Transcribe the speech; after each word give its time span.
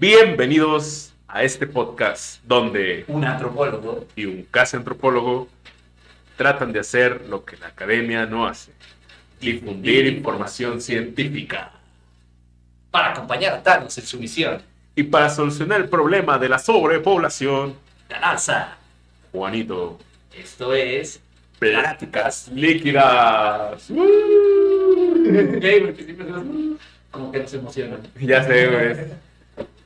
Bienvenidos 0.00 1.12
a 1.26 1.42
este 1.42 1.66
podcast 1.66 2.40
donde 2.44 3.04
Un 3.08 3.24
antropólogo. 3.24 4.06
y 4.14 4.26
un 4.26 4.46
casi 4.48 4.76
antropólogo 4.76 5.48
tratan 6.36 6.72
de 6.72 6.78
hacer 6.78 7.26
lo 7.28 7.44
que 7.44 7.56
la 7.56 7.66
academia 7.66 8.24
no 8.24 8.46
hace. 8.46 8.70
Difundir 9.40 10.06
información 10.06 10.80
científica. 10.80 11.72
Para 12.92 13.10
acompañar 13.10 13.54
a 13.54 13.62
Thanos 13.64 13.98
en 13.98 14.04
su 14.06 14.20
misión. 14.20 14.62
Y 14.94 15.02
para 15.02 15.30
solucionar 15.30 15.80
el 15.80 15.88
problema 15.88 16.38
de 16.38 16.48
la 16.48 16.60
sobrepoblación, 16.60 17.74
La 18.08 18.20
NASA. 18.20 18.76
Juanito, 19.32 19.98
Esto 20.32 20.74
es. 20.74 21.20
pláticas 21.58 22.48
líquidas. 22.54 23.88
Gay, 23.90 25.80
porque 25.80 26.04
siempre 26.04 26.24
se 26.26 26.30
nos- 26.32 26.78
Como 27.10 27.32
que 27.32 27.40
nos 27.40 27.52
emocionan. 27.54 28.00
Ya 28.20 28.44
sé, 28.44 28.66
güey. 28.68 29.27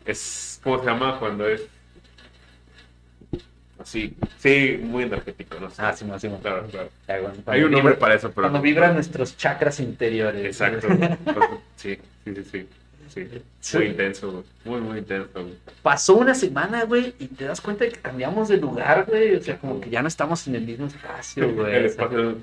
Es, 0.05 0.61
¿cómo 0.63 0.81
se 0.81 0.87
llama 0.87 1.19
cuando 1.19 1.47
es? 1.49 1.63
Así, 3.79 4.15
sí, 4.39 4.79
muy 4.81 5.05
energético, 5.05 5.59
no 5.59 5.69
sé. 5.69 5.83
Ah, 5.83 5.93
sí, 5.93 6.05
no, 6.05 6.19
sí, 6.19 6.29
no. 6.29 6.39
Claro, 6.39 6.67
claro. 6.71 6.89
Ya, 7.09 7.21
bueno, 7.21 7.35
Hay 7.47 7.63
un 7.65 7.73
nombre 7.73 7.95
para 7.95 8.15
eso, 8.15 8.31
pero... 8.31 8.43
Cuando 8.43 8.63
vibran 8.63 8.95
nuestros 8.95 9.37
chakras 9.37 9.81
interiores. 9.81 10.45
Exacto. 10.45 10.89
Sí, 11.77 11.99
sí, 12.25 12.35
sí, 12.35 12.45
sí. 12.45 12.69
sí. 13.09 13.43
Sí. 13.61 13.77
Muy 13.79 13.87
intenso, 13.87 14.31
güey. 14.31 14.45
Muy, 14.65 14.81
muy 14.81 14.99
intenso, 14.99 15.31
güey. 15.35 15.55
Pasó 15.83 16.15
una 16.15 16.33
semana, 16.35 16.85
güey, 16.85 17.13
y 17.19 17.27
te 17.27 17.45
das 17.45 17.61
cuenta 17.61 17.85
de 17.85 17.91
que 17.91 18.01
cambiamos 18.01 18.49
de 18.49 18.59
lugar, 18.59 19.07
güey. 19.09 19.35
O 19.35 19.43
sea, 19.43 19.59
como 19.59 19.81
que 19.81 19.91
ya 19.91 20.01
no 20.01 20.07
estamos 20.07 20.47
en 20.47 20.55
el 20.55 20.63
mismo 20.63 20.87
espacio, 20.87 21.53
güey. 21.55 21.75
El 21.75 21.87
espacio, 21.87 22.21
el 22.21 22.39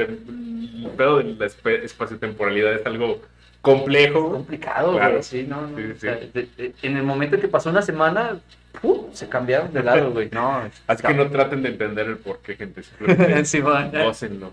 pedo 0.97 1.19
de 1.19 1.35
la 1.35 1.45
espacio-temporalidad 1.45 2.73
es 2.73 2.85
algo 2.85 3.21
complejo. 3.61 4.31
complicado, 4.31 4.93
Claro. 4.93 5.11
güey. 5.11 5.23
Sí, 5.23 5.45
no, 5.47 5.67
no. 5.67 5.77
Sí, 5.77 5.83
o 5.83 5.93
sí. 5.93 5.99
sea, 5.99 6.15
de- 6.15 6.47
de- 6.57 6.73
en 6.81 6.97
el 6.97 7.03
momento 7.03 7.35
en 7.35 7.41
que 7.41 7.47
pasó 7.47 7.69
una 7.69 7.81
semana, 7.81 8.39
¡pum! 8.81 9.05
se 9.13 9.27
cambiaron 9.27 9.73
de 9.73 9.83
lado, 9.83 10.11
güey. 10.11 10.29
No, 10.31 10.61
Así 10.87 11.03
que 11.05 11.13
no 11.13 11.29
traten 11.29 11.61
de 11.63 11.69
entender 11.69 12.07
el 12.07 12.17
por 12.17 12.39
qué, 12.39 12.55
gente. 12.55 12.81
Sí, 13.45 13.59
gócenlo. 13.59 14.51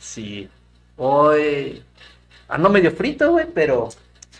Sí. 0.00 0.48
Hoy 0.96 1.82
ando 2.48 2.70
medio 2.70 2.90
frito, 2.92 3.30
güey, 3.32 3.46
pero, 3.54 3.88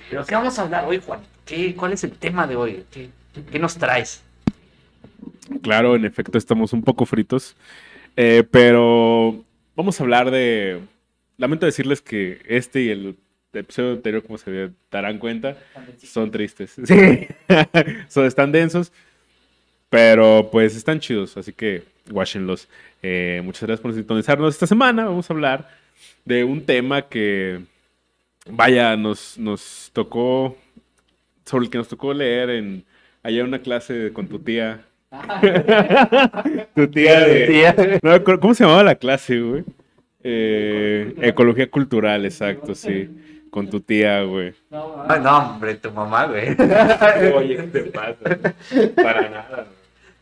pero 0.08 0.24
¿qué 0.24 0.34
vamos 0.34 0.58
a 0.58 0.62
hablar 0.62 0.84
hoy, 0.86 1.00
Juan? 1.04 1.20
¿Qué, 1.44 1.74
¿Cuál 1.74 1.92
es 1.92 2.02
el 2.04 2.12
tema 2.12 2.46
de 2.46 2.56
hoy? 2.56 2.84
¿Qué, 2.90 3.10
qué 3.50 3.58
nos 3.58 3.76
traes? 3.76 4.22
Claro, 5.62 5.94
en 5.94 6.04
efecto 6.04 6.38
estamos 6.38 6.72
un 6.72 6.82
poco 6.82 7.06
fritos, 7.06 7.54
eh, 8.16 8.42
pero 8.50 9.44
vamos 9.76 10.00
a 10.00 10.02
hablar 10.02 10.30
de... 10.30 10.80
Lamento 11.38 11.66
decirles 11.66 12.00
que 12.00 12.40
este 12.48 12.80
y 12.82 12.88
el 12.90 13.16
episodio 13.56 13.92
anterior, 13.92 14.22
como 14.22 14.38
se 14.38 14.70
darán 14.90 15.18
cuenta, 15.18 15.56
son 16.02 16.30
tristes. 16.30 16.74
Sí, 16.84 17.26
son, 18.08 18.26
están 18.26 18.52
densos, 18.52 18.92
pero 19.90 20.48
pues 20.50 20.76
están 20.76 21.00
chidos, 21.00 21.36
así 21.36 21.52
que 21.52 21.82
guáchenlos. 22.10 22.68
Eh, 23.02 23.40
muchas 23.44 23.62
gracias 23.62 23.80
por 23.80 23.94
sintonizarnos 23.94 24.54
esta 24.54 24.66
semana. 24.66 25.04
Vamos 25.04 25.30
a 25.30 25.34
hablar 25.34 25.68
de 26.24 26.44
un 26.44 26.64
tema 26.64 27.02
que, 27.02 27.60
vaya, 28.48 28.96
nos, 28.96 29.38
nos 29.38 29.90
tocó, 29.92 30.56
sobre 31.44 31.64
el 31.64 31.70
que 31.70 31.78
nos 31.78 31.88
tocó 31.88 32.12
leer 32.12 32.50
en 32.50 32.84
allá 33.22 33.40
en 33.40 33.46
una 33.46 33.58
clase 33.58 34.12
con 34.12 34.28
tu 34.28 34.38
tía. 34.38 34.84
tu 36.74 36.88
tía 36.88 37.20
de... 37.20 37.46
Tía. 37.46 37.74
No 38.02 38.10
me 38.10 38.16
acuerdo, 38.16 38.40
¿Cómo 38.40 38.54
se 38.54 38.64
llamaba 38.64 38.84
la 38.84 38.94
clase, 38.94 39.40
güey? 39.40 39.64
Eh, 40.22 41.14
ecología 41.20 41.70
cultural, 41.70 42.24
exacto, 42.24 42.74
sí. 42.74 43.08
Con 43.56 43.70
tu 43.70 43.80
tía, 43.80 44.22
güey. 44.24 44.52
Ay, 45.08 45.18
no, 45.22 45.38
hombre, 45.38 45.76
tu 45.76 45.90
mamá, 45.90 46.26
güey. 46.26 46.48
Oye, 47.34 47.56
¿qué 47.56 47.62
te 47.62 47.82
pasa? 47.84 48.18
Para 48.94 49.30
nada. 49.30 49.48
güey. 49.48 49.66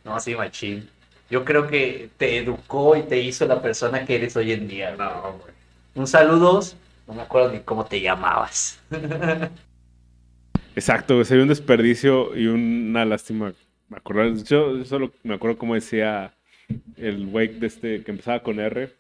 No, 0.04 0.20
sí, 0.20 0.36
machín. 0.36 0.88
Yo 1.28 1.44
creo 1.44 1.66
que 1.66 2.10
te 2.16 2.38
educó 2.38 2.94
y 2.94 3.02
te 3.02 3.18
hizo 3.18 3.44
la 3.46 3.60
persona 3.60 4.04
que 4.04 4.14
eres 4.14 4.36
hoy 4.36 4.52
en 4.52 4.68
día. 4.68 4.94
güey. 4.94 5.08
No, 5.08 5.32
güey. 5.32 5.52
Un 5.96 6.06
saludos. 6.06 6.76
No 7.08 7.14
me 7.14 7.22
acuerdo 7.22 7.50
ni 7.50 7.58
cómo 7.58 7.84
te 7.84 8.00
llamabas. 8.00 8.80
Exacto, 10.76 11.14
güey, 11.14 11.24
sería 11.24 11.42
un 11.42 11.48
desperdicio 11.48 12.36
y 12.36 12.46
una 12.46 13.04
lástima. 13.04 13.52
Me 13.88 13.96
acuerdo, 13.96 14.32
yo 14.44 14.84
solo 14.84 15.10
me 15.24 15.34
acuerdo 15.34 15.58
cómo 15.58 15.74
decía 15.74 16.32
el 16.96 17.26
güey 17.26 17.48
de 17.48 17.66
este 17.66 18.04
que 18.04 18.12
empezaba 18.12 18.44
con 18.44 18.60
R. 18.60 18.92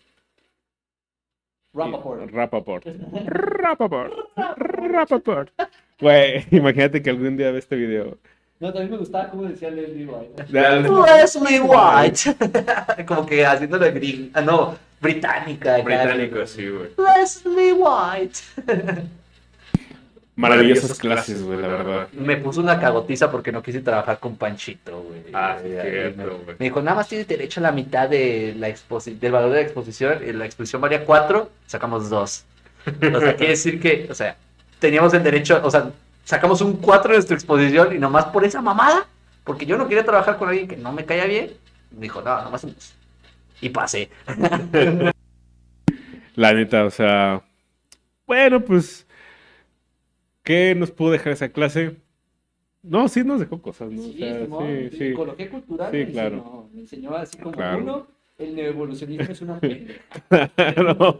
Rappaport. 1.74 2.30
Rappaport. 2.30 2.84
Rappaport. 3.26 4.12
Rappaport. 4.56 5.50
Güey, 6.00 6.46
imagínate 6.52 7.02
que 7.02 7.10
algún 7.10 7.36
día 7.36 7.50
ve 7.50 7.58
este 7.58 7.76
video. 7.76 8.16
No, 8.60 8.72
también 8.72 8.92
me 8.92 8.98
gustaba 8.98 9.28
cómo 9.30 9.44
decía 9.44 9.70
Leslie 9.70 10.06
White. 10.06 10.44
Leslie 10.50 11.60
White. 11.60 13.04
Como 13.06 13.26
que 13.26 13.44
haciéndolo 13.44 13.92
gring. 13.92 14.30
Ah, 14.34 14.40
no, 14.40 14.76
británica. 15.00 15.78
Británico, 15.78 16.46
sí, 16.46 16.68
güey. 16.68 16.90
Leslie 16.96 17.72
White. 17.72 18.38
Maravillosas 20.36 20.98
clases, 20.98 21.42
güey, 21.44 21.60
la 21.60 21.68
verdad. 21.68 22.08
Me 22.12 22.36
puso 22.36 22.60
una 22.60 22.80
cagotiza 22.80 23.30
porque 23.30 23.52
no 23.52 23.62
quise 23.62 23.80
trabajar 23.80 24.18
con 24.18 24.36
Panchito, 24.36 25.00
güey. 25.02 25.22
Ah, 25.32 25.58
sí, 25.62 25.68
me, 25.68 26.10
güey. 26.26 26.56
me 26.58 26.64
dijo, 26.64 26.82
nada 26.82 26.96
más 26.96 27.08
tienes 27.08 27.28
derecho 27.28 27.60
a 27.60 27.62
la 27.62 27.72
mitad 27.72 28.08
de 28.08 28.52
la 28.58 28.68
exposi- 28.68 29.16
del 29.18 29.30
valor 29.30 29.50
de 29.50 29.56
la 29.56 29.62
exposición. 29.62 30.18
y 30.26 30.32
La 30.32 30.44
exposición 30.44 30.82
valía 30.82 31.04
cuatro, 31.04 31.50
sacamos 31.66 32.10
dos. 32.10 32.44
O 32.86 33.20
sea, 33.20 33.36
quiere 33.36 33.50
decir 33.52 33.80
que, 33.80 34.08
o 34.10 34.14
sea, 34.14 34.36
teníamos 34.80 35.14
el 35.14 35.22
derecho, 35.22 35.60
o 35.62 35.70
sea, 35.70 35.90
sacamos 36.24 36.60
un 36.60 36.78
cuatro 36.78 37.12
de 37.12 37.18
nuestra 37.18 37.36
exposición 37.36 37.94
y 37.94 37.98
nomás 38.00 38.24
por 38.26 38.44
esa 38.44 38.60
mamada, 38.60 39.06
porque 39.44 39.66
yo 39.66 39.78
no 39.78 39.86
quería 39.86 40.04
trabajar 40.04 40.36
con 40.36 40.48
alguien 40.48 40.66
que 40.66 40.76
no 40.76 40.92
me 40.92 41.04
caía 41.04 41.26
bien, 41.26 41.52
me 41.92 42.00
dijo, 42.02 42.20
no, 42.22 42.42
nomás 42.42 42.64
un 42.64 42.74
dos". 42.74 42.92
Y 43.60 43.68
pasé. 43.68 44.10
La 46.34 46.52
neta, 46.52 46.84
o 46.84 46.90
sea. 46.90 47.42
Bueno, 48.26 48.60
pues. 48.60 49.06
¿Qué 50.44 50.74
nos 50.76 50.90
pudo 50.92 51.10
dejar 51.10 51.32
esa 51.32 51.48
clase? 51.48 51.96
No, 52.82 53.08
sí 53.08 53.24
nos 53.24 53.40
dejó 53.40 53.60
cosas, 53.62 53.90
¿no? 53.90 54.00
O 54.00 54.04
Sí, 54.04 54.18
sea, 54.18 54.40
Simón, 54.44 54.66
sí, 54.68 54.88
sí. 54.90 55.08
Psicología 55.08 55.50
cultural 55.50 55.90
Sí, 55.90 55.96
me 55.96 56.06
claro. 56.12 56.36
enseñó, 56.36 56.68
me 56.74 56.80
enseñó 56.82 57.14
así 57.16 57.38
como 57.38 57.56
Claro. 57.56 57.78
uno, 57.78 58.06
el 58.38 58.54
neoevolucionismo 58.54 59.32
es 59.32 59.40
una. 59.42 59.60
Claro. 60.28 61.18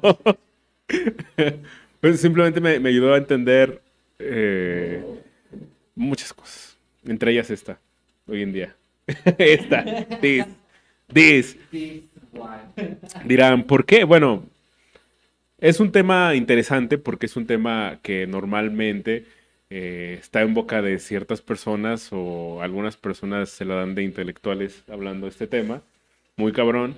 Pues 2.00 2.20
simplemente 2.20 2.60
me, 2.60 2.78
me 2.78 2.90
ayudó 2.90 3.14
a 3.14 3.16
entender 3.16 3.80
eh, 4.18 5.02
muchas 5.94 6.34
cosas. 6.34 6.76
Entre 7.06 7.32
ellas 7.32 7.50
esta, 7.50 7.78
hoy 8.28 8.42
en 8.42 8.52
día. 8.52 8.76
esta, 9.38 9.82
this, 10.20 10.44
this. 11.10 11.56
Dirán, 13.24 13.62
¿por 13.64 13.86
qué? 13.86 14.04
Bueno, 14.04 14.44
es 15.58 15.80
un 15.80 15.92
tema 15.92 16.34
interesante 16.34 16.98
porque 16.98 17.26
es 17.26 17.36
un 17.36 17.46
tema 17.46 17.98
que 18.02 18.26
normalmente 18.26 19.26
eh, 19.70 20.18
está 20.20 20.42
en 20.42 20.54
boca 20.54 20.82
de 20.82 20.98
ciertas 20.98 21.40
personas 21.40 22.10
o 22.12 22.62
algunas 22.62 22.96
personas 22.96 23.50
se 23.50 23.64
la 23.64 23.76
dan 23.76 23.94
de 23.94 24.02
intelectuales 24.02 24.84
hablando 24.88 25.26
de 25.26 25.30
este 25.30 25.46
tema. 25.46 25.82
Muy 26.36 26.52
cabrón. 26.52 26.96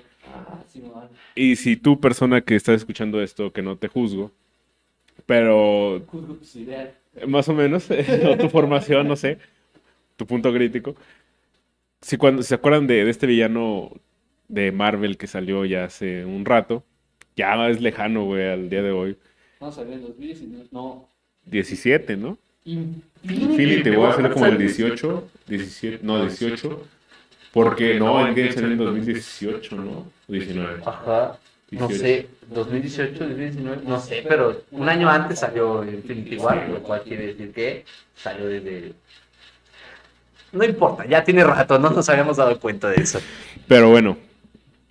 Y 1.35 1.55
si 1.55 1.77
tú, 1.77 1.99
persona 1.99 2.41
que 2.41 2.55
estás 2.55 2.75
escuchando 2.75 3.21
esto, 3.21 3.53
que 3.53 3.61
no 3.61 3.77
te 3.77 3.87
juzgo, 3.87 4.31
pero 5.25 6.01
Juzgo 6.07 6.37
más 7.27 7.47
o 7.49 7.53
menos, 7.53 7.89
o 8.29 8.37
tu 8.37 8.49
formación, 8.49 9.07
no 9.07 9.15
sé, 9.15 9.39
tu 10.15 10.27
punto 10.27 10.53
crítico. 10.53 10.95
Si 12.01 12.17
cuando 12.17 12.43
se 12.43 12.55
acuerdan 12.55 12.87
de, 12.87 13.05
de 13.05 13.09
este 13.09 13.27
villano 13.27 13.91
de 14.47 14.71
Marvel 14.71 15.17
que 15.17 15.27
salió 15.27 15.65
ya 15.65 15.85
hace 15.85 16.25
un 16.25 16.45
rato, 16.45 16.83
ya 17.37 17.69
es 17.69 17.79
lejano, 17.79 18.25
güey, 18.25 18.49
al 18.49 18.69
día 18.69 18.81
de 18.81 18.91
hoy. 18.91 19.17
Vamos 19.59 19.77
a 19.77 19.83
ver, 19.83 20.01
2019. 20.01 20.65
No. 20.71 21.07
17, 21.45 22.17
¿no? 22.17 22.37
Infinity. 22.65 23.45
Infinity 23.45 23.89
War 23.91 24.15
salió 24.15 24.33
como 24.33 24.45
el 24.47 24.57
18, 24.57 25.29
17, 25.47 25.99
no, 26.03 26.23
18. 26.23 26.83
Porque 27.53 27.97
no, 27.97 28.27
Endgame 28.27 28.51
salió 28.51 28.71
en 28.71 28.77
2018, 28.77 29.75
¿no? 29.77 30.11
19. 30.27 30.81
Ajá. 30.85 31.39
No 31.71 31.87
18. 31.87 31.99
sé, 31.99 32.27
2018, 32.49 33.19
2019, 33.19 33.81
no 33.85 33.99
sé, 33.99 34.23
pero 34.27 34.63
un 34.71 34.87
año 34.87 35.09
antes 35.09 35.39
salió 35.39 35.83
Infinity 35.83 36.37
War, 36.37 36.69
lo 36.69 36.81
cual 36.81 37.03
quiere 37.03 37.27
decir 37.27 37.51
que 37.51 37.83
salió 38.15 38.47
desde... 38.47 38.93
No 40.53 40.63
importa, 40.63 41.05
ya 41.05 41.25
tiene 41.25 41.43
rato, 41.43 41.77
no 41.77 41.89
nos 41.89 42.07
habíamos 42.07 42.37
dado 42.37 42.57
cuenta 42.57 42.89
de 42.89 43.01
eso. 43.01 43.19
Pero 43.67 43.89
bueno, 43.89 44.17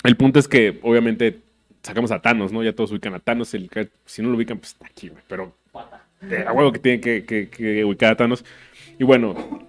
el 0.05 0.17
punto 0.17 0.39
es 0.39 0.49
que 0.49 0.79
obviamente 0.83 1.46
sacamos 1.87 2.11
a 2.11 2.21
Thanos, 2.21 2.53
¿no? 2.53 2.63
Ya 2.63 2.73
todos 2.75 2.91
ubican 2.93 3.15
a 3.15 3.19
Thanos. 3.21 3.55
El, 3.55 3.71
si 4.05 4.23
no 4.23 4.29
lo 4.31 4.37
ubican, 4.37 4.59
pues 4.59 4.73
está 4.73 4.87
aquí, 4.87 5.09
güey. 5.09 5.23
Pero 5.29 5.55
eh, 6.31 6.45
a 6.47 6.53
huevo 6.53 6.73
que 6.73 6.79
tienen 6.79 7.01
que, 7.01 7.25
que- 7.25 7.49
que 7.49 7.85
ubicar 7.85 8.13
a 8.13 8.17
Thanos. 8.17 8.45
Y 8.99 9.05
bueno, 9.05 9.67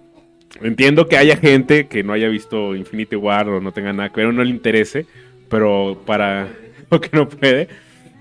entiendo 0.62 1.06
que 1.08 1.16
haya 1.16 1.36
gente 1.36 1.86
que 1.86 2.02
no 2.02 2.12
haya 2.12 2.28
visto 2.28 2.74
Infinity 2.74 3.16
War 3.16 3.48
o 3.48 3.60
no 3.60 3.72
tenga 3.72 3.92
nada 3.92 4.10
que 4.10 4.20
ver 4.20 4.26
o 4.26 4.32
no 4.32 4.42
le 4.44 4.50
interese, 4.50 5.06
pero 5.48 6.02
para. 6.06 6.48
o 6.90 7.00
que 7.00 7.10
no 7.12 7.28
puede. 7.28 7.68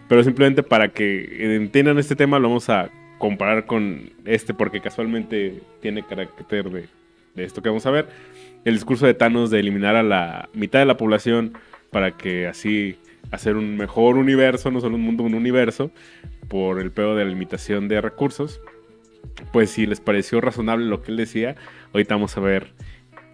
Pero 0.07 0.23
simplemente 0.23 0.63
para 0.63 0.89
que 0.89 1.55
entiendan 1.55 1.97
este 1.97 2.15
tema, 2.15 2.39
lo 2.39 2.47
vamos 2.47 2.69
a 2.69 2.89
comparar 3.17 3.65
con 3.65 4.11
este, 4.25 4.53
porque 4.53 4.79
casualmente 4.79 5.61
tiene 5.81 6.03
carácter 6.03 6.69
de, 6.69 6.85
de 7.35 7.43
esto 7.43 7.61
que 7.61 7.69
vamos 7.69 7.85
a 7.85 7.91
ver. 7.91 8.07
El 8.63 8.75
discurso 8.75 9.05
de 9.05 9.13
Thanos 9.13 9.49
de 9.49 9.59
eliminar 9.59 9.95
a 9.95 10.03
la 10.03 10.49
mitad 10.53 10.79
de 10.79 10.85
la 10.85 10.97
población 10.97 11.53
para 11.91 12.11
que 12.11 12.47
así 12.47 12.97
hacer 13.31 13.55
un 13.55 13.77
mejor 13.77 14.17
universo, 14.17 14.71
no 14.71 14.81
solo 14.81 14.95
un 14.95 15.01
mundo, 15.01 15.23
un 15.23 15.33
universo, 15.33 15.91
por 16.47 16.79
el 16.79 16.91
pedo 16.91 17.15
de 17.15 17.23
la 17.23 17.29
limitación 17.29 17.87
de 17.87 18.01
recursos. 18.01 18.61
Pues 19.51 19.71
si 19.71 19.85
les 19.85 19.99
pareció 19.99 20.41
razonable 20.41 20.85
lo 20.85 21.01
que 21.01 21.11
él 21.11 21.17
decía, 21.17 21.55
ahorita 21.93 22.15
vamos 22.15 22.35
a 22.37 22.41
ver 22.41 22.73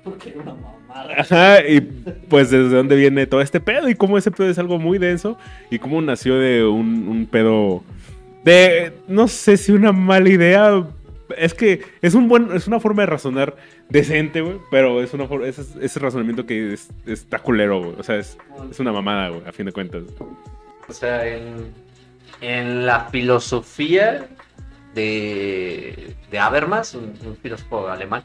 Porque 0.03 0.29
era 0.29 0.41
una 0.41 0.53
mamada. 0.55 1.13
Ajá, 1.17 1.67
y 1.67 1.81
pues 1.81 2.49
desde 2.49 2.75
dónde 2.75 2.95
viene 2.95 3.25
todo 3.25 3.41
este 3.41 3.59
pedo 3.59 3.89
y 3.89 3.95
cómo 3.95 4.17
ese 4.17 4.31
pedo 4.31 4.49
es 4.49 4.59
algo 4.59 4.79
muy 4.79 4.97
denso 4.97 5.37
y 5.69 5.79
cómo 5.79 6.01
nació 6.01 6.35
de 6.35 6.65
un, 6.65 7.07
un 7.07 7.25
pedo 7.25 7.83
de, 8.43 8.91
no 9.07 9.27
sé 9.27 9.57
si 9.57 9.71
una 9.71 9.91
mala 9.91 10.29
idea, 10.29 10.85
es 11.37 11.53
que 11.53 11.81
es, 12.01 12.13
un 12.13 12.27
buen, 12.27 12.51
es 12.55 12.67
una 12.67 12.79
forma 12.79 13.03
de 13.03 13.07
razonar 13.07 13.55
decente, 13.89 14.41
güey, 14.41 14.57
pero 14.69 15.01
es 15.01 15.13
una 15.13 15.27
for- 15.27 15.45
ese, 15.45 15.63
ese 15.81 15.99
razonamiento 15.99 16.45
que 16.45 16.73
es, 16.73 16.89
está 17.05 17.39
culero, 17.39 17.79
güey, 17.79 17.95
o 17.99 18.03
sea, 18.03 18.17
es, 18.17 18.37
es 18.69 18.79
una 18.79 18.91
mamada, 18.91 19.29
güey, 19.29 19.41
a 19.47 19.51
fin 19.51 19.65
de 19.65 19.71
cuentas. 19.71 20.03
O 20.87 20.93
sea, 20.93 21.25
en, 21.25 21.71
en 22.41 22.85
la 22.85 23.05
filosofía 23.05 24.27
de, 24.93 26.15
de 26.29 26.39
Habermas, 26.39 26.93
un, 26.95 27.13
un 27.25 27.37
filósofo 27.37 27.87
alemán, 27.87 28.23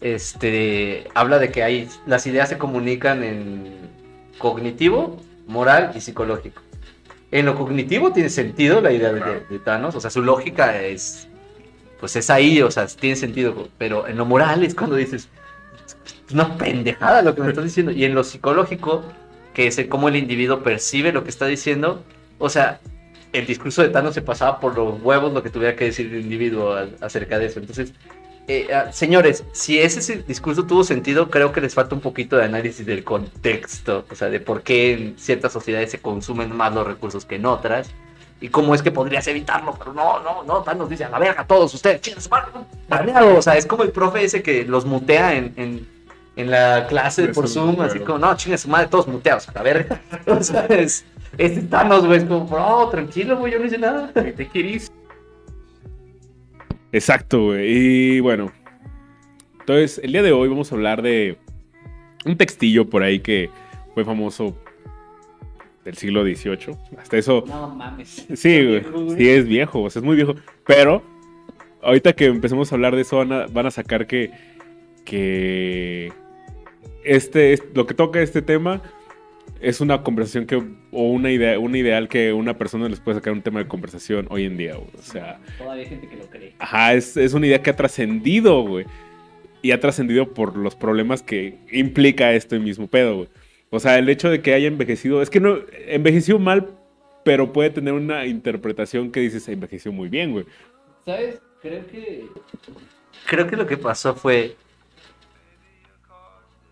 este, 0.00 1.06
habla 1.14 1.38
de 1.38 1.50
que 1.50 1.62
hay, 1.62 1.88
las 2.06 2.26
ideas 2.26 2.48
se 2.48 2.58
comunican 2.58 3.22
en 3.22 3.74
cognitivo, 4.38 5.20
moral 5.46 5.92
y 5.94 6.00
psicológico. 6.00 6.62
En 7.32 7.46
lo 7.46 7.54
cognitivo 7.54 8.12
tiene 8.12 8.28
sentido 8.28 8.80
la 8.80 8.92
idea 8.92 9.12
de, 9.12 9.20
de 9.48 9.58
Thanos, 9.60 9.94
o 9.94 10.00
sea, 10.00 10.10
su 10.10 10.22
lógica 10.22 10.80
es, 10.82 11.28
pues 12.00 12.16
es 12.16 12.30
ahí, 12.30 12.62
o 12.62 12.70
sea, 12.70 12.86
tiene 12.86 13.16
sentido, 13.16 13.68
pero 13.78 14.08
en 14.08 14.16
lo 14.16 14.24
moral 14.24 14.64
es 14.64 14.74
cuando 14.74 14.96
dices, 14.96 15.28
es 16.26 16.34
una 16.34 16.56
pendejada 16.56 17.22
lo 17.22 17.34
que 17.34 17.42
me 17.42 17.48
estás 17.50 17.64
diciendo, 17.64 17.92
y 17.92 18.04
en 18.04 18.14
lo 18.14 18.24
psicológico, 18.24 19.04
que 19.54 19.66
es 19.66 19.78
el 19.78 19.88
cómo 19.88 20.08
el 20.08 20.16
individuo 20.16 20.62
percibe 20.62 21.12
lo 21.12 21.22
que 21.22 21.30
está 21.30 21.46
diciendo, 21.46 22.02
o 22.38 22.48
sea, 22.48 22.80
el 23.32 23.46
discurso 23.46 23.82
de 23.82 23.90
Thanos 23.90 24.14
se 24.14 24.22
pasaba 24.22 24.58
por 24.58 24.76
los 24.76 25.00
huevos 25.02 25.32
lo 25.32 25.42
que 25.42 25.50
tuviera 25.50 25.76
que 25.76 25.84
decir 25.84 26.12
el 26.12 26.22
individuo 26.22 26.76
acerca 27.00 27.38
de 27.38 27.46
eso. 27.46 27.60
Entonces, 27.60 27.92
eh, 28.48 28.66
ah, 28.74 28.90
señores, 28.90 29.44
si 29.52 29.78
ese 29.78 30.22
discurso 30.22 30.64
tuvo 30.64 30.82
sentido, 30.82 31.30
creo 31.30 31.52
que 31.52 31.60
les 31.60 31.74
falta 31.74 31.94
un 31.94 32.00
poquito 32.00 32.36
de 32.36 32.44
análisis 32.44 32.84
del 32.84 33.04
contexto, 33.04 34.04
o 34.10 34.14
sea, 34.16 34.28
de 34.28 34.40
por 34.40 34.62
qué 34.62 34.92
en 34.94 35.18
ciertas 35.18 35.52
sociedades 35.52 35.92
se 35.92 36.00
consumen 36.00 36.56
más 36.56 36.74
los 36.74 36.86
recursos 36.86 37.24
que 37.24 37.36
en 37.36 37.46
otras. 37.46 37.90
Y 38.40 38.48
cómo 38.48 38.74
es 38.74 38.82
que 38.82 38.90
podrías 38.90 39.26
evitarlo, 39.26 39.74
pero 39.78 39.92
no, 39.92 40.20
no, 40.20 40.42
no, 40.42 40.62
Thanos 40.62 40.88
dice 40.88 41.04
a 41.04 41.10
la 41.10 41.18
verga 41.18 41.46
todos 41.46 41.74
ustedes, 41.74 42.00
chingas, 42.00 42.24
su 42.24 42.30
madre, 42.30 42.48
no, 42.54 42.66
baneado". 42.88 43.36
O 43.36 43.42
sea, 43.42 43.56
es 43.56 43.66
como 43.66 43.82
el 43.82 43.90
profe 43.90 44.24
ese 44.24 44.42
que 44.42 44.64
los 44.64 44.86
mutea 44.86 45.34
en, 45.34 45.52
en, 45.56 45.86
en 46.36 46.50
la 46.50 46.86
clase 46.86 47.28
por 47.28 47.48
Zoom, 47.48 47.74
Zoom, 47.74 47.82
así 47.82 47.98
como, 48.00 48.18
no, 48.18 48.34
chingas 48.36 48.62
su 48.62 48.68
madre, 48.68 48.88
todos 48.88 49.06
muteados, 49.08 49.48
a 49.48 49.52
la 49.52 49.62
verga. 49.62 50.00
O 50.26 50.42
sea, 50.42 50.64
es, 50.66 51.04
este 51.36 51.62
Thanos, 51.62 52.06
güey, 52.06 52.18
es 52.18 52.24
como, 52.24 52.46
bro, 52.46 52.88
tranquilo, 52.88 53.36
güey, 53.36 53.52
yo 53.52 53.58
no 53.58 53.66
hice 53.66 53.78
nada. 53.78 54.10
¿Qué 54.14 54.32
te 54.32 54.48
querís? 54.48 54.90
Exacto, 56.92 57.46
güey. 57.46 58.16
Y 58.16 58.20
bueno. 58.20 58.52
Entonces, 59.60 60.00
el 60.02 60.12
día 60.12 60.22
de 60.22 60.32
hoy 60.32 60.48
vamos 60.48 60.72
a 60.72 60.74
hablar 60.74 61.02
de 61.02 61.38
un 62.24 62.36
textillo 62.36 62.88
por 62.88 63.02
ahí 63.02 63.20
que 63.20 63.50
fue 63.94 64.04
famoso 64.04 64.56
del 65.84 65.96
siglo 65.96 66.22
XVIII. 66.24 66.76
Hasta 66.98 67.16
eso. 67.18 67.44
No 67.46 67.68
mames. 67.74 68.26
Sí, 68.34 68.64
güey. 68.66 69.16
Sí, 69.16 69.28
es 69.28 69.46
viejo, 69.46 69.82
o 69.82 69.90
sea, 69.90 70.00
es 70.00 70.04
muy 70.06 70.16
viejo. 70.16 70.34
Pero 70.66 71.02
ahorita 71.82 72.12
que 72.12 72.26
empecemos 72.26 72.70
a 72.70 72.74
hablar 72.74 72.94
de 72.94 73.02
eso, 73.02 73.16
van 73.18 73.32
a, 73.32 73.46
van 73.46 73.66
a 73.66 73.70
sacar 73.70 74.06
que. 74.06 74.30
que. 75.04 76.12
Este, 77.04 77.52
es- 77.54 77.62
lo 77.74 77.86
que 77.86 77.94
toca 77.94 78.20
este 78.20 78.42
tema 78.42 78.82
es 79.60 79.80
una 79.80 80.02
conversación 80.02 80.46
que. 80.46 80.56
o 80.56 81.02
una 81.10 81.30
idea, 81.30 81.58
un 81.58 81.74
ideal 81.76 82.08
que 82.08 82.32
una 82.32 82.56
persona 82.58 82.88
les 82.88 83.00
puede 83.00 83.16
sacar 83.18 83.32
un 83.32 83.42
tema 83.42 83.60
de 83.60 83.68
conversación 83.68 84.26
hoy 84.30 84.44
en 84.44 84.56
día, 84.56 84.74
güey. 84.76 84.88
O 84.98 85.02
sea. 85.02 85.38
Todavía 85.58 85.84
hay 85.84 85.88
gente 85.88 86.08
que 86.08 86.16
lo 86.16 86.26
cree. 86.26 86.54
Ajá, 86.58 86.94
es, 86.94 87.16
es 87.16 87.34
una 87.34 87.46
idea 87.46 87.62
que 87.62 87.70
ha 87.70 87.76
trascendido, 87.76 88.62
güey. 88.62 88.84
Y 89.62 89.72
ha 89.72 89.80
trascendido 89.80 90.32
por 90.32 90.56
los 90.56 90.74
problemas 90.74 91.22
que 91.22 91.58
implica 91.70 92.32
este 92.32 92.58
mismo 92.58 92.86
pedo, 92.86 93.16
güey. 93.16 93.28
O 93.70 93.78
sea, 93.78 93.98
el 93.98 94.08
hecho 94.08 94.28
de 94.28 94.42
que 94.42 94.52
haya 94.52 94.66
envejecido, 94.66 95.22
es 95.22 95.30
que 95.30 95.40
no, 95.40 95.58
envejeció 95.86 96.38
mal, 96.38 96.68
pero 97.24 97.52
puede 97.52 97.70
tener 97.70 97.94
una 97.94 98.26
interpretación 98.26 99.12
que 99.12 99.20
dices, 99.20 99.48
envejeció 99.48 99.92
muy 99.92 100.08
bien, 100.08 100.32
güey. 100.32 100.44
¿Sabes? 101.06 101.40
Creo 101.62 101.86
que. 101.86 102.26
Creo 103.26 103.46
que 103.46 103.56
lo 103.56 103.66
que 103.66 103.76
pasó 103.76 104.14
fue. 104.14 104.56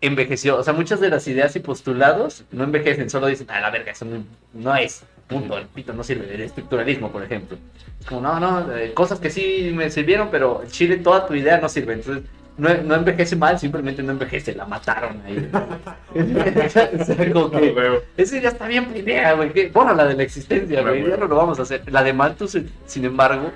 Envejeció. 0.01 0.57
O 0.57 0.63
sea, 0.63 0.73
muchas 0.73 0.99
de 0.99 1.09
las 1.09 1.27
ideas 1.27 1.55
y 1.55 1.59
postulados 1.59 2.43
no 2.51 2.63
envejecen, 2.65 3.09
solo 3.09 3.27
dicen, 3.27 3.49
a 3.49 3.61
la 3.61 3.69
verga, 3.69 3.91
eso 3.91 4.05
no, 4.05 4.23
no 4.53 4.75
es. 4.75 5.03
Punto, 5.27 5.57
el 5.57 5.67
pito 5.67 5.93
no 5.93 6.03
sirve. 6.03 6.33
El 6.33 6.41
estructuralismo, 6.41 7.11
por 7.11 7.23
ejemplo. 7.23 7.57
Es 7.99 8.05
como, 8.05 8.21
no, 8.21 8.39
no, 8.39 8.75
eh, 8.75 8.93
cosas 8.93 9.19
que 9.19 9.29
sí 9.29 9.71
me 9.75 9.89
sirvieron, 9.91 10.29
pero 10.31 10.63
en 10.63 10.69
Chile 10.69 10.97
toda 10.97 11.27
tu 11.27 11.35
idea 11.35 11.59
no 11.59 11.69
sirve. 11.69 11.93
Entonces, 11.93 12.23
no, 12.59 12.73
no 12.83 12.95
envejece 12.95 13.35
mal, 13.35 13.57
simplemente 13.57 14.03
no 14.03 14.11
envejece, 14.11 14.53
la 14.53 14.65
mataron 14.65 15.21
ahí. 15.25 15.49
o 16.65 16.69
sea, 16.69 16.89
como 17.33 17.51
que. 17.51 18.01
Esa 18.17 18.37
idea 18.37 18.49
está 18.49 18.67
bien 18.67 18.87
idea, 18.95 19.33
güey. 19.33 19.51
la 19.73 20.05
de 20.05 20.15
la 20.15 20.23
existencia, 20.23 20.81
güey. 20.81 21.07
Ya 21.07 21.17
no 21.17 21.27
lo 21.27 21.35
vamos 21.35 21.59
a 21.59 21.63
hacer. 21.63 21.91
La 21.91 22.03
de 22.03 22.13
Malthus, 22.13 22.55
eh, 22.55 22.65
sin 22.85 23.05
embargo, 23.05 23.51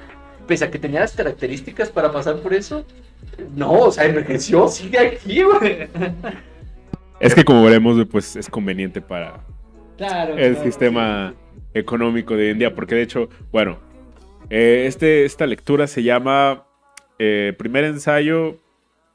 pese 0.47 0.65
a 0.65 0.71
que 0.71 0.79
tenía 0.79 1.01
las 1.01 1.13
características 1.13 1.89
para 1.89 2.11
pasar 2.11 2.37
por 2.37 2.53
eso, 2.53 2.85
no, 3.55 3.71
o 3.71 3.91
sea, 3.91 4.05
envejeció, 4.05 4.67
sigue 4.67 4.99
aquí, 4.99 5.43
güey. 5.43 5.87
Es 7.19 7.35
que 7.35 7.43
como 7.43 7.63
veremos, 7.63 8.03
pues 8.09 8.35
es 8.35 8.49
conveniente 8.49 9.01
para 9.01 9.41
Claro. 9.97 10.37
el 10.37 10.53
claro, 10.53 10.65
sistema 10.65 11.35
económico 11.73 12.35
de 12.35 12.45
hoy 12.45 12.49
en 12.51 12.59
día, 12.59 12.73
porque 12.73 12.95
de 12.95 13.03
hecho, 13.03 13.29
bueno, 13.51 13.79
eh, 14.49 14.85
este, 14.87 15.25
esta 15.25 15.45
lectura 15.45 15.87
se 15.87 16.03
llama 16.03 16.65
eh, 17.19 17.53
Primer 17.57 17.83
ensayo 17.85 18.62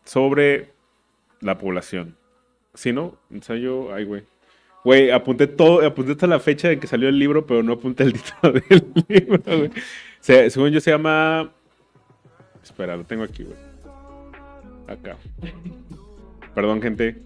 sobre 0.08 0.70
la 1.40 1.58
población. 1.58 2.16
¿Sí, 2.72 2.92
no? 2.94 3.16
Ensayo, 3.30 3.92
ay, 3.94 4.04
güey. 4.04 4.22
Güey, 4.84 5.10
apunté 5.10 5.46
todo, 5.46 5.84
apunté 5.86 6.12
hasta 6.12 6.26
la 6.26 6.40
fecha 6.40 6.68
de 6.68 6.78
que 6.78 6.86
salió 6.86 7.08
el 7.10 7.18
libro, 7.18 7.44
pero 7.46 7.62
no 7.62 7.74
apunté 7.74 8.04
el 8.04 8.12
título 8.14 8.52
del 8.54 8.86
libro, 9.08 9.42
güey. 9.44 9.70
Se- 10.20 10.48
según 10.48 10.70
yo 10.70 10.80
se 10.80 10.90
llama... 10.92 11.52
Espera, 12.62 12.96
lo 12.96 13.04
tengo 13.04 13.22
aquí, 13.22 13.44
güey. 13.44 13.56
Acá. 14.86 15.16
Perdón, 16.54 16.80
gente. 16.80 17.18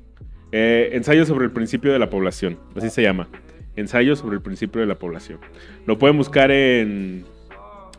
Eh, 0.50 0.90
ensayo 0.94 1.24
sobre 1.24 1.44
el 1.44 1.52
principio 1.52 1.92
de 1.92 1.98
la 2.00 2.10
población. 2.10 2.58
Así 2.74 2.90
se 2.90 3.02
llama. 3.02 3.28
Ensayo 3.76 4.16
sobre 4.16 4.36
el 4.36 4.42
principio 4.42 4.80
de 4.80 4.86
la 4.88 4.98
población. 4.98 5.38
Lo 5.86 5.98
pueden 5.98 6.16
buscar 6.18 6.50
en 6.50 7.24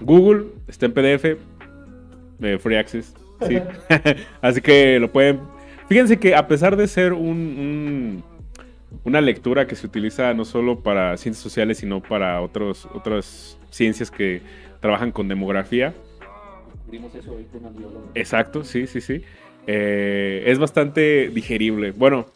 Google. 0.02 0.46
Está 0.68 0.88
en 0.88 0.94
PDF. 0.94 1.26
eh, 2.42 2.58
free 2.60 2.76
access. 2.76 3.14
Sí. 3.48 3.60
Así 4.42 4.62
que 4.62 5.00
lo 5.00 5.12
pueden. 5.12 5.40
Fíjense 5.88 6.18
que 6.18 6.36
a 6.36 6.48
pesar 6.48 6.76
de 6.76 6.88
ser 6.88 7.14
un, 7.14 7.30
un- 7.30 8.24
una 9.04 9.22
lectura 9.22 9.68
que 9.68 9.76
se 9.76 9.88
utiliza 9.88 10.34
no 10.34 10.46
solo 10.46 10.80
para 10.80 11.18
ciencias 11.18 11.42
sociales, 11.44 11.80
sino 11.80 12.02
para 12.02 12.40
otros, 12.42 12.88
otras 12.94 13.58
ciencias 13.70 14.12
que 14.12 14.42
trabajan 14.80 15.12
con 15.12 15.28
demografía, 15.28 15.94
eso 17.16 17.32
hoy 17.34 17.46
con. 17.52 18.12
Exacto, 18.16 18.64
sí, 18.64 18.86
sí, 18.88 19.02
sí. 19.02 19.24
Eh, 19.66 20.44
es 20.46 20.60
bastante 20.60 21.30
digerible. 21.30 21.92
Bueno, 21.92 22.28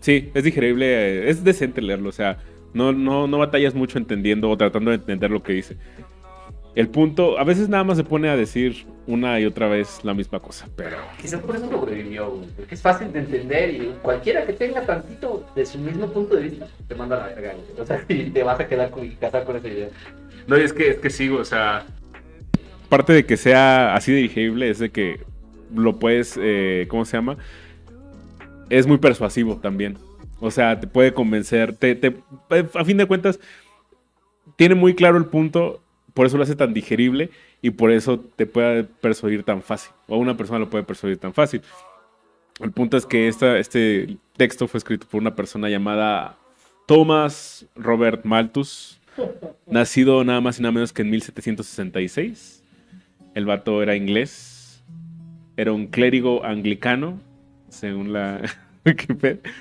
sí, 0.00 0.30
es 0.34 0.44
digerible, 0.44 0.86
eh, 0.86 1.30
es 1.30 1.44
decente 1.44 1.80
leerlo, 1.80 2.08
o 2.10 2.12
sea, 2.12 2.38
no, 2.74 2.92
no, 2.92 3.26
no 3.26 3.38
batallas 3.38 3.74
mucho 3.74 3.98
entendiendo 3.98 4.50
o 4.50 4.56
tratando 4.56 4.90
de 4.90 4.96
entender 4.96 5.30
lo 5.30 5.42
que 5.42 5.52
dice. 5.54 5.76
El 6.74 6.88
punto, 6.88 7.38
a 7.38 7.44
veces 7.44 7.68
nada 7.68 7.84
más 7.84 7.96
se 7.96 8.04
pone 8.04 8.28
a 8.28 8.36
decir 8.36 8.84
una 9.06 9.38
y 9.38 9.46
otra 9.46 9.68
vez 9.68 10.00
la 10.02 10.12
misma 10.12 10.40
cosa, 10.40 10.68
pero... 10.74 10.96
Quizás 11.20 11.40
por 11.40 11.54
eso 11.54 11.68
sobrevivió, 11.70 12.30
güey. 12.30 12.48
Porque 12.56 12.74
es 12.74 12.82
fácil 12.82 13.12
de 13.12 13.20
entender 13.20 13.70
y 13.74 13.94
cualquiera 14.02 14.44
que 14.44 14.54
tenga 14.54 14.84
tantito 14.84 15.46
de 15.54 15.64
su 15.66 15.78
mismo 15.78 16.08
punto 16.08 16.34
de 16.34 16.42
vista 16.42 16.66
te 16.88 16.94
manda 16.96 17.16
a 17.16 17.28
la 17.28 17.34
verga, 17.34 17.52
güey. 17.52 17.80
O 17.80 17.86
sea, 17.86 18.04
y 18.08 18.30
te 18.30 18.42
vas 18.42 18.58
a 18.58 18.66
quedar 18.66 18.90
con, 18.90 19.04
y 19.04 19.10
casar 19.10 19.44
con 19.44 19.56
esa 19.56 19.68
idea. 19.68 19.88
No, 20.46 20.58
y 20.58 20.62
es 20.62 20.72
que, 20.72 20.90
es 20.90 20.96
que 20.98 21.10
sigo, 21.10 21.38
o 21.38 21.44
sea, 21.44 21.86
Parte 22.88 23.12
de 23.12 23.24
que 23.24 23.36
sea 23.36 23.94
así 23.94 24.12
de 24.12 24.18
digerible 24.18 24.68
es 24.70 24.78
de 24.78 24.90
que 24.90 25.20
lo 25.74 25.98
puedes, 25.98 26.38
eh, 26.40 26.86
¿cómo 26.88 27.04
se 27.04 27.16
llama? 27.16 27.36
Es 28.68 28.86
muy 28.86 28.98
persuasivo 28.98 29.56
también. 29.56 29.98
O 30.40 30.50
sea, 30.50 30.78
te 30.78 30.86
puede 30.86 31.14
convencer, 31.14 31.74
te, 31.76 31.94
te- 31.94 32.16
a 32.74 32.84
fin 32.84 32.96
de 32.96 33.06
cuentas, 33.06 33.40
tiene 34.56 34.74
muy 34.74 34.94
claro 34.94 35.16
el 35.16 35.26
punto, 35.26 35.82
por 36.14 36.26
eso 36.26 36.36
lo 36.36 36.44
hace 36.44 36.54
tan 36.54 36.72
digerible 36.72 37.30
y 37.60 37.70
por 37.70 37.90
eso 37.90 38.20
te 38.20 38.46
puede 38.46 38.84
persuadir 38.84 39.42
tan 39.42 39.62
fácil. 39.62 39.92
O 40.06 40.16
una 40.16 40.36
persona 40.36 40.60
lo 40.60 40.70
puede 40.70 40.84
persuadir 40.84 41.18
tan 41.18 41.34
fácil. 41.34 41.60
El 42.60 42.70
punto 42.70 42.96
es 42.96 43.04
que 43.04 43.26
esta, 43.26 43.58
este 43.58 44.16
texto 44.36 44.68
fue 44.68 44.78
escrito 44.78 45.08
por 45.10 45.20
una 45.20 45.34
persona 45.34 45.68
llamada 45.68 46.38
Thomas 46.86 47.66
Robert 47.74 48.24
Malthus, 48.24 49.00
nacido 49.66 50.22
nada 50.22 50.40
más 50.40 50.60
y 50.60 50.62
nada 50.62 50.72
menos 50.72 50.92
que 50.92 51.02
en 51.02 51.10
1766. 51.10 52.62
El 53.34 53.46
vato 53.46 53.82
era 53.82 53.96
inglés. 53.96 54.84
era 55.56 55.72
un 55.72 55.88
clérigo 55.88 56.44
anglicano, 56.44 57.20
según 57.68 58.12
la... 58.12 58.40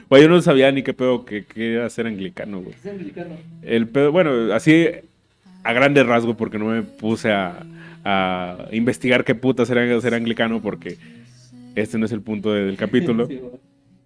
Bueno, 0.09 0.23
yo 0.23 0.29
no 0.29 0.41
sabía 0.41 0.69
ni 0.73 0.83
qué 0.83 0.93
pedo 0.93 1.23
que, 1.23 1.45
que 1.45 1.75
era 1.75 1.89
ser 1.89 2.07
anglicano, 2.07 2.59
güey. 2.59 2.75
Es 2.75 2.85
anglicano. 2.85 3.37
El 3.61 3.87
pedo, 3.87 4.11
bueno, 4.11 4.53
así 4.53 4.85
a 5.63 5.73
grande 5.73 6.03
rasgo, 6.03 6.35
porque 6.35 6.59
no 6.59 6.65
me 6.65 6.81
puse 6.83 7.31
a, 7.31 7.63
a 8.03 8.67
investigar 8.71 9.23
qué 9.23 9.35
putas 9.35 9.69
era 9.69 9.99
ser 10.01 10.13
anglicano, 10.13 10.61
porque 10.61 10.97
este 11.75 11.97
no 11.97 12.05
es 12.05 12.11
el 12.11 12.21
punto 12.21 12.51
de- 12.53 12.65
del 12.65 12.77
capítulo. 12.77 13.27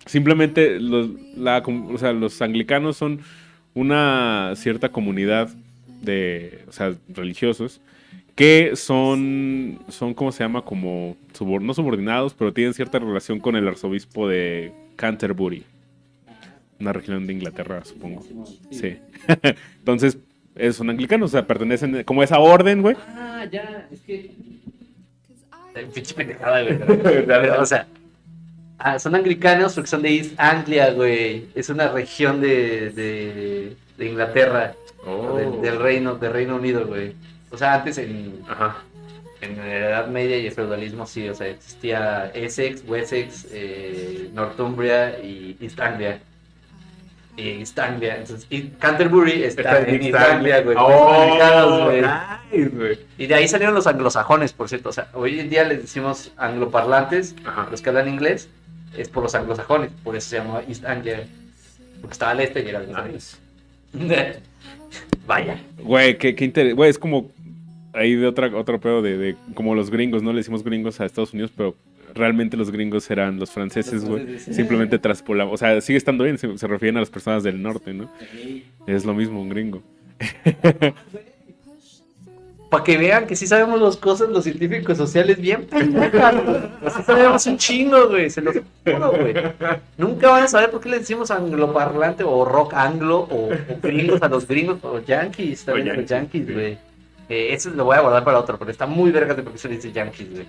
Sí. 0.08 0.12
Simplemente 0.12 0.80
los, 0.80 1.10
la 1.36 1.58
o 1.66 1.98
sea, 1.98 2.14
los 2.14 2.42
anglicanos 2.42 2.96
son 2.96 3.20
una 3.74 4.54
cierta 4.56 4.88
comunidad 4.90 5.50
de, 6.02 6.64
o 6.70 6.72
sea, 6.72 6.94
religiosos 7.10 7.82
que 8.34 8.72
son, 8.76 9.80
son 9.90 10.14
¿cómo 10.14 10.32
se 10.32 10.44
llama? 10.46 10.62
Como, 10.62 11.18
subor- 11.38 11.62
no 11.62 11.74
subordinados, 11.74 12.34
pero 12.36 12.54
tienen 12.54 12.74
cierta 12.74 13.00
relación 13.00 13.40
con 13.40 13.58
el 13.58 13.68
arzobispo 13.68 14.30
de 14.30 14.72
Canterbury, 14.96 15.64
una 16.80 16.94
región 16.94 17.28
de 17.28 17.34
Inglaterra, 17.34 17.84
supongo. 17.84 18.24
Sí. 18.72 18.96
Entonces, 19.80 20.20
son 20.74 20.90
anglicanos, 20.90 21.32
o 21.32 21.34
sea, 21.34 21.46
pertenecen 21.48 22.04
como 22.04 22.22
a 22.22 22.26
esa 22.26 22.40
orden, 22.40 22.82
güey. 22.82 22.96
Ah, 23.16 23.46
ya, 23.52 23.88
es 23.92 24.00
que. 24.02 24.32
Pinche 25.94 26.14
pendejada, 26.16 26.64
güey. 26.64 26.80
O 27.60 27.66
sea, 27.66 27.88
ah, 28.80 28.98
son 29.00 29.16
anglicanos 29.16 29.76
porque 29.76 29.90
son 29.90 30.02
de 30.02 30.16
East 30.16 30.34
Anglia, 30.40 30.92
güey. 30.92 31.46
Es 31.56 31.70
una 31.70 31.90
región 31.90 32.42
de, 32.42 32.90
de, 32.92 33.76
de 33.98 34.06
Inglaterra, 34.06 34.74
Oh. 35.06 35.38
del, 35.38 35.62
del 35.62 35.80
Reino, 35.80 36.16
del 36.16 36.34
Reino 36.34 36.56
Unido, 36.58 36.86
güey. 36.86 37.14
O 37.50 37.58
sea, 37.58 37.76
antes 37.76 37.98
en, 37.98 38.42
Ajá. 38.50 38.78
en 39.40 39.56
la 39.58 39.76
Edad 39.78 40.08
Media 40.08 40.38
y 40.38 40.48
el 40.48 40.52
feudalismo, 40.52 41.06
sí, 41.06 41.30
o 41.30 41.34
sea, 41.36 41.48
existía 41.48 42.30
Essex, 42.34 42.84
Wessex, 42.86 43.48
eh, 43.52 44.30
Northumbria 44.34 45.18
y 45.24 45.56
East 45.62 45.80
Anglia. 45.80 46.20
Y 47.38 47.50
East 47.60 47.77
Anglia, 47.77 48.17
entonces, 48.17 48.48
y 48.50 48.63
Canterbury 48.79 49.44
está, 49.44 49.82
en 49.82 50.01
East 50.03 50.15
Anglia, 50.15 50.62
güey. 50.62 50.75
Son 50.75 50.86
Oh, 50.89 51.84
güey. 51.86 52.01
nice, 52.01 52.70
güey. 52.75 53.00
Y 53.20 53.27
de 53.27 53.36
ahí 53.36 53.48
salieron 53.48 53.75
los 53.75 53.86
anglosajones, 53.86 54.53
por 54.53 54.67
cierto. 54.70 54.89
O 54.89 54.91
sea, 54.91 55.10
hoy 55.13 55.39
en 55.39 55.50
día 55.50 55.63
les 55.63 55.82
decimos 55.84 56.32
angloparlantes, 56.38 57.36
Ajá. 57.46 57.67
los 57.70 57.82
que 57.82 57.89
hablan 57.89 58.08
inglés, 58.10 58.50
es 58.98 59.08
por 59.10 59.22
los 59.24 59.36
anglosajones, 59.36 59.91
por 60.03 60.15
eso 60.15 60.29
se 60.29 60.38
llama 60.38 60.62
East 60.67 60.84
Anglia. 60.86 61.27
Porque 62.01 62.13
estaba 62.13 62.32
al 62.32 62.39
este 62.39 62.63
y 62.63 62.70
era 62.70 62.79
Nice. 62.82 63.38
Vaya. 65.27 65.60
Güey, 65.79 66.17
qué, 66.17 66.36
qué 66.36 66.46
inter- 66.46 66.74
Güey, 66.74 66.89
es 66.89 66.98
como 67.00 67.29
ahí 67.94 68.15
de 68.15 68.27
otra, 68.27 68.48
otro 68.56 68.79
pedo 68.79 69.01
de, 69.01 69.17
de 69.17 69.36
como 69.53 69.75
los 69.75 69.89
gringos, 69.89 70.24
¿no? 70.24 70.32
Le 70.32 70.38
decimos 70.38 70.63
gringos 70.63 71.00
a 71.01 71.06
Estados 71.06 71.34
Unidos, 71.34 71.51
pero 71.56 71.75
realmente 72.18 72.58
los 72.58 72.72
gringos 72.72 73.10
eran 73.10 73.40
los 73.40 73.52
franceses, 73.52 74.04
güey. 74.06 74.40
Simplemente 74.40 75.00
traspolamos. 75.00 75.54
O 75.54 75.58
sea, 75.58 75.80
sigue 75.82 75.98
estando 75.98 76.24
bien, 76.24 76.38
se, 76.38 76.58
se 76.58 76.68
refieren 76.68 76.98
a 76.98 77.00
las 77.00 77.10
personas 77.10 77.44
del 77.44 77.62
norte, 77.62 77.94
¿no? 77.94 78.12
Es 78.86 79.06
lo 79.06 79.14
mismo, 79.14 79.42
un 79.42 79.50
gringo. 79.50 79.82
Para 82.70 82.84
que 82.84 82.98
vean 82.98 83.26
que 83.28 83.36
sí 83.36 83.48
sabemos 83.48 83.80
las 83.80 83.96
cosas, 83.96 84.28
los 84.28 84.44
científicos 84.44 84.98
sociales, 84.98 85.40
bien 85.40 85.66
pendejas, 85.66 86.36
güey. 86.44 86.60
Sí 86.90 87.02
sabemos 87.06 87.46
un 87.48 87.58
chingo, 87.58 88.10
güey. 88.10 88.30
Se 88.30 88.42
los 88.42 88.56
juro, 88.84 89.12
güey. 89.12 89.34
Nunca 89.98 90.30
van 90.30 90.44
a 90.44 90.48
saber 90.50 90.70
por 90.70 90.82
qué 90.82 90.90
le 90.90 91.00
decimos 91.00 91.32
angloparlante 91.32 92.26
o 92.26 92.44
rock 92.44 92.74
anglo 92.74 93.20
o, 93.20 93.54
o 93.54 93.80
gringos 93.82 94.22
a 94.22 94.28
los 94.28 94.46
gringos 94.46 94.80
o 94.84 95.00
yankees, 95.00 95.64
también 95.64 95.98
O 95.98 96.02
yankees, 96.02 96.54
güey. 96.54 96.78
Eh, 97.30 97.54
eso 97.54 97.70
lo 97.70 97.86
voy 97.86 97.98
a 97.98 98.02
guardar 98.02 98.24
para 98.26 98.40
otro, 98.40 98.58
pero 98.58 98.72
está 98.72 98.86
muy 98.86 99.12
verga 99.12 99.34
de 99.34 99.44
por 99.44 99.54
qué 99.54 99.60
se 99.60 99.70
dice 99.70 99.92
yankees, 99.94 100.30
güey. 100.30 100.46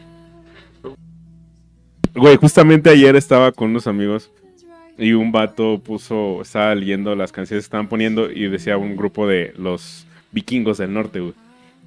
Güey, 2.18 2.36
justamente 2.36 2.90
ayer 2.90 3.14
estaba 3.14 3.52
con 3.52 3.70
unos 3.70 3.86
amigos 3.86 4.32
y 4.98 5.12
un 5.12 5.30
vato 5.30 5.78
puso, 5.78 6.42
estaba 6.42 6.74
leyendo 6.74 7.14
las 7.14 7.30
canciones 7.30 7.64
que 7.64 7.66
estaban 7.66 7.88
poniendo 7.88 8.28
y 8.30 8.48
decía 8.48 8.76
un 8.76 8.96
grupo 8.96 9.28
de 9.28 9.54
los 9.56 10.04
vikingos 10.32 10.78
del 10.78 10.92
norte, 10.92 11.20
güey. 11.20 11.34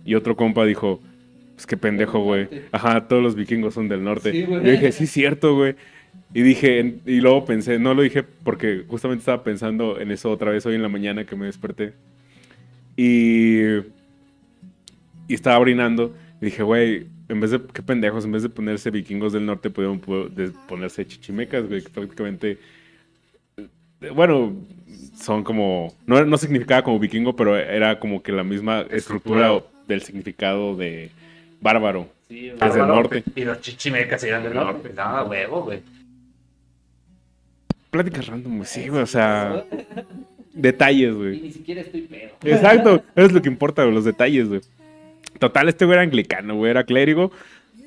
Y 0.05 0.15
otro 0.15 0.37
compa 0.37 0.63
dijo, 0.63 1.01
pues 1.55 1.67
qué 1.67 1.75
pendejo, 1.75 2.19
güey. 2.23 2.47
Ajá, 2.71 3.09
todos 3.09 3.21
los 3.21 3.35
vikingos 3.35 3.73
son 3.73 3.89
del 3.89 4.05
norte. 4.05 4.31
Sí. 4.31 4.45
Yo 4.49 4.59
dije, 4.61 4.93
sí, 4.93 5.05
cierto, 5.05 5.53
güey. 5.53 5.75
Y 6.33 6.43
dije, 6.43 6.95
y 7.05 7.19
luego 7.19 7.43
pensé, 7.43 7.77
no 7.77 7.93
lo 7.93 8.01
dije 8.01 8.23
porque 8.23 8.85
justamente 8.87 9.19
estaba 9.19 9.43
pensando 9.43 9.99
en 9.99 10.11
eso 10.11 10.31
otra 10.31 10.51
vez 10.51 10.65
hoy 10.65 10.75
en 10.75 10.81
la 10.81 10.87
mañana 10.87 11.25
que 11.25 11.35
me 11.35 11.47
desperté. 11.47 11.91
Y, 12.95 13.63
y 15.27 15.33
estaba 15.33 15.59
orinando. 15.59 16.15
Y 16.41 16.45
dije, 16.45 16.63
güey, 16.63 17.07
en 17.31 17.39
vez 17.39 17.51
de, 17.51 17.61
qué 17.73 17.81
pendejos, 17.81 18.25
en 18.25 18.31
vez 18.33 18.43
de 18.43 18.49
ponerse 18.49 18.91
vikingos 18.91 19.31
del 19.33 19.45
norte, 19.45 19.69
pudieron 19.69 19.99
ponerse 20.67 21.05
chichimecas, 21.05 21.67
güey, 21.67 21.81
que 21.81 21.89
prácticamente, 21.89 22.57
eh, 23.57 24.09
bueno, 24.13 24.53
son 25.17 25.43
como, 25.43 25.93
no, 26.05 26.23
no 26.25 26.37
significaba 26.37 26.83
como 26.83 26.99
vikingo, 26.99 27.35
pero 27.35 27.55
era 27.57 27.99
como 27.99 28.21
que 28.21 28.31
la 28.31 28.43
misma 28.43 28.81
estructura 28.89 29.47
Estructura. 29.53 29.85
del 29.87 30.01
significado 30.01 30.75
de 30.75 31.09
bárbaro. 31.61 32.07
sí, 32.27 32.47
del 32.47 32.57
Bárbaro. 32.57 32.87
norte. 32.87 33.23
Y 33.35 33.45
los 33.45 33.61
chichimecas 33.61 34.23
eran 34.23 34.43
del 34.43 34.53
norte. 34.53 34.91
No, 34.95 35.23
huevo, 35.23 35.63
güey. 35.63 35.79
Pláticas 37.91 38.27
random, 38.27 38.55
güey, 38.57 38.67
sí, 38.67 38.87
güey, 38.87 39.03
o 39.03 39.07
sea, 39.07 39.65
detalles, 40.53 41.11
Y 41.11 41.13
güey. 41.15 41.41
ni 41.41 41.51
siquiera 41.51 41.81
estoy 41.81 42.01
pedo. 42.01 42.31
Exacto, 42.43 43.03
eso 43.15 43.25
es 43.27 43.31
lo 43.33 43.41
que 43.41 43.49
importa, 43.49 43.83
güey, 43.83 43.93
los 43.95 44.05
detalles, 44.05 44.47
güey. 44.47 44.61
Total, 45.41 45.67
este 45.67 45.85
güey 45.85 45.95
era 45.95 46.03
anglicano, 46.03 46.55
güey, 46.55 46.69
era 46.69 46.83
clérigo, 46.83 47.31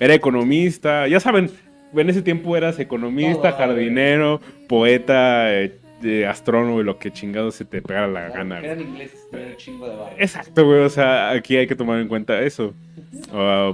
era 0.00 0.12
economista, 0.12 1.06
ya 1.06 1.20
saben, 1.20 1.52
en 1.94 2.10
ese 2.10 2.20
tiempo 2.20 2.56
eras 2.56 2.80
economista, 2.80 3.52
Todo, 3.52 3.56
güey. 3.56 3.68
jardinero, 3.68 4.40
poeta, 4.68 5.54
eh, 5.54 5.78
eh, 6.02 6.26
astrónomo 6.26 6.80
y 6.80 6.84
lo 6.84 6.98
que 6.98 7.12
chingado 7.12 7.52
se 7.52 7.64
te 7.64 7.80
pegara 7.80 8.08
la 8.08 8.28
gana, 8.30 8.58
güey. 8.58 8.72
Eran 8.72 8.80
ingleses, 8.80 9.20
un 9.32 9.56
chingo 9.56 9.88
de 9.88 9.94
barro. 9.94 10.16
Exacto, 10.18 10.66
güey, 10.66 10.80
o 10.80 10.90
sea, 10.90 11.30
aquí 11.30 11.56
hay 11.56 11.68
que 11.68 11.76
tomar 11.76 12.00
en 12.00 12.08
cuenta 12.08 12.42
eso. 12.42 12.74
Ah, 13.32 13.72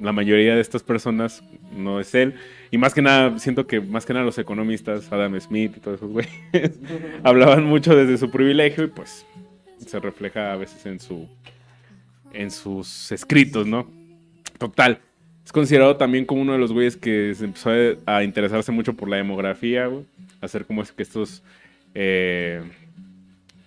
la 0.00 0.12
mayoría 0.12 0.54
de 0.54 0.60
estas 0.60 0.84
personas 0.84 1.42
no 1.76 1.98
es 1.98 2.14
él. 2.14 2.34
Y 2.70 2.78
más 2.78 2.94
que 2.94 3.02
nada, 3.02 3.36
siento 3.40 3.66
que 3.66 3.80
más 3.80 4.06
que 4.06 4.12
nada 4.12 4.24
los 4.24 4.38
economistas, 4.38 5.10
Adam 5.10 5.38
Smith 5.40 5.72
y 5.76 5.80
todos 5.80 5.96
esos 5.96 6.12
güeyes, 6.12 6.30
hablaban 7.24 7.64
mucho 7.64 7.96
desde 7.96 8.16
su 8.16 8.30
privilegio 8.30 8.84
y 8.84 8.86
pues 8.86 9.26
se 9.84 9.98
refleja 9.98 10.52
a 10.52 10.56
veces 10.56 10.86
en 10.86 11.00
su 11.00 11.28
en 12.32 12.50
sus 12.50 13.12
escritos, 13.12 13.66
¿no? 13.66 13.90
Total. 14.58 15.00
Es 15.44 15.52
considerado 15.52 15.96
también 15.96 16.26
como 16.26 16.42
uno 16.42 16.52
de 16.52 16.58
los 16.58 16.72
güeyes 16.72 16.96
que 16.96 17.34
se 17.34 17.44
empezó 17.44 17.70
a, 18.04 18.22
interesarse 18.22 18.70
mucho 18.70 18.94
por 18.94 19.08
la 19.08 19.16
demografía, 19.16 19.86
güey. 19.86 20.04
Hacer 20.40 20.66
como 20.66 20.82
es 20.82 20.92
que 20.92 21.02
estos 21.02 21.42
eh, 21.94 22.62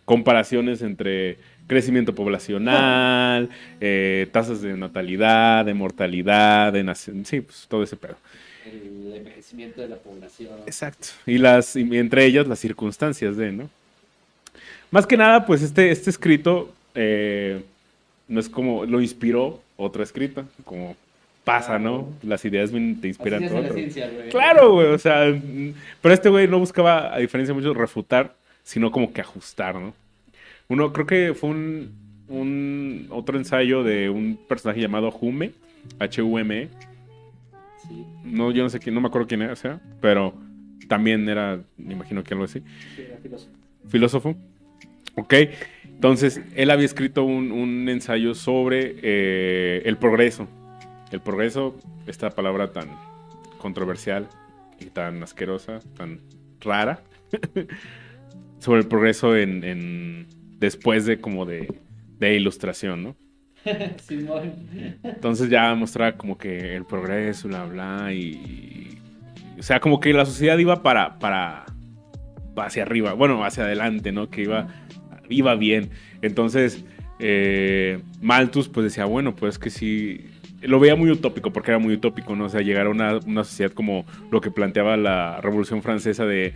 comparaciones 0.06 0.82
entre 0.82 1.38
crecimiento 1.68 2.14
poblacional, 2.14 3.50
eh, 3.80 4.28
tasas 4.32 4.62
de 4.62 4.76
natalidad, 4.76 5.66
de 5.66 5.74
mortalidad, 5.74 6.74
de 6.74 6.84
nación, 6.84 7.26
sí, 7.26 7.42
pues 7.42 7.66
todo 7.68 7.82
ese 7.82 7.96
pedo. 7.96 8.18
El 8.66 9.14
envejecimiento 9.16 9.82
de 9.82 9.88
la 9.88 9.96
población. 9.96 10.50
Exacto. 10.66 11.08
Y 11.26 11.38
las, 11.38 11.76
y 11.76 11.98
entre 11.98 12.26
ellas 12.26 12.48
las 12.48 12.60
circunstancias 12.60 13.38
de, 13.38 13.54
¿no? 13.54 13.70
Más 14.92 15.08
que 15.08 15.16
nada, 15.16 15.46
pues 15.46 15.62
este, 15.62 15.90
este 15.92 16.10
escrito 16.10 16.74
eh, 16.94 17.64
no 18.32 18.40
es 18.40 18.48
como, 18.48 18.86
lo 18.86 19.02
inspiró 19.02 19.62
otro 19.76 20.02
escrito, 20.02 20.46
como 20.64 20.96
pasa, 21.44 21.78
¿no? 21.78 22.08
Las 22.24 22.46
ideas 22.46 22.72
te 22.72 23.08
inspiran 23.08 23.46
todo 23.46 23.62
güey. 23.62 24.30
Claro, 24.30 24.72
güey, 24.72 24.88
o 24.88 24.98
sea, 24.98 25.38
pero 26.02 26.14
este 26.14 26.30
güey 26.30 26.48
no 26.48 26.58
buscaba, 26.58 27.14
a 27.14 27.18
diferencia 27.18 27.54
de 27.54 27.60
muchos, 27.60 27.76
refutar, 27.76 28.34
sino 28.64 28.90
como 28.90 29.12
que 29.12 29.20
ajustar, 29.20 29.76
¿no? 29.76 29.94
Uno, 30.70 30.94
creo 30.94 31.06
que 31.06 31.34
fue 31.34 31.50
un, 31.50 31.92
un 32.30 33.08
otro 33.10 33.38
ensayo 33.38 33.84
de 33.84 34.10
un 34.10 34.40
personaje 34.48 34.80
llamado 34.80 35.10
Hume, 35.10 35.52
H-U-M-E, 36.00 36.70
Sí, 37.86 38.06
no, 38.24 38.52
yo 38.52 38.64
no 38.64 38.70
sé 38.70 38.80
quién, 38.80 38.96
no 38.96 39.02
me 39.02 39.08
acuerdo 39.08 39.28
quién 39.28 39.42
era, 39.42 39.52
o 39.52 39.58
sea, 39.58 39.82
pero 40.00 40.34
también 40.88 41.28
era, 41.28 41.60
me 41.78 41.94
imagino 41.94 42.24
que 42.24 42.34
algo 42.34 42.46
así, 42.46 42.62
sí, 42.96 43.02
era 43.02 43.18
filósofo. 43.18 43.52
filósofo. 43.90 44.36
Ok, 45.16 45.34
entonces 46.02 46.42
él 46.56 46.72
había 46.72 46.86
escrito 46.86 47.24
un, 47.24 47.52
un 47.52 47.88
ensayo 47.88 48.34
sobre 48.34 48.96
eh, 49.04 49.84
el 49.86 49.98
progreso. 49.98 50.48
El 51.12 51.20
progreso, 51.22 51.78
esta 52.08 52.32
palabra 52.32 52.72
tan 52.72 52.88
controversial 53.60 54.28
y 54.80 54.86
tan 54.86 55.22
asquerosa, 55.22 55.78
tan 55.96 56.20
rara, 56.60 57.04
sobre 58.58 58.82
el 58.82 58.88
progreso 58.88 59.38
en, 59.38 59.64
en- 59.64 60.28
después 60.58 61.06
de 61.06 61.20
como 61.22 61.46
de, 61.46 61.72
de 62.18 62.36
ilustración, 62.36 63.04
¿no? 63.04 63.16
Entonces 65.04 65.52
ya 65.52 65.76
mostraba 65.76 66.14
como 66.18 66.36
que 66.36 66.76
el 66.76 66.86
progreso, 66.86 67.48
bla, 67.48 67.66
bla, 67.66 68.12
y... 68.12 68.98
O 69.60 69.62
sea, 69.62 69.80
como 69.80 70.00
que 70.00 70.14
la 70.14 70.26
sociedad 70.26 70.58
iba 70.58 70.82
para, 70.82 71.20
para, 71.20 71.66
hacia 72.58 72.82
arriba, 72.82 73.14
bueno, 73.14 73.46
hacia 73.46 73.66
adelante, 73.66 74.12
¿no? 74.12 74.32
Que 74.32 74.42
iba, 74.42 74.68
iba 75.32 75.56
bien. 75.56 75.90
Entonces, 76.22 76.84
eh, 77.20 78.00
Malthus 78.22 78.68
pues 78.70 78.84
decía, 78.86 79.06
bueno, 79.06 79.36
pues 79.36 79.58
que 79.58 79.70
sí, 79.70 80.26
lo 80.62 80.80
veía 80.80 80.96
muy 80.96 81.10
utópico, 81.10 81.52
porque 81.52 81.72
era 81.72 81.80
muy 81.80 81.94
utópico, 81.94 82.36
¿no? 82.36 82.46
O 82.46 82.50
sea, 82.50 82.62
llegar 82.62 82.88
a 82.88 82.90
una, 82.90 83.18
una 83.26 83.44
sociedad 83.44 83.72
como 83.72 84.06
lo 84.32 84.42
que 84.42 84.52
planteaba 84.52 84.98
la 84.98 85.40
Revolución 85.42 85.82
Francesa 85.82 86.26
de 86.26 86.54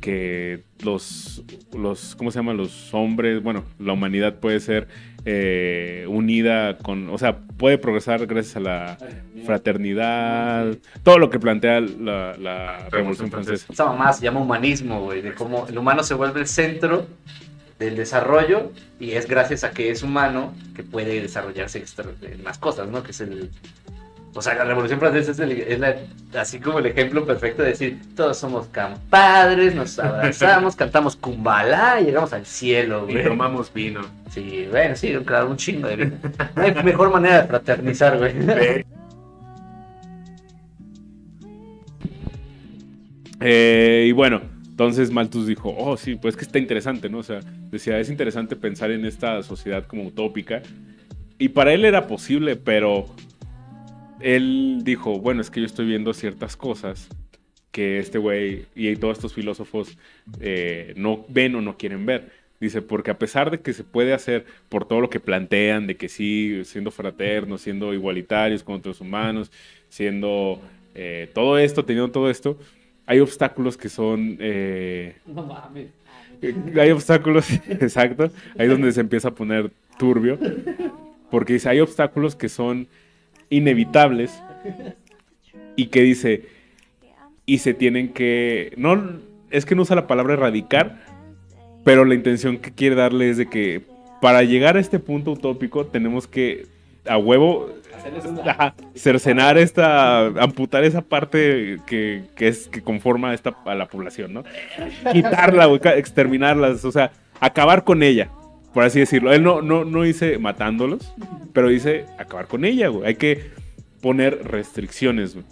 que 0.00 0.62
los, 0.84 1.42
los, 1.76 2.14
¿cómo 2.14 2.30
se 2.30 2.38
llama? 2.38 2.52
Los 2.52 2.94
hombres, 2.94 3.42
bueno, 3.42 3.64
la 3.80 3.94
humanidad 3.94 4.38
puede 4.38 4.60
ser 4.60 4.86
eh, 5.24 6.06
unida 6.08 6.78
con, 6.78 7.10
o 7.10 7.18
sea, 7.18 7.38
puede 7.38 7.78
progresar 7.78 8.24
gracias 8.26 8.56
a 8.56 8.60
la 8.60 8.98
fraternidad, 9.44 10.76
todo 11.02 11.18
lo 11.18 11.30
que 11.30 11.40
plantea 11.40 11.80
la, 11.80 12.36
la 12.38 12.88
Revolución 12.90 13.30
Francesa. 13.30 13.72
Esa 13.72 13.86
mamá 13.86 14.12
se 14.12 14.22
llama 14.22 14.40
humanismo, 14.40 15.02
güey, 15.02 15.20
de 15.20 15.34
cómo 15.34 15.66
el 15.68 15.76
humano 15.76 16.04
se 16.04 16.14
vuelve 16.14 16.40
el 16.40 16.46
centro 16.46 17.06
del 17.78 17.96
desarrollo 17.96 18.72
y 18.98 19.12
es 19.12 19.26
gracias 19.28 19.62
a 19.64 19.70
que 19.70 19.90
es 19.90 20.02
humano 20.02 20.54
que 20.74 20.82
puede 20.82 21.20
desarrollarse 21.20 21.78
extra- 21.78 22.06
más 22.42 22.58
cosas, 22.58 22.88
¿no? 22.88 23.02
Que 23.02 23.12
es 23.12 23.20
el... 23.20 23.50
O 24.34 24.42
sea, 24.42 24.54
la 24.54 24.64
Revolución 24.64 25.00
Francesa 25.00 25.30
es, 25.32 25.38
el- 25.38 25.52
es 25.52 25.78
la- 25.80 25.96
así 26.40 26.60
como 26.60 26.78
el 26.80 26.86
ejemplo 26.86 27.24
perfecto 27.24 27.62
de 27.62 27.70
decir, 27.70 27.98
todos 28.14 28.36
somos 28.36 28.66
compadres, 28.66 29.74
nos 29.74 29.98
abrazamos, 29.98 30.76
cantamos 30.76 31.16
kumbala 31.16 32.00
y 32.00 32.04
llegamos 32.06 32.32
al 32.32 32.44
cielo, 32.46 33.06
Y 33.08 33.12
güey. 33.12 33.24
tomamos 33.24 33.72
vino. 33.72 34.02
Sí, 34.30 34.66
bueno, 34.70 34.94
sí, 34.96 35.14
claro, 35.24 35.48
un 35.50 35.56
chingo 35.56 35.88
de 35.88 35.96
vino. 35.96 36.12
No 36.54 36.62
hay 36.62 36.74
mejor 36.84 37.10
manera 37.12 37.42
de 37.42 37.48
fraternizar, 37.48 38.18
güey. 38.18 38.34
Eh, 43.40 44.06
y 44.08 44.12
bueno, 44.12 44.40
entonces 44.78 45.10
Malthus 45.10 45.48
dijo, 45.48 45.74
oh 45.76 45.96
sí, 45.96 46.14
pues 46.14 46.36
que 46.36 46.44
está 46.44 46.60
interesante, 46.60 47.10
¿no? 47.10 47.18
O 47.18 47.22
sea, 47.24 47.40
decía, 47.68 47.98
es 47.98 48.10
interesante 48.10 48.54
pensar 48.54 48.92
en 48.92 49.04
esta 49.06 49.42
sociedad 49.42 49.84
como 49.84 50.04
utópica. 50.04 50.62
Y 51.36 51.48
para 51.48 51.74
él 51.74 51.84
era 51.84 52.06
posible, 52.06 52.54
pero 52.54 53.06
él 54.20 54.82
dijo, 54.84 55.18
bueno, 55.18 55.40
es 55.40 55.50
que 55.50 55.58
yo 55.58 55.66
estoy 55.66 55.86
viendo 55.86 56.14
ciertas 56.14 56.56
cosas 56.56 57.08
que 57.72 57.98
este 57.98 58.18
güey 58.18 58.66
y 58.76 58.94
todos 58.94 59.16
estos 59.16 59.34
filósofos 59.34 59.98
eh, 60.38 60.94
no 60.96 61.26
ven 61.28 61.56
o 61.56 61.60
no 61.60 61.76
quieren 61.76 62.06
ver. 62.06 62.30
Dice, 62.60 62.80
porque 62.80 63.10
a 63.10 63.18
pesar 63.18 63.50
de 63.50 63.60
que 63.60 63.72
se 63.72 63.82
puede 63.82 64.12
hacer 64.12 64.46
por 64.68 64.86
todo 64.86 65.00
lo 65.00 65.10
que 65.10 65.18
plantean, 65.18 65.88
de 65.88 65.96
que 65.96 66.08
sí, 66.08 66.62
siendo 66.64 66.92
fraternos, 66.92 67.62
siendo 67.62 67.92
igualitarios 67.94 68.62
con 68.62 68.76
otros 68.76 69.00
humanos, 69.00 69.50
siendo 69.88 70.60
eh, 70.94 71.28
todo 71.34 71.58
esto, 71.58 71.84
teniendo 71.84 72.12
todo 72.12 72.30
esto, 72.30 72.60
hay 73.08 73.20
obstáculos 73.20 73.76
que 73.76 73.88
son... 73.88 74.36
eh, 74.38 75.16
No 75.26 75.42
mames. 75.44 75.88
hay 76.78 76.90
obstáculos, 76.90 77.50
exacto, 77.68 78.30
ahí 78.58 78.66
es 78.66 78.68
donde 78.68 78.92
se 78.92 79.00
empieza 79.00 79.28
a 79.28 79.34
poner 79.34 79.70
turbio, 79.98 80.38
porque 81.30 81.54
dice, 81.54 81.70
hay 81.70 81.80
obstáculos 81.80 82.36
que 82.36 82.48
son 82.48 82.86
inevitables 83.50 84.40
y 85.74 85.86
que 85.86 86.02
dice, 86.02 86.44
y 87.46 87.58
se 87.58 87.72
tienen 87.74 88.12
que, 88.12 88.74
no, 88.76 89.18
es 89.50 89.64
que 89.64 89.74
no 89.74 89.82
usa 89.82 89.96
la 89.96 90.06
palabra 90.06 90.34
erradicar, 90.34 91.02
pero 91.84 92.04
la 92.04 92.14
intención 92.14 92.58
que 92.58 92.72
quiere 92.72 92.94
darle 92.94 93.30
es 93.30 93.38
de 93.38 93.48
que 93.48 93.82
para 94.20 94.42
llegar 94.42 94.76
a 94.76 94.80
este 94.80 94.98
punto 94.98 95.32
utópico 95.32 95.86
tenemos 95.86 96.26
que, 96.28 96.66
a 97.06 97.16
huevo, 97.16 97.70
Hacerles 97.98 98.24
una. 98.24 98.42
Ajá, 98.50 98.74
cercenar 98.94 99.58
esta, 99.58 100.26
amputar 100.26 100.84
esa 100.84 101.02
parte 101.02 101.78
que, 101.86 102.22
que 102.36 102.48
es 102.48 102.68
que 102.68 102.80
conforma 102.80 103.34
esta, 103.34 103.56
a 103.64 103.74
la 103.74 103.86
población, 103.86 104.32
¿no? 104.32 104.44
Quitarla, 105.12 105.66
güey, 105.66 105.80
exterminarlas, 105.96 106.84
o 106.84 106.92
sea, 106.92 107.10
acabar 107.40 107.84
con 107.84 108.02
ella, 108.02 108.30
por 108.72 108.84
así 108.84 109.00
decirlo. 109.00 109.32
Él 109.32 109.42
no, 109.42 109.62
no, 109.62 109.84
no 109.84 110.02
dice 110.02 110.38
matándolos, 110.38 111.12
pero 111.52 111.68
dice 111.68 112.06
acabar 112.18 112.46
con 112.46 112.64
ella, 112.64 112.88
güey. 112.88 113.06
Hay 113.06 113.14
que 113.16 113.50
poner 114.00 114.44
restricciones, 114.44 115.34
güey. 115.34 115.44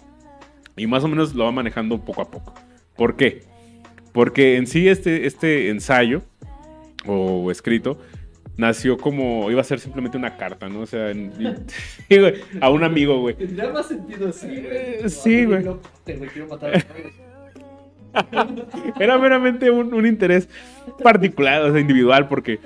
Y 0.77 0.87
más 0.87 1.03
o 1.03 1.07
menos 1.07 1.33
lo 1.35 1.43
va 1.45 1.51
manejando 1.51 1.99
poco 1.99 2.21
a 2.21 2.31
poco. 2.31 2.53
¿Por 2.95 3.15
qué? 3.15 3.43
Porque 4.13 4.57
en 4.57 4.67
sí 4.67 4.87
este, 4.87 5.27
este 5.27 5.69
ensayo 5.69 6.21
o 7.05 7.51
escrito 7.51 7.99
nació 8.57 8.97
como, 8.97 9.49
iba 9.51 9.61
a 9.61 9.63
ser 9.63 9.79
simplemente 9.79 10.17
una 10.17 10.35
carta, 10.35 10.67
¿no? 10.67 10.81
O 10.81 10.85
sea, 10.85 11.11
en- 11.11 11.31
güey, 12.09 12.33
a 12.61 12.69
un 12.69 12.83
amigo, 12.83 13.19
güey. 13.21 13.35
Tendría 13.35 13.69
más 13.71 13.87
sentido 13.87 14.29
así, 14.29 14.47
güey. 14.47 14.67
Eh, 14.69 15.09
sí, 15.09 15.45
güey. 15.45 15.63
Loco, 15.63 15.81
Te 16.03 16.15
güey, 16.17 16.29
quiero 16.29 16.47
matar 16.47 16.75
a 16.75 16.79
todos. 16.81 17.27
Era 18.99 19.17
meramente 19.17 19.69
un, 19.69 19.93
un 19.93 20.05
interés 20.05 20.49
particular, 21.03 21.61
o 21.63 21.71
sea, 21.71 21.79
individual, 21.79 22.27
porque 22.27 22.59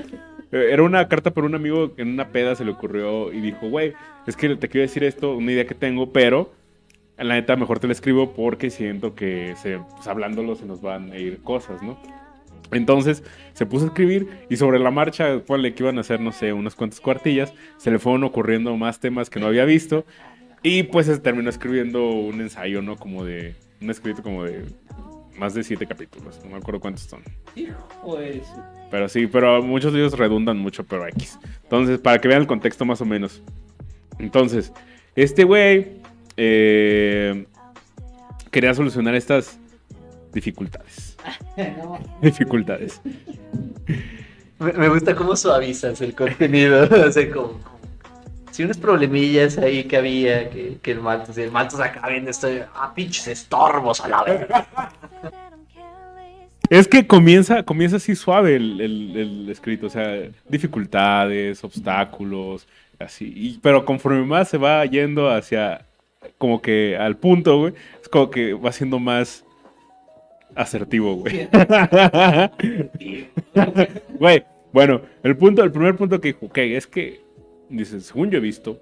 eh, 0.51 0.69
era 0.71 0.83
una 0.83 1.07
carta 1.09 1.31
por 1.31 1.43
un 1.43 1.55
amigo 1.55 1.93
que 1.95 2.03
en 2.03 2.09
una 2.09 2.29
peda 2.29 2.55
se 2.55 2.63
le 2.63 2.71
ocurrió 2.71 3.33
y 3.33 3.41
dijo, 3.41 3.69
güey, 3.69 3.93
es 4.27 4.37
que 4.37 4.55
te 4.55 4.69
quiero 4.69 4.83
decir 4.87 5.03
esto, 5.03 5.35
una 5.35 5.51
idea 5.51 5.65
que 5.65 5.75
tengo, 5.75 6.11
pero 6.13 6.53
la 7.17 7.33
neta 7.35 7.55
mejor 7.55 7.79
te 7.79 7.87
la 7.87 7.93
escribo 7.93 8.33
porque 8.33 8.69
siento 8.69 9.13
que 9.13 9.55
se, 9.61 9.79
pues, 9.79 10.07
hablándolo 10.07 10.55
se 10.55 10.65
nos 10.65 10.81
van 10.81 11.11
a 11.11 11.17
ir 11.17 11.41
cosas, 11.41 11.81
¿no? 11.83 11.97
Entonces 12.71 13.23
se 13.53 13.65
puso 13.65 13.85
a 13.85 13.87
escribir 13.89 14.27
y 14.49 14.57
sobre 14.57 14.79
la 14.79 14.91
marcha, 14.91 15.39
ponle 15.45 15.73
que 15.73 15.83
iban 15.83 15.97
a 15.97 16.01
hacer, 16.01 16.19
no 16.21 16.31
sé, 16.31 16.53
unas 16.53 16.75
cuantas 16.75 16.99
cuartillas, 17.01 17.53
se 17.77 17.91
le 17.91 17.99
fueron 17.99 18.23
ocurriendo 18.23 18.75
más 18.77 18.99
temas 18.99 19.29
que 19.29 19.39
no 19.39 19.47
había 19.47 19.65
visto 19.65 20.05
y 20.63 20.83
pues 20.83 21.07
se 21.07 21.17
terminó 21.19 21.49
escribiendo 21.49 22.09
un 22.11 22.39
ensayo, 22.41 22.81
¿no? 22.81 22.95
Como 22.95 23.23
de, 23.25 23.55
un 23.81 23.89
escrito 23.89 24.21
como 24.23 24.43
de 24.45 24.63
más 25.37 25.53
de 25.53 25.63
siete 25.63 25.87
capítulos, 25.87 26.39
no 26.43 26.51
me 26.51 26.57
acuerdo 26.57 26.79
cuántos 26.79 27.03
son. 27.03 27.21
Hijo 27.55 28.17
de 28.17 28.35
su- 28.43 28.61
Pero 28.91 29.09
sí, 29.09 29.25
pero 29.27 29.63
muchos 29.63 29.91
de 29.91 29.99
ellos 29.99 30.17
redundan 30.17 30.57
mucho, 30.57 30.83
pero 30.85 31.07
X. 31.07 31.39
Entonces, 31.63 31.99
para 31.99 32.19
que 32.21 32.27
vean 32.27 32.41
el 32.41 32.47
contexto 32.47 32.85
más 32.85 33.01
o 33.01 33.05
menos. 33.05 33.41
Entonces, 34.19 34.71
este 35.15 35.43
güey 35.45 35.93
eh, 36.37 37.45
quería 38.51 38.73
solucionar 38.73 39.15
estas 39.15 39.57
dificultades. 40.33 41.10
No, 41.77 41.99
Dificultades. 42.21 43.01
Me, 44.59 44.73
me 44.73 44.89
gusta 44.89 45.15
cómo 45.15 45.35
suavizas 45.35 45.99
el 46.01 46.13
contenido. 46.15 46.83
o 47.07 47.11
sea, 47.11 47.31
como, 47.31 47.59
si 48.51 48.63
unos 48.63 48.77
problemillas 48.77 49.57
ahí 49.57 49.83
que 49.85 49.97
había, 49.97 50.49
que, 50.49 50.77
que 50.81 50.91
el 50.91 50.99
Maltos, 51.01 51.37
y 51.37 51.41
el 51.41 51.51
Maltos 51.51 51.79
acá 51.79 52.07
viendo 52.09 52.29
esto, 52.29 52.47
ah, 52.75 52.91
pinches 52.95 53.27
estorbos 53.27 54.01
a 54.01 54.07
la 54.07 54.23
vez. 54.23 54.47
Es 56.69 56.87
que 56.87 57.05
comienza, 57.05 57.63
comienza 57.63 57.97
así 57.97 58.15
suave 58.15 58.55
el, 58.55 58.79
el- 58.79 59.17
el 59.17 59.49
escrito, 59.49 59.87
o 59.87 59.89
sea, 59.89 60.29
dificultades, 60.47 61.63
obstáculos, 61.65 62.65
así. 62.97 63.33
Y- 63.35 63.59
pero 63.61 63.83
conforme 63.83 64.23
más 64.23 64.47
se 64.49 64.57
va 64.57 64.85
yendo 64.85 65.29
hacia, 65.29 65.85
como 66.37 66.61
que 66.61 66.95
al 66.97 67.17
punto, 67.17 67.57
güey, 67.57 67.73
es 68.01 68.07
como 68.07 68.29
que 68.29 68.53
va 68.53 68.71
siendo 68.71 68.99
más 68.99 69.43
asertivo, 70.55 71.15
güey. 71.15 71.47
Güey, 74.19 74.43
bueno, 74.71 75.01
el 75.23 75.35
punto, 75.35 75.63
el 75.63 75.71
primer 75.71 75.95
punto 75.95 76.21
que 76.21 76.29
dijo, 76.29 76.45
ok, 76.45 76.57
es 76.59 76.87
que, 76.87 77.21
dice, 77.69 77.99
según 78.01 78.29
yo 78.29 78.37
he 78.37 78.41
visto, 78.41 78.79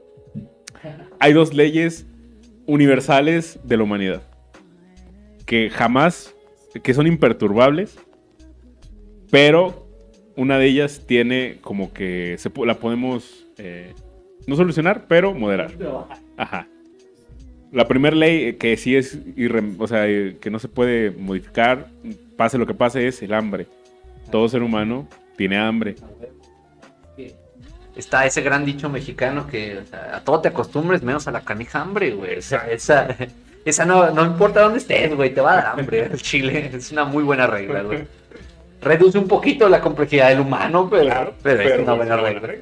hay 1.20 1.34
dos 1.34 1.54
leyes 1.54 2.06
universales 2.66 3.60
de 3.64 3.78
la 3.78 3.84
humanidad 3.84 4.22
que 5.50 5.72
jamás, 5.72 6.36
que 6.84 6.94
son 6.94 7.08
imperturbables, 7.08 7.98
pero 9.32 9.88
una 10.36 10.60
de 10.60 10.68
ellas 10.68 11.06
tiene 11.08 11.58
como 11.62 11.92
que 11.92 12.36
se, 12.38 12.52
la 12.66 12.76
podemos 12.76 13.48
eh, 13.58 13.96
no 14.46 14.56
solucionar, 14.56 15.08
pero 15.08 15.34
moderar. 15.34 15.72
Ajá. 16.38 16.68
La 17.72 17.88
primera 17.88 18.16
ley 18.16 18.44
eh, 18.50 18.58
que 18.58 18.76
sí 18.78 18.96
es, 18.96 19.18
irrem- 19.36 19.76
o 19.78 19.88
sea, 19.88 20.08
eh, 20.08 20.38
que 20.42 20.50
no 20.50 20.58
se 20.60 20.68
puede 20.68 21.12
modificar, 21.12 21.88
pase 22.36 22.58
lo 22.58 22.66
que 22.66 22.74
pase, 22.74 23.08
es 23.08 23.22
el 23.22 23.34
hambre. 23.34 23.68
Todo 24.32 24.50
ser 24.50 24.64
humano 24.64 25.08
tiene 25.38 25.58
hambre. 25.58 25.96
Está 27.96 28.26
ese 28.26 28.42
gran 28.42 28.66
dicho 28.66 28.90
mexicano 28.90 29.46
que 29.48 29.80
o 29.80 29.86
sea, 29.86 30.18
a 30.18 30.24
todo 30.24 30.40
te 30.40 30.48
acostumbres 30.48 31.04
menos 31.04 31.28
a 31.28 31.32
la 31.32 31.42
canija 31.42 31.82
hambre, 31.82 32.12
güey. 32.12 32.38
O 32.38 32.42
sea, 32.42 32.70
esa, 32.72 33.16
esa 33.66 33.86
no, 33.86 34.12
no 34.12 34.26
importa 34.26 34.62
dónde 34.62 34.78
estés, 34.80 35.14
güey, 35.16 35.34
te 35.34 35.42
va 35.42 35.54
a 35.54 35.56
dar 35.58 35.80
hambre 35.80 36.06
el 36.12 36.22
chile. 36.22 36.72
Es 36.74 36.92
una 36.92 37.04
muy 37.04 37.24
buena 37.24 37.46
regla, 37.48 37.82
güey. 37.82 38.00
Reduce 38.82 39.18
un 39.18 39.28
poquito 39.28 39.68
la 39.68 39.82
complejidad 39.82 40.30
del 40.30 40.40
humano, 40.40 40.88
pero, 40.90 41.34
pero 41.44 41.62
es 41.62 41.80
una 41.80 41.94
buena 41.94 42.16
regla. 42.16 42.56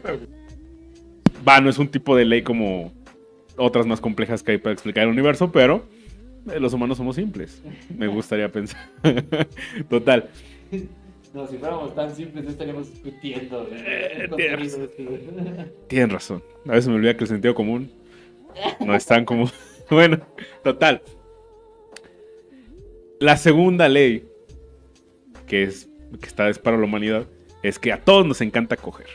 Va, 1.48 1.62
no 1.62 1.70
es 1.70 1.78
un 1.78 1.88
tipo 1.90 2.16
de 2.16 2.26
ley 2.26 2.42
como 2.42 2.92
otras 3.58 3.86
más 3.86 4.00
complejas 4.00 4.44
que 4.44 4.54
hay 4.54 4.58
para 4.58 4.74
explicar 4.74 5.04
el 5.04 5.10
universo, 5.10 5.52
pero 5.52 5.84
eh, 6.52 6.60
los 6.60 6.74
humanos 6.74 6.98
somos 6.98 7.16
simples. 7.16 7.62
Me 7.96 8.08
gustaría 8.08 8.52
pensar. 8.52 8.90
Total. 9.90 10.30
No, 11.34 11.46
si 11.48 11.58
fuéramos 11.58 11.94
tan 11.94 12.16
simples, 12.16 12.46
no 12.46 12.52
estaríamos 12.52 12.90
discutiendo. 12.90 13.68
Eh, 13.72 14.28
Contenido, 14.30 14.90
tienes-. 14.98 15.88
Tienen 15.88 16.10
razón. 16.10 16.44
A 16.68 16.72
veces 16.72 16.88
me 16.88 16.96
olvida 16.96 17.16
que 17.16 17.24
el 17.24 17.30
sentido 17.30 17.54
común 17.54 17.92
no 18.80 18.96
es 18.96 19.06
tan 19.06 19.26
común. 19.26 19.50
Bueno, 19.90 20.20
total. 20.64 21.02
La 23.20 23.38
segunda 23.38 23.88
ley, 23.88 24.28
que 25.48 25.64
es 25.64 25.90
que 26.20 26.28
está 26.28 26.50
es 26.50 26.60
para 26.60 26.78
la 26.78 26.86
humanidad, 26.86 27.28
es 27.64 27.80
que 27.80 27.92
a 27.92 28.04
todos 28.04 28.26
nos 28.26 28.42
encanta 28.42 28.76
coger. 28.76 29.08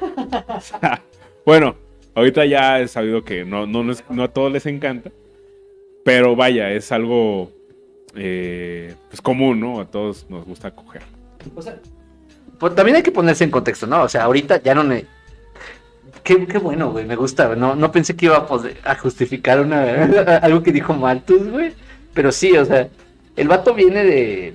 O 0.00 0.60
sea, 0.60 1.02
bueno, 1.44 1.76
Ahorita 2.18 2.44
ya 2.44 2.80
es 2.80 2.90
sabido 2.90 3.24
que 3.24 3.44
no, 3.44 3.66
no, 3.66 3.84
les- 3.84 4.02
no 4.10 4.24
a 4.24 4.28
todos 4.28 4.50
les 4.50 4.66
encanta, 4.66 5.12
pero 6.04 6.34
vaya, 6.34 6.72
es 6.72 6.90
algo 6.90 7.52
eh, 8.16 8.92
pues 9.08 9.20
común, 9.22 9.60
¿no? 9.60 9.80
A 9.80 9.86
todos 9.86 10.26
nos 10.28 10.44
gusta 10.44 10.72
coger. 10.72 11.02
O 11.54 11.62
sea, 11.62 11.78
pues 12.58 12.74
también 12.74 12.96
hay 12.96 13.02
que 13.04 13.12
ponerse 13.12 13.44
en 13.44 13.52
contexto, 13.52 13.86
¿no? 13.86 14.02
O 14.02 14.08
sea, 14.08 14.24
ahorita 14.24 14.60
ya 14.60 14.74
no 14.74 14.82
me. 14.82 15.04
Qué, 16.24 16.44
qué 16.46 16.58
bueno, 16.58 16.90
güey, 16.90 17.06
me 17.06 17.14
gusta. 17.14 17.54
No, 17.54 17.76
no 17.76 17.92
pensé 17.92 18.16
que 18.16 18.26
iba 18.26 18.48
a, 18.84 18.94
justificar 18.96 19.60
una, 19.60 20.38
algo 20.42 20.62
que 20.62 20.72
dijo 20.72 20.94
Malthus, 20.94 21.48
güey. 21.48 21.72
Pero 22.14 22.32
sí, 22.32 22.56
o 22.56 22.64
sea, 22.64 22.88
el 23.36 23.46
vato 23.46 23.74
viene 23.74 24.02
de, 24.02 24.54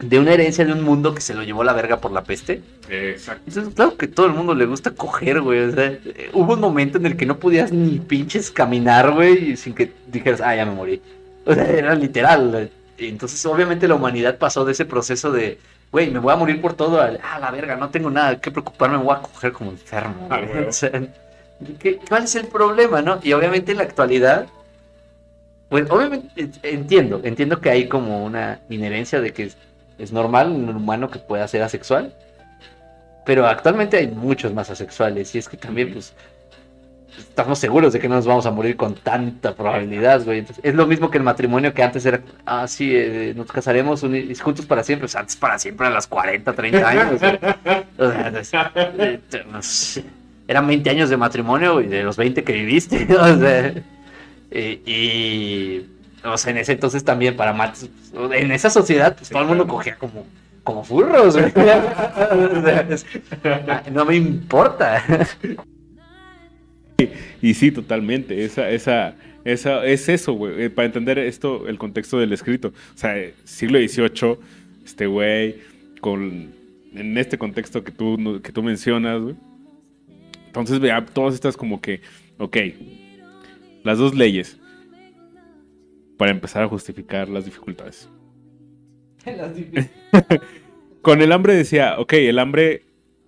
de 0.00 0.18
una 0.18 0.32
herencia 0.32 0.64
de 0.64 0.72
un 0.72 0.82
mundo 0.82 1.14
que 1.14 1.20
se 1.20 1.34
lo 1.34 1.42
llevó 1.42 1.64
la 1.64 1.72
verga 1.72 2.00
por 2.00 2.12
la 2.12 2.22
peste. 2.22 2.62
Exacto. 2.88 3.42
Entonces, 3.48 3.74
claro 3.74 3.96
que 3.96 4.06
todo 4.06 4.26
el 4.26 4.32
mundo 4.32 4.54
le 4.54 4.66
gusta 4.66 4.92
coger, 4.92 5.40
güey. 5.40 5.60
O 5.60 5.72
sea, 5.72 5.98
hubo 6.32 6.54
un 6.54 6.60
momento 6.60 6.98
en 6.98 7.06
el 7.06 7.16
que 7.16 7.26
no 7.26 7.38
podías 7.38 7.72
ni 7.72 7.98
pinches 7.98 8.50
caminar, 8.50 9.12
güey, 9.12 9.56
sin 9.56 9.74
que 9.74 9.92
dijeras, 10.06 10.40
ah, 10.40 10.54
ya 10.54 10.64
me 10.64 10.72
morí. 10.72 11.02
O 11.44 11.52
sea, 11.52 11.64
era 11.68 11.94
literal. 11.94 12.70
Entonces, 12.96 13.44
obviamente, 13.46 13.88
la 13.88 13.96
humanidad 13.96 14.38
pasó 14.38 14.64
de 14.64 14.72
ese 14.72 14.84
proceso 14.84 15.32
de, 15.32 15.58
güey, 15.90 16.10
me 16.10 16.20
voy 16.20 16.32
a 16.32 16.36
morir 16.36 16.60
por 16.60 16.74
todo, 16.74 17.00
a 17.00 17.06
ah, 17.22 17.38
la 17.40 17.50
verga, 17.50 17.76
no 17.76 17.90
tengo 17.90 18.10
nada 18.10 18.40
que 18.40 18.50
preocuparme, 18.50 18.98
me 18.98 19.04
voy 19.04 19.16
a 19.16 19.22
coger 19.22 19.52
como 19.52 19.72
enfermo. 19.72 20.28
Ah, 20.30 20.40
güey. 20.40 20.64
O 20.64 20.72
sea, 20.72 20.92
¿qué- 21.80 21.98
¿cuál 22.08 22.24
es 22.24 22.34
el 22.36 22.46
problema, 22.46 23.02
no? 23.02 23.18
Y 23.22 23.32
obviamente 23.32 23.72
en 23.72 23.78
la 23.78 23.84
actualidad, 23.84 24.46
pues, 25.68 25.90
obviamente, 25.90 26.50
entiendo, 26.62 27.20
entiendo 27.24 27.60
que 27.60 27.70
hay 27.70 27.88
como 27.88 28.24
una 28.24 28.60
inherencia 28.70 29.20
de 29.20 29.32
que 29.32 29.50
es, 29.98 30.12
normal 30.12 30.54
en 30.54 30.68
un 30.68 30.76
humano 30.76 31.10
que 31.10 31.18
pueda 31.18 31.46
ser 31.48 31.62
asexual. 31.62 32.14
Pero 33.26 33.46
actualmente 33.46 33.98
hay 33.98 34.06
muchos 34.08 34.54
más 34.54 34.70
asexuales 34.70 35.34
y 35.34 35.38
es 35.38 35.48
que 35.48 35.56
también, 35.56 35.92
pues, 35.92 36.14
estamos 37.18 37.58
seguros 37.58 37.92
de 37.92 37.98
que 37.98 38.08
no 38.08 38.14
nos 38.14 38.26
vamos 38.26 38.46
a 38.46 38.50
morir 38.50 38.76
con 38.76 38.94
tanta 38.94 39.54
probabilidad, 39.54 40.24
güey. 40.24 40.38
Entonces, 40.40 40.64
es 40.64 40.74
lo 40.74 40.86
mismo 40.86 41.10
que 41.10 41.18
el 41.18 41.24
matrimonio 41.24 41.74
que 41.74 41.82
antes 41.82 42.06
era, 42.06 42.20
ah, 42.46 42.66
sí, 42.68 42.90
eh, 42.94 43.34
nos 43.36 43.50
casaremos 43.50 44.02
uni- 44.02 44.34
juntos 44.36 44.64
para 44.66 44.82
siempre, 44.82 45.04
pues 45.04 45.16
antes 45.16 45.36
para 45.36 45.58
siempre 45.58 45.86
a 45.86 45.90
las 45.90 46.06
40, 46.06 46.52
30 46.54 46.88
años. 46.88 47.20
güey. 47.20 47.38
O 47.98 48.44
sea, 48.44 48.72
eh, 48.98 49.20
eran 50.46 50.66
20 50.66 50.88
años 50.90 51.10
de 51.10 51.16
matrimonio 51.16 51.80
y 51.80 51.86
de 51.88 52.02
los 52.04 52.16
20 52.16 52.42
que 52.44 52.52
viviste. 52.52 53.06
O 53.14 53.36
sea, 53.38 53.74
eh, 54.50 54.80
y, 54.86 55.97
o 56.24 56.36
sea, 56.36 56.50
en 56.50 56.58
ese 56.58 56.72
entonces 56.72 57.04
también 57.04 57.36
para 57.36 57.52
Matos, 57.52 57.88
en 58.32 58.52
esa 58.52 58.70
sociedad, 58.70 59.16
pues 59.16 59.30
todo 59.30 59.42
el 59.42 59.48
mundo 59.48 59.66
cogía 59.66 59.96
como, 59.96 60.26
como 60.64 60.84
furros, 60.84 61.36
güey. 61.36 61.52
Ah, 63.44 63.82
no 63.92 64.04
me 64.04 64.16
importa. 64.16 65.04
Y 67.40 67.54
sí, 67.54 67.70
totalmente. 67.70 68.44
Esa, 68.44 68.68
esa, 68.70 69.14
esa, 69.44 69.86
es 69.86 70.08
eso, 70.08 70.32
güey. 70.32 70.64
eh, 70.64 70.70
para 70.70 70.86
entender 70.86 71.18
esto, 71.18 71.68
el 71.68 71.78
contexto 71.78 72.18
del 72.18 72.32
escrito. 72.32 72.68
O 72.68 72.98
sea, 72.98 73.14
siglo 73.44 73.78
XVIII, 73.78 74.38
este 74.84 75.06
güey, 75.06 75.58
con, 76.00 76.52
en 76.94 77.18
este 77.18 77.38
contexto 77.38 77.84
que 77.84 77.92
tú, 77.92 78.40
que 78.42 78.52
tú 78.52 78.62
mencionas, 78.62 79.22
güey. 79.22 79.36
Entonces, 80.46 80.80
vea, 80.80 81.04
todas 81.06 81.34
estas 81.34 81.56
como 81.56 81.80
que, 81.80 82.00
ok, 82.38 82.56
las 83.84 83.98
dos 83.98 84.14
leyes 84.14 84.58
para 86.18 86.30
empezar 86.32 86.62
a 86.64 86.68
justificar 86.68 87.28
las 87.30 87.46
dificultades. 87.46 88.10
Las 89.24 89.54
difíciles. 89.54 89.90
Con 91.02 91.22
el 91.22 91.32
hambre 91.32 91.54
decía, 91.54 91.94
ok, 91.98 92.12
el 92.14 92.38
hambre 92.38 92.82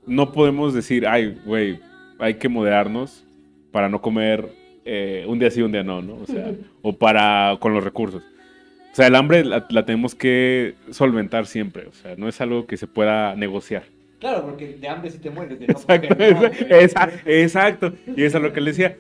no 0.07 0.33
podemos 0.33 0.75
decir, 0.75 1.07
ay, 1.07 1.39
güey, 1.45 1.81
hay 2.19 2.35
que 2.35 2.49
moderarnos 2.49 3.25
para 3.71 3.89
no 3.89 4.01
comer 4.03 4.49
eh, 4.85 5.25
un 5.29 5.39
día 5.39 5.51
sí, 5.51 5.63
un 5.63 5.73
día 5.73 5.83
no, 5.83 6.03
¿no? 6.03 6.15
O 6.17 6.27
sea, 6.27 6.53
o 6.83 6.93
para 6.97 7.57
con 7.61 7.73
los 7.75 7.85
recursos. 7.85 8.23
O 8.93 8.95
sea, 8.95 9.07
el 9.07 9.15
hambre 9.15 9.45
la, 9.45 9.67
la 9.71 9.85
tenemos 9.87 10.15
que 10.15 10.75
solventar 10.91 11.47
siempre, 11.47 11.87
o 11.87 11.93
sea, 11.93 12.17
no 12.17 12.29
es 12.29 12.41
algo 12.41 12.67
que 12.67 12.77
se 12.77 12.87
pueda 12.89 13.37
negociar. 13.37 13.85
Claro, 14.19 14.45
porque 14.45 14.75
de 14.75 14.89
hambre 14.89 15.11
sí 15.11 15.19
te 15.19 15.31
mueres. 15.31 15.59
De 15.61 15.67
no 15.67 15.73
Exacto, 15.73 16.09
comer, 16.09 16.35
no, 16.69 16.77
esa- 16.77 17.11
exacto. 17.25 17.93
Y 18.17 18.25
eso 18.25 18.39
es 18.39 18.43
lo 18.43 18.53
que 18.53 18.61
le 18.61 18.71
decía. 18.73 18.97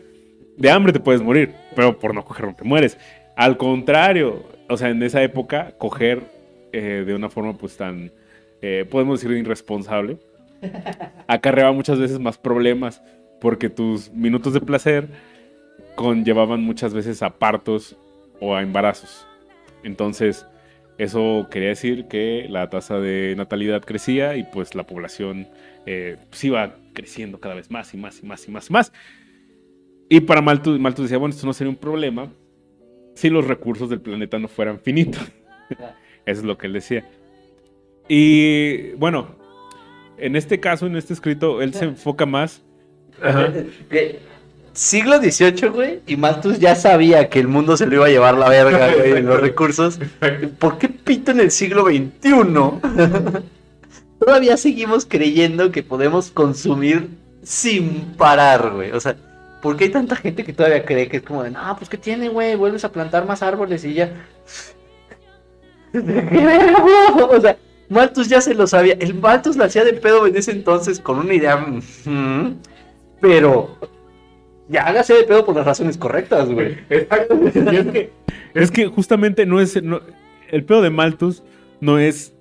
De 0.56 0.70
hambre 0.70 0.92
te 0.92 1.00
puedes 1.00 1.22
morir, 1.22 1.52
pero 1.74 1.98
por 1.98 2.14
no 2.14 2.24
coger 2.24 2.46
no 2.46 2.54
te 2.54 2.64
mueres. 2.64 2.96
Al 3.40 3.56
contrario, 3.56 4.44
o 4.68 4.76
sea, 4.76 4.90
en 4.90 5.02
esa 5.02 5.22
época, 5.22 5.72
coger 5.78 6.24
eh, 6.74 7.04
de 7.06 7.14
una 7.14 7.30
forma 7.30 7.56
pues 7.56 7.78
tan, 7.78 8.12
eh, 8.60 8.84
podemos 8.90 9.18
decir, 9.18 9.34
irresponsable, 9.34 10.18
acarreaba 11.26 11.72
muchas 11.72 11.98
veces 11.98 12.18
más 12.18 12.36
problemas, 12.36 13.02
porque 13.40 13.70
tus 13.70 14.12
minutos 14.12 14.52
de 14.52 14.60
placer 14.60 15.08
conllevaban 15.94 16.60
muchas 16.60 16.92
veces 16.92 17.22
a 17.22 17.30
partos 17.30 17.96
o 18.40 18.54
a 18.54 18.60
embarazos. 18.60 19.26
Entonces, 19.84 20.46
eso 20.98 21.48
quería 21.50 21.70
decir 21.70 22.08
que 22.08 22.46
la 22.46 22.68
tasa 22.68 22.98
de 22.98 23.32
natalidad 23.38 23.80
crecía 23.80 24.36
y 24.36 24.42
pues 24.42 24.74
la 24.74 24.84
población 24.84 25.48
eh, 25.86 26.18
pues 26.28 26.44
iba 26.44 26.74
creciendo 26.92 27.40
cada 27.40 27.54
vez 27.54 27.70
más 27.70 27.94
y 27.94 27.96
más 27.96 28.22
y 28.22 28.26
más 28.26 28.46
y 28.46 28.50
más 28.50 28.68
y 28.68 28.72
más. 28.74 28.92
Y 30.10 30.20
para 30.20 30.42
Malthus, 30.42 30.78
Malthus 30.78 31.04
decía, 31.04 31.16
bueno, 31.16 31.34
esto 31.34 31.46
no 31.46 31.54
sería 31.54 31.70
un 31.70 31.76
problema 31.76 32.30
si 33.14 33.30
los 33.30 33.46
recursos 33.46 33.90
del 33.90 34.00
planeta 34.00 34.38
no 34.38 34.48
fueran 34.48 34.80
finitos. 34.80 35.22
Eso 36.26 36.40
es 36.40 36.44
lo 36.44 36.58
que 36.58 36.66
él 36.66 36.72
decía. 36.74 37.08
Y 38.08 38.92
bueno, 38.92 39.36
en 40.18 40.36
este 40.36 40.60
caso, 40.60 40.86
en 40.86 40.96
este 40.96 41.12
escrito, 41.12 41.62
él 41.62 41.74
se 41.74 41.84
enfoca 41.86 42.26
más. 42.26 42.62
Siglo 44.72 45.18
XVIII, 45.20 45.68
güey, 45.68 46.00
y 46.06 46.16
Malthus 46.16 46.58
ya 46.60 46.74
sabía 46.74 47.28
que 47.28 47.40
el 47.40 47.48
mundo 47.48 47.76
se 47.76 47.86
lo 47.86 47.96
iba 47.96 48.06
a 48.06 48.10
llevar 48.10 48.36
la 48.36 48.48
verga, 48.48 48.94
güey, 48.94 49.12
en 49.12 49.26
los 49.26 49.40
recursos. 49.40 49.98
¿Por 50.58 50.78
qué 50.78 50.88
pito 50.88 51.32
en 51.32 51.40
el 51.40 51.50
siglo 51.50 51.86
XXI? 51.86 52.10
Todavía 54.20 54.56
seguimos 54.56 55.06
creyendo 55.06 55.72
que 55.72 55.82
podemos 55.82 56.30
consumir 56.30 57.08
sin 57.42 58.14
parar, 58.16 58.70
güey. 58.74 58.92
O 58.92 59.00
sea, 59.00 59.16
¿por 59.60 59.76
qué 59.76 59.84
hay 59.84 59.90
tanta 59.90 60.16
gente 60.16 60.44
que 60.44 60.52
todavía 60.52 60.84
cree 60.84 61.08
que 61.08 61.18
es 61.18 61.22
como 61.22 61.42
de, 61.42 61.50
no, 61.50 61.76
pues 61.76 61.88
¿qué 61.88 61.96
tiene, 61.96 62.28
güey? 62.28 62.56
Vuelves 62.56 62.84
a 62.84 62.92
plantar 62.92 63.26
más 63.26 63.42
árboles 63.42 63.84
y 63.84 63.94
ya. 63.94 64.12
O 67.32 67.40
sea, 67.40 67.56
Malthus 67.88 68.28
ya 68.28 68.40
se 68.40 68.54
lo 68.54 68.66
sabía. 68.66 68.94
El 69.00 69.14
Malthus 69.14 69.56
lo 69.56 69.64
hacía 69.64 69.84
de 69.84 69.92
pedo 69.94 70.26
en 70.26 70.36
ese 70.36 70.52
entonces 70.52 71.00
con 71.00 71.18
una 71.18 71.34
idea. 71.34 71.66
pero 73.20 73.76
ya 74.68 74.86
hágase 74.86 75.14
de 75.14 75.24
pedo 75.24 75.44
por 75.44 75.56
las 75.56 75.66
razones 75.66 75.98
correctas, 75.98 76.48
güey. 76.48 76.78
Exacto. 76.90 77.40
Es 77.44 77.52
que, 77.52 78.12
es 78.54 78.70
que 78.70 78.86
justamente 78.86 79.44
no 79.44 79.60
es. 79.60 79.76
el 79.76 80.64
pedo 80.64 80.82
de 80.82 80.90
Malthus 80.90 81.42
no 81.80 81.98
es. 81.98 82.32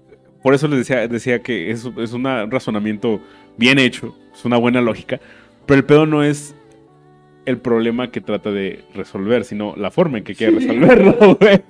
Por 0.44 0.54
eso 0.54 0.68
les 0.68 0.80
decía, 0.80 1.08
decía 1.08 1.42
que 1.42 1.72
es, 1.72 1.90
es 1.98 2.14
un 2.14 2.24
razonamiento 2.24 3.20
bien 3.58 3.78
hecho, 3.80 4.16
es 4.34 4.46
una 4.46 4.58
buena 4.58 4.80
lógica. 4.80 5.20
Pero 5.66 5.80
el 5.80 5.86
pedo 5.86 6.06
no 6.06 6.24
es 6.24 6.56
el 7.46 7.58
problema 7.58 8.12
que 8.12 8.22
trata 8.22 8.52
de 8.52 8.84
resolver, 8.94 9.44
sino 9.44 9.76
la 9.76 9.92
forma 9.92 10.18
en 10.18 10.24
que 10.24 10.36
quiere 10.36 10.60
resolverlo, 10.60 11.38
güey. 11.40 11.62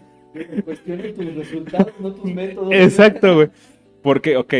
Cuestione 0.63 1.09
tus 1.09 1.35
resultados, 1.35 1.93
no 1.99 2.13
tus 2.13 2.33
métodos. 2.33 2.73
Exacto, 2.73 3.35
güey. 3.35 3.49
Porque, 4.01 4.37
ok. 4.37 4.53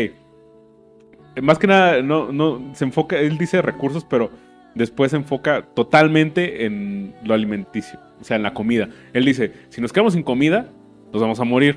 Más 1.42 1.58
que 1.58 1.66
nada, 1.66 2.02
no, 2.02 2.32
no, 2.32 2.74
se 2.74 2.84
enfoca, 2.84 3.18
él 3.18 3.38
dice 3.38 3.62
recursos, 3.62 4.04
pero 4.04 4.30
después 4.74 5.10
se 5.12 5.16
enfoca 5.16 5.62
totalmente 5.74 6.64
en 6.64 7.14
lo 7.24 7.34
alimenticio, 7.34 7.98
o 8.20 8.24
sea, 8.24 8.36
en 8.36 8.42
la 8.42 8.52
comida. 8.52 8.88
Él 9.12 9.24
dice, 9.24 9.52
si 9.68 9.80
nos 9.80 9.92
quedamos 9.92 10.14
sin 10.14 10.22
comida, 10.22 10.68
nos 11.12 11.22
vamos 11.22 11.40
a 11.40 11.44
morir. 11.44 11.76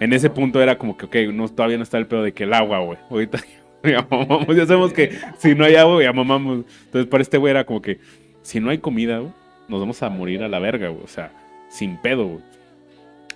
En 0.00 0.12
ese 0.12 0.28
punto 0.28 0.60
era 0.60 0.76
como 0.76 0.96
que, 0.96 1.06
ok, 1.06 1.32
no, 1.32 1.48
todavía 1.48 1.76
no 1.76 1.82
está 1.82 1.98
el 1.98 2.06
pedo 2.06 2.22
de 2.22 2.32
que 2.32 2.44
el 2.44 2.52
agua, 2.52 2.80
güey. 2.80 2.98
Ahorita 3.10 3.38
ya 3.84 4.06
mamamos, 4.10 4.56
ya 4.56 4.66
sabemos 4.66 4.92
que 4.92 5.12
si 5.38 5.54
no 5.54 5.64
hay 5.64 5.76
agua, 5.76 6.02
ya 6.02 6.12
mamamos. 6.12 6.64
Entonces, 6.86 7.08
para 7.08 7.22
este 7.22 7.38
güey 7.38 7.52
era 7.52 7.64
como 7.64 7.80
que, 7.80 8.00
si 8.44 8.60
no 8.60 8.70
hay 8.70 8.78
comida, 8.78 9.18
güey, 9.18 9.32
nos 9.68 9.80
vamos 9.80 10.02
a 10.02 10.10
morir 10.10 10.42
a 10.42 10.48
la 10.48 10.58
verga, 10.58 10.88
güey. 10.88 11.02
O 11.02 11.08
sea, 11.08 11.32
sin 11.68 11.96
pedo, 11.96 12.26
güey. 12.26 12.44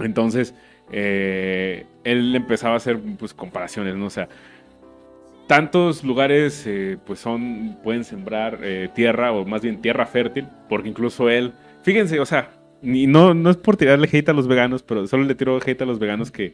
Entonces, 0.01 0.55
eh, 0.93 1.87
él 2.05 2.37
empezaba 2.37 2.75
a 2.75 2.77
hacer 2.77 3.01
pues 3.19 3.35
comparaciones, 3.35 3.97
¿no? 3.97 4.07
O 4.07 4.11
sea, 4.11 4.29
tantos 5.47 6.05
lugares 6.05 6.65
eh, 6.67 6.99
pues 7.05 7.19
son, 7.19 7.79
pueden 7.83 8.05
sembrar 8.05 8.61
eh, 8.63 8.91
tierra, 8.95 9.33
o 9.33 9.45
más 9.45 9.63
bien 9.63 9.81
tierra 9.81 10.07
fértil, 10.07 10.47
porque 10.69 10.91
incluso 10.91 11.29
él, 11.31 11.53
fíjense, 11.83 12.21
o 12.21 12.27
sea, 12.27 12.51
ni, 12.83 13.07
no, 13.07 13.35
no 13.35 13.51
es 13.51 13.57
por 13.57 13.77
tirarle 13.77 14.09
hate 14.13 14.29
a 14.29 14.35
los 14.35 14.47
veganos, 14.47 14.83
pero 14.83 15.07
solo 15.07 15.25
le 15.25 15.35
tiro 15.35 15.59
hate 15.65 15.83
a 15.83 15.87
los 15.87 15.99
veganos 15.99 16.31
que 16.31 16.53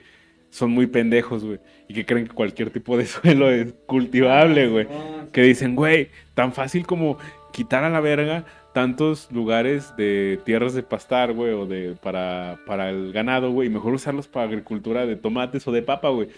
son 0.49 0.71
muy 0.71 0.87
pendejos, 0.87 1.45
güey, 1.45 1.59
y 1.88 1.95
que 1.95 2.07
creen 2.07 2.29
que 2.29 2.35
cualquier 2.35 2.71
tipo 2.71 2.97
de 2.97 3.05
suelo 3.07 3.51
es 3.51 3.75
cultivable, 3.87 4.69
güey 4.69 4.87
Ah, 4.88 5.27
que 5.33 5.43
dicen, 5.43 5.75
güey, 5.75 6.11
tan 6.35 6.53
fácil 6.53 6.87
como 6.87 7.19
quitar 7.55 7.85
a 7.85 7.88
la 7.88 8.01
verga 8.01 8.45
tantos 8.73 9.31
lugares 9.31 9.95
de 9.97 10.40
tierras 10.45 10.75
de 10.75 10.83
pastar, 10.83 11.33
güey, 11.33 11.53
o 11.53 11.67
de 11.67 11.95
para, 12.03 12.59
para 12.67 12.90
el 12.90 13.12
ganado, 13.12 13.53
güey, 13.53 13.69
y 13.69 13.71
mejor 13.71 13.95
usarlos 13.95 14.27
para 14.27 14.47
agricultura 14.47 15.07
de 15.07 15.14
tomates 15.14 15.67
o 15.69 15.71
de 15.73 15.81
papa, 15.83 16.09
güey. 16.09 16.29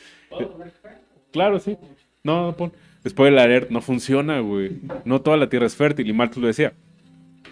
Claro, 1.32 1.58
sí. 1.58 1.78
No, 2.22 2.46
no 2.46 2.56
pon. 2.56 2.72
Después 3.02 3.32
el 3.32 3.38
alert 3.38 3.70
no 3.70 3.80
funciona, 3.80 4.40
güey. 4.40 4.78
No 5.06 5.22
toda 5.22 5.38
la 5.38 5.48
tierra 5.48 5.66
es 5.66 5.74
fértil, 5.74 6.06
y 6.08 6.12
Marx 6.12 6.36
lo 6.36 6.46
decía. 6.46 6.74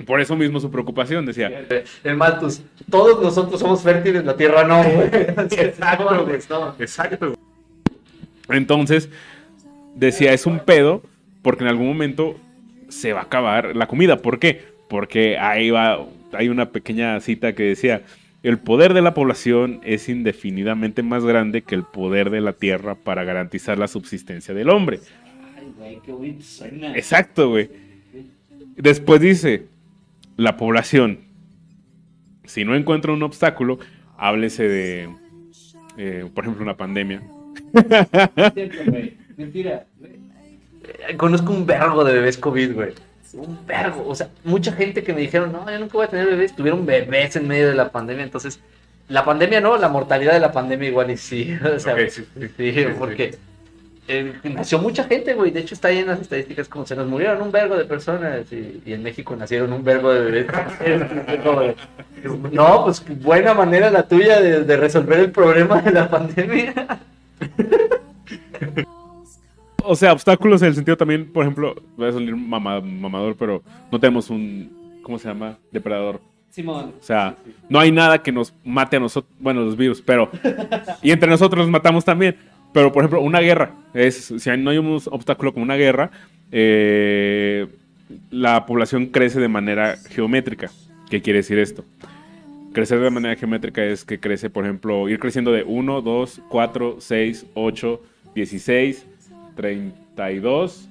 Por 0.06 0.20
eso 0.20 0.36
mismo 0.36 0.60
su 0.60 0.70
preocupación, 0.70 1.24
decía. 1.24 1.64
El 2.02 2.16
Malthus, 2.16 2.62
todos 2.90 3.22
nosotros 3.22 3.60
somos 3.60 3.82
fértiles, 3.82 4.24
la 4.24 4.36
tierra 4.36 4.64
no, 4.64 4.82
güey. 4.82 5.08
Exacto, 5.58 6.10
No, 6.10 6.24
güey. 6.26 6.38
no. 6.50 6.74
Exacto. 6.78 7.34
Entonces, 8.50 9.08
decía, 9.94 10.34
es 10.34 10.44
un 10.44 10.58
pedo 10.58 11.00
porque 11.42 11.62
en 11.64 11.68
algún 11.70 11.86
momento 11.86 12.36
se 12.88 13.12
va 13.12 13.20
a 13.20 13.24
acabar 13.24 13.74
la 13.76 13.86
comida. 13.86 14.18
¿Por 14.18 14.38
qué? 14.38 14.62
Porque 14.88 15.38
ahí 15.38 15.70
va, 15.70 16.06
hay 16.32 16.48
una 16.48 16.70
pequeña 16.70 17.20
cita 17.20 17.54
que 17.54 17.64
decía, 17.64 18.02
el 18.42 18.58
poder 18.58 18.92
de 18.92 19.02
la 19.02 19.14
población 19.14 19.80
es 19.84 20.08
indefinidamente 20.08 21.02
más 21.02 21.24
grande 21.24 21.62
que 21.62 21.74
el 21.74 21.84
poder 21.84 22.30
de 22.30 22.40
la 22.40 22.52
tierra 22.52 22.94
para 22.94 23.24
garantizar 23.24 23.78
la 23.78 23.88
subsistencia 23.88 24.52
del 24.52 24.68
hombre. 24.68 25.00
Ay, 25.56 26.00
güey, 26.04 26.36
qué 26.36 26.42
suena. 26.42 26.94
Exacto, 26.94 27.48
güey. 27.48 27.70
Después 28.76 29.20
dice, 29.20 29.66
la 30.36 30.56
población, 30.56 31.20
si 32.44 32.64
no 32.64 32.74
encuentra 32.74 33.12
un 33.12 33.22
obstáculo, 33.22 33.78
háblese 34.18 34.68
de, 34.68 35.08
eh, 35.96 36.28
por 36.34 36.44
ejemplo, 36.44 36.62
una 36.62 36.76
pandemia. 36.76 37.22
Mentira. 39.36 39.86
Eh, 41.08 41.16
Conozco 41.16 41.52
un 41.52 41.66
vergo 41.66 42.04
de 42.04 42.14
bebés 42.14 42.38
COVID, 42.38 42.74
güey. 42.74 42.92
Un 43.32 43.66
vergo. 43.66 44.04
O 44.06 44.14
sea, 44.14 44.28
mucha 44.44 44.72
gente 44.72 45.02
que 45.02 45.12
me 45.12 45.20
dijeron, 45.20 45.52
no, 45.52 45.68
yo 45.70 45.78
nunca 45.78 45.94
voy 45.94 46.06
a 46.06 46.08
tener 46.10 46.26
bebés. 46.26 46.54
Tuvieron 46.54 46.86
bebés 46.86 47.36
en 47.36 47.48
medio 47.48 47.68
de 47.68 47.74
la 47.74 47.90
pandemia. 47.90 48.24
Entonces, 48.24 48.60
la 49.08 49.24
pandemia 49.24 49.60
no, 49.60 49.76
la 49.76 49.88
mortalidad 49.88 50.32
de 50.32 50.40
la 50.40 50.52
pandemia 50.52 50.88
igual 50.88 51.10
y 51.10 51.16
sí. 51.16 51.56
O 51.64 51.78
sea, 51.78 51.96
sí, 52.08 52.24
sí. 52.34 52.48
sí, 52.56 52.72
sí. 52.72 52.86
porque 52.98 53.36
eh, 54.06 54.34
nació 54.44 54.78
mucha 54.78 55.04
gente, 55.04 55.34
güey. 55.34 55.50
De 55.50 55.60
hecho, 55.60 55.74
está 55.74 55.88
ahí 55.88 55.98
en 55.98 56.08
las 56.08 56.20
estadísticas 56.20 56.68
como 56.68 56.86
se 56.86 56.94
nos 56.94 57.06
murieron 57.06 57.40
un 57.40 57.50
vergo 57.50 57.76
de 57.76 57.86
personas 57.86 58.52
y, 58.52 58.82
y 58.84 58.92
en 58.92 59.02
México 59.02 59.34
nacieron 59.34 59.72
un 59.72 59.82
vergo 59.82 60.12
de 60.12 60.20
bebés. 60.20 60.46
No, 62.52 62.84
pues 62.84 63.04
buena 63.20 63.52
manera 63.52 63.90
la 63.90 64.08
tuya 64.08 64.40
de, 64.40 64.64
de 64.64 64.76
resolver 64.78 65.20
el 65.20 65.30
problema 65.30 65.82
de 65.82 65.90
la 65.90 66.08
pandemia. 66.08 66.72
O 69.86 69.94
sea, 69.96 70.12
obstáculos 70.12 70.62
en 70.62 70.68
el 70.68 70.74
sentido 70.74 70.96
también, 70.96 71.30
por 71.32 71.44
ejemplo, 71.44 71.74
voy 71.96 72.08
a 72.08 72.12
salir 72.12 72.34
mama- 72.36 72.80
mamador, 72.80 73.36
pero 73.36 73.62
no 73.92 73.98
tenemos 74.00 74.30
un, 74.30 74.70
¿cómo 75.02 75.18
se 75.18 75.28
llama? 75.28 75.58
Depredador. 75.70 76.20
Simón. 76.50 76.92
O 77.00 77.02
sea, 77.02 77.36
no 77.68 77.80
hay 77.80 77.90
nada 77.90 78.22
que 78.22 78.30
nos 78.32 78.54
mate 78.64 78.96
a 78.96 79.00
nosotros, 79.00 79.32
bueno, 79.40 79.62
los 79.62 79.76
virus, 79.76 80.00
pero... 80.00 80.30
Y 81.02 81.10
entre 81.10 81.28
nosotros 81.28 81.64
nos 81.66 81.70
matamos 81.70 82.04
también. 82.04 82.36
Pero, 82.72 82.92
por 82.92 83.02
ejemplo, 83.02 83.20
una 83.20 83.40
guerra. 83.40 83.72
Es, 83.92 84.32
si 84.36 84.50
no 84.58 84.70
hay 84.70 84.78
un 84.78 85.00
obstáculo 85.10 85.52
como 85.52 85.64
una 85.64 85.74
guerra, 85.76 86.10
eh, 86.52 87.66
la 88.30 88.66
población 88.66 89.06
crece 89.06 89.40
de 89.40 89.48
manera 89.48 89.96
geométrica. 90.10 90.70
¿Qué 91.10 91.20
quiere 91.22 91.38
decir 91.40 91.58
esto? 91.58 91.84
Crecer 92.72 92.98
de 93.00 93.10
manera 93.10 93.36
geométrica 93.36 93.84
es 93.84 94.04
que 94.04 94.18
crece, 94.18 94.50
por 94.50 94.64
ejemplo, 94.64 95.08
ir 95.08 95.18
creciendo 95.18 95.52
de 95.52 95.62
1, 95.64 96.00
2, 96.02 96.42
4, 96.48 96.96
6, 96.98 97.46
8, 97.54 98.02
16, 98.34 99.06
32, 99.54 100.88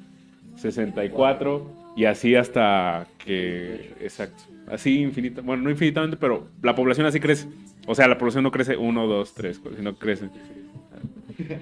64 0.56 1.72
y 1.96 2.06
así 2.06 2.36
hasta 2.36 3.08
que... 3.18 3.94
Exacto. 4.02 4.44
Así 4.68 5.02
infinita, 5.02 5.42
bueno, 5.42 5.64
no 5.64 5.70
infinitamente, 5.70 6.18
pero 6.18 6.48
la 6.62 6.74
población 6.74 7.06
así 7.06 7.20
crece. 7.20 7.48
O 7.86 7.96
sea, 7.96 8.08
la 8.08 8.18
población 8.18 8.44
no 8.44 8.52
crece 8.52 8.78
1, 8.78 9.08
2, 9.08 9.34
3, 9.34 9.62
sino 9.76 9.96
crece. 9.96 10.30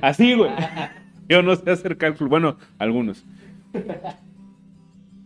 Así, 0.01 0.35
güey. 0.35 0.51
Yo 1.27 1.41
no 1.41 1.55
sé 1.55 1.71
hacer 1.71 1.97
cálculo. 1.97 2.29
Bueno, 2.29 2.57
algunos. 2.77 3.25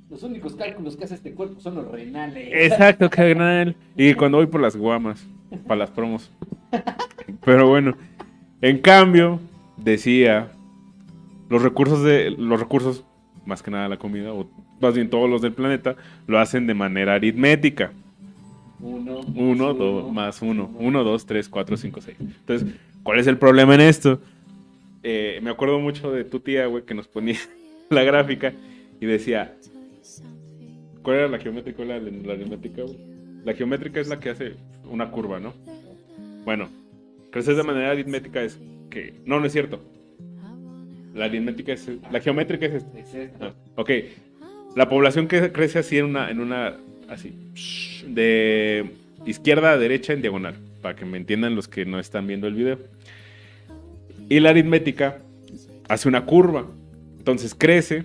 Los 0.10 0.24
únicos 0.24 0.56
cálculos 0.56 0.96
que 0.96 1.04
hace 1.04 1.16
este 1.16 1.34
cuerpo 1.34 1.60
son 1.60 1.76
los 1.76 1.92
renales. 1.92 2.48
Exacto, 2.54 3.10
carnal. 3.10 3.76
Y 3.98 4.14
cuando 4.14 4.38
voy 4.38 4.48
por 4.48 4.62
las 4.62 4.78
guamas, 4.78 5.26
para 5.68 5.80
las 5.80 5.90
promos. 5.92 6.32
Pero 7.44 7.68
bueno, 7.68 7.98
en 8.62 8.80
cambio, 8.80 9.40
decía, 9.78 10.52
los 11.50 11.62
recursos 11.62 12.04
de 12.04 12.32
los 12.32 12.60
recursos, 12.60 13.04
más 13.46 13.62
que 13.62 13.72
nada 13.72 13.90
la 13.90 13.98
comida, 13.98 14.34
o 14.34 14.48
más 14.82 14.96
bien 14.96 15.10
todos 15.10 15.30
los 15.30 15.42
del 15.42 15.54
planeta, 15.54 15.96
lo 16.28 16.40
hacen 16.40 16.68
de 16.68 16.74
manera 16.74 17.16
aritmética. 17.16 17.92
Uno. 18.80 19.22
Uno, 19.36 19.74
dos, 19.74 20.12
más 20.12 20.42
uno. 20.42 20.72
Uno, 20.78 21.04
dos, 21.04 21.26
tres, 21.26 21.48
cuatro, 21.48 21.78
cinco, 21.78 22.02
seis. 22.02 22.18
Entonces, 22.20 22.76
¿cuál 23.04 23.20
es 23.20 23.28
el 23.28 23.38
problema 23.38 23.76
en 23.76 23.82
esto? 23.82 24.20
Eh, 25.04 25.40
me 25.44 25.52
acuerdo 25.52 25.80
mucho 25.80 26.12
de 26.12 26.24
tu 26.24 26.40
tía, 26.40 26.66
güey, 26.66 26.84
que 26.84 26.94
nos 26.94 27.08
ponía 27.08 27.38
la 27.90 28.04
gráfica 28.04 28.54
y 29.00 29.06
decía, 29.06 29.56
¿cuál 31.04 31.18
era 31.18 31.28
la 31.28 31.40
geométrica 31.40 31.84
o 31.84 31.86
la, 31.86 32.00
la 32.00 32.34
aritmética, 32.34 32.82
güey? 32.84 32.98
La 33.44 33.54
geométrica 33.54 34.00
es 34.00 34.08
la 34.08 34.20
que 34.20 34.32
hace 34.32 34.56
una 34.90 35.12
curva, 35.12 35.40
¿no? 35.40 35.54
Bueno, 36.44 36.70
crecer 37.32 37.56
de 37.56 37.64
manera 37.64 37.92
aritmética 37.92 38.42
es 38.42 38.60
que... 38.90 39.14
No, 39.26 39.40
no 39.40 39.46
es 39.46 39.52
cierto. 39.52 39.80
La 41.16 41.26
aritmética 41.26 41.74
es... 41.74 41.90
La 42.12 42.20
geométrica 42.20 42.66
es 42.66 42.74
esta. 42.76 43.00
Es 43.00 43.16
esto. 43.16 43.46
Ah, 43.46 43.54
ok. 43.78 43.90
La 44.76 44.90
población 44.90 45.28
que 45.28 45.52
crece 45.54 45.80
así 45.80 45.98
en 45.98 46.06
una, 46.06 46.30
en 46.30 46.42
una, 46.42 46.76
así, 47.08 47.34
de 48.06 48.92
izquierda 49.26 49.72
a 49.72 49.78
derecha 49.78 50.12
en 50.12 50.22
diagonal, 50.22 50.56
para 50.82 50.96
que 50.96 51.06
me 51.06 51.18
entiendan 51.18 51.56
los 51.56 51.70
que 51.70 51.86
no 51.86 52.00
están 52.00 52.28
viendo 52.28 52.48
el 52.48 52.54
video. 52.54 52.80
Y 54.28 54.42
la 54.42 54.50
aritmética 54.50 55.20
hace 55.88 56.10
una 56.10 56.26
curva. 56.26 56.68
Entonces 57.18 57.56
crece 57.56 58.04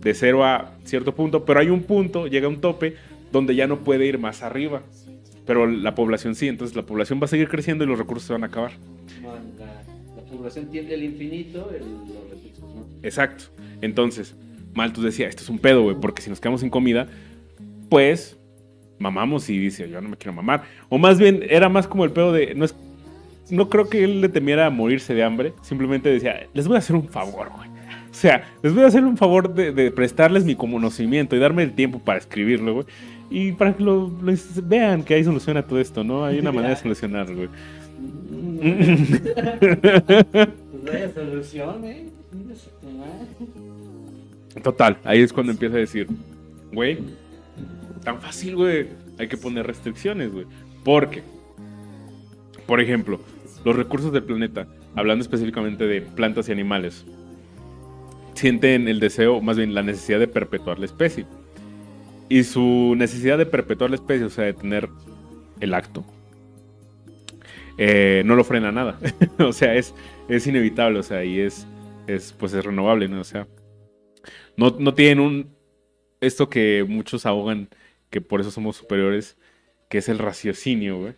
de 0.00 0.14
0 0.14 0.44
a 0.44 0.76
cierto 0.84 1.14
punto, 1.14 1.44
pero 1.44 1.58
hay 1.58 1.70
un 1.70 1.82
punto, 1.82 2.28
llega 2.28 2.46
a 2.46 2.50
un 2.50 2.60
tope, 2.60 2.94
donde 3.32 3.56
ya 3.56 3.66
no 3.66 3.80
puede 3.80 4.06
ir 4.06 4.18
más 4.18 4.42
arriba. 4.42 4.82
Pero 5.46 5.66
la 5.66 5.94
población 5.96 6.36
sí, 6.36 6.46
entonces 6.46 6.76
la 6.76 6.82
población 6.82 7.20
va 7.20 7.24
a 7.24 7.28
seguir 7.28 7.48
creciendo 7.48 7.84
y 7.84 7.88
los 7.88 7.98
recursos 7.98 8.26
se 8.26 8.32
van 8.32 8.44
a 8.44 8.46
acabar. 8.46 8.72
No, 9.20 9.32
la, 9.32 9.40
la 9.53 9.53
población 10.44 10.66
tiende 10.66 10.94
al 10.94 11.02
infinito, 11.02 11.70
el, 11.70 11.80
los 11.80 12.30
recursos 12.30 12.74
no. 12.74 12.86
Exacto. 13.02 13.44
Entonces, 13.80 14.36
Malthus 14.74 15.04
decía, 15.04 15.26
esto 15.26 15.42
es 15.42 15.48
un 15.48 15.58
pedo, 15.58 15.84
güey, 15.84 15.96
porque 15.98 16.20
si 16.20 16.28
nos 16.28 16.38
quedamos 16.38 16.60
sin 16.60 16.68
comida, 16.68 17.08
pues 17.88 18.38
mamamos 18.98 19.48
y 19.48 19.58
dice, 19.58 19.88
yo 19.88 20.02
no 20.02 20.10
me 20.10 20.18
quiero 20.18 20.34
mamar. 20.34 20.64
O 20.90 20.98
más 20.98 21.18
bien, 21.18 21.42
era 21.48 21.70
más 21.70 21.88
como 21.88 22.04
el 22.04 22.10
pedo 22.10 22.30
de, 22.30 22.54
no 22.54 22.66
es, 22.66 22.76
no 23.48 23.70
creo 23.70 23.88
que 23.88 24.04
él 24.04 24.20
le 24.20 24.28
temiera 24.28 24.68
morirse 24.68 25.14
de 25.14 25.24
hambre, 25.24 25.54
simplemente 25.62 26.10
decía, 26.10 26.46
les 26.52 26.68
voy 26.68 26.76
a 26.76 26.80
hacer 26.80 26.94
un 26.94 27.08
favor, 27.08 27.48
güey. 27.56 27.70
O 28.10 28.16
sea, 28.16 28.44
les 28.62 28.74
voy 28.74 28.84
a 28.84 28.88
hacer 28.88 29.02
un 29.02 29.16
favor 29.16 29.54
de, 29.54 29.72
de 29.72 29.90
prestarles 29.90 30.44
mi 30.44 30.54
conocimiento 30.54 31.34
y 31.36 31.38
darme 31.38 31.62
el 31.62 31.72
tiempo 31.72 32.00
para 32.00 32.18
escribirlo, 32.18 32.74
güey. 32.74 32.86
Y 33.30 33.52
para 33.52 33.74
que 33.74 33.82
lo, 33.82 34.12
lo 34.22 34.32
vean 34.62 35.02
que 35.02 35.14
hay 35.14 35.24
solución 35.24 35.56
a 35.56 35.66
todo 35.66 35.80
esto, 35.80 36.04
¿no? 36.04 36.26
Hay 36.26 36.38
una 36.38 36.52
manera 36.52 36.74
de 36.74 36.80
solucionarlo, 36.80 37.34
güey. 37.34 37.48
Pues 38.64 38.80
eh. 44.54 44.60
Total, 44.62 44.98
ahí 45.04 45.20
es 45.20 45.32
cuando 45.32 45.52
empieza 45.52 45.76
a 45.76 45.80
decir, 45.80 46.08
güey, 46.72 46.98
tan 48.04 48.20
fácil, 48.20 48.56
güey, 48.56 48.88
hay 49.18 49.28
que 49.28 49.36
poner 49.36 49.66
restricciones, 49.66 50.32
güey. 50.32 50.46
Porque, 50.82 51.22
por 52.66 52.80
ejemplo, 52.80 53.20
los 53.64 53.76
recursos 53.76 54.12
del 54.12 54.22
planeta, 54.22 54.66
hablando 54.94 55.22
específicamente 55.22 55.86
de 55.86 56.00
plantas 56.00 56.48
y 56.48 56.52
animales, 56.52 57.04
sienten 58.34 58.88
el 58.88 59.00
deseo, 59.00 59.40
más 59.40 59.56
bien 59.56 59.74
la 59.74 59.82
necesidad 59.82 60.18
de 60.18 60.28
perpetuar 60.28 60.78
la 60.78 60.86
especie. 60.86 61.26
Y 62.28 62.44
su 62.44 62.94
necesidad 62.96 63.36
de 63.36 63.46
perpetuar 63.46 63.90
la 63.90 63.96
especie, 63.96 64.24
o 64.24 64.30
sea, 64.30 64.44
de 64.44 64.54
tener 64.54 64.88
el 65.60 65.74
acto, 65.74 66.04
eh, 67.78 68.22
no 68.24 68.36
lo 68.36 68.44
frena 68.44 68.72
nada. 68.72 68.98
o 69.38 69.52
sea, 69.52 69.74
es, 69.74 69.94
es 70.28 70.46
inevitable, 70.46 70.98
o 70.98 71.02
sea, 71.02 71.24
y 71.24 71.40
es, 71.40 71.66
es, 72.06 72.32
pues 72.32 72.52
es 72.54 72.64
renovable, 72.64 73.08
¿no? 73.08 73.20
O 73.20 73.24
sea, 73.24 73.46
no, 74.56 74.76
no 74.78 74.94
tienen 74.94 75.20
un. 75.20 75.54
Esto 76.20 76.48
que 76.48 76.84
muchos 76.88 77.26
ahogan, 77.26 77.68
que 78.10 78.20
por 78.20 78.40
eso 78.40 78.50
somos 78.50 78.76
superiores, 78.76 79.36
que 79.88 79.98
es 79.98 80.08
el 80.08 80.18
raciocinio, 80.18 80.98
güey. 80.98 81.14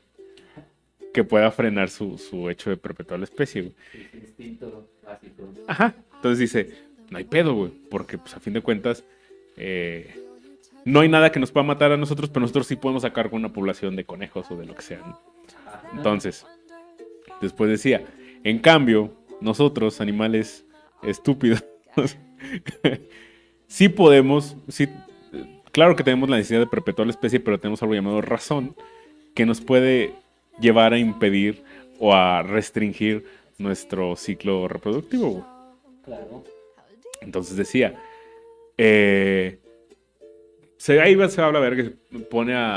Que 1.15 1.25
pueda 1.25 1.51
frenar 1.51 1.89
su, 1.89 2.19
su 2.19 2.51
hecho 2.51 2.71
de 2.71 2.77
perpetuar 2.77 3.21
la 3.21 3.25
especie, 3.25 3.63
güey. 3.63 3.75
Instinto 4.13 4.91
básico. 5.05 5.49
Ajá. 5.67 5.95
Entonces 6.17 6.39
dice, 6.39 6.71
no 7.11 7.19
hay 7.19 7.25
pedo, 7.25 7.55
güey. 7.55 7.71
Porque, 7.91 8.19
pues, 8.19 8.35
a 8.35 8.41
fin 8.41 8.53
de 8.53 8.61
cuentas, 8.61 9.05
eh, 9.57 10.15
no 10.85 11.01
hay 11.01 11.09
nada 11.09 11.33
que 11.33 11.41
nos 11.41 11.53
pueda 11.53 11.65
matar 11.65 11.93
a 11.93 11.97
nosotros, 11.97 12.29
pero 12.31 12.41
nosotros 12.41 12.67
sí 12.67 12.77
podemos 12.77 13.03
sacar 13.03 13.31
con 13.31 13.41
una 13.41 13.53
población 13.53 13.97
de 13.97 14.05
conejos 14.05 14.51
o 14.51 14.57
de 14.57 14.67
lo 14.67 14.75
que 14.75 14.83
sea. 14.83 14.99
¿no? 14.99 15.21
Entonces, 15.95 16.47
después 17.41 17.71
decía, 17.71 18.05
en 18.45 18.59
cambio, 18.59 19.13
nosotros, 19.41 20.01
animales 20.01 20.65
estúpidos, 21.03 21.65
sí 23.67 23.89
podemos, 23.89 24.57
sí, 24.69 24.89
claro 25.73 25.97
que 25.97 26.05
tenemos 26.05 26.29
la 26.29 26.37
necesidad 26.37 26.61
de 26.61 26.67
perpetuar 26.67 27.07
la 27.07 27.13
especie, 27.13 27.41
pero 27.41 27.59
tenemos 27.59 27.83
algo 27.83 27.95
llamado 27.95 28.21
razón, 28.21 28.75
que 29.35 29.47
nos 29.47 29.61
puede 29.61 30.15
llevar 30.61 30.93
a 30.93 30.99
impedir 30.99 31.63
o 31.99 32.15
a 32.15 32.43
restringir 32.43 33.25
nuestro 33.59 34.17
ciclo 34.17 34.69
reproductivo. 34.69 35.47
Claro. 36.05 36.45
Entonces 37.21 37.57
decía, 37.57 37.95
eh, 38.79 39.59
se, 40.77 41.01
ahí 41.01 41.15
va- 41.15 41.29
se 41.29 41.41
habla 41.43 41.59
ver 41.61 41.77
que 41.77 41.85
pone 42.31 42.55
a, 42.55 42.77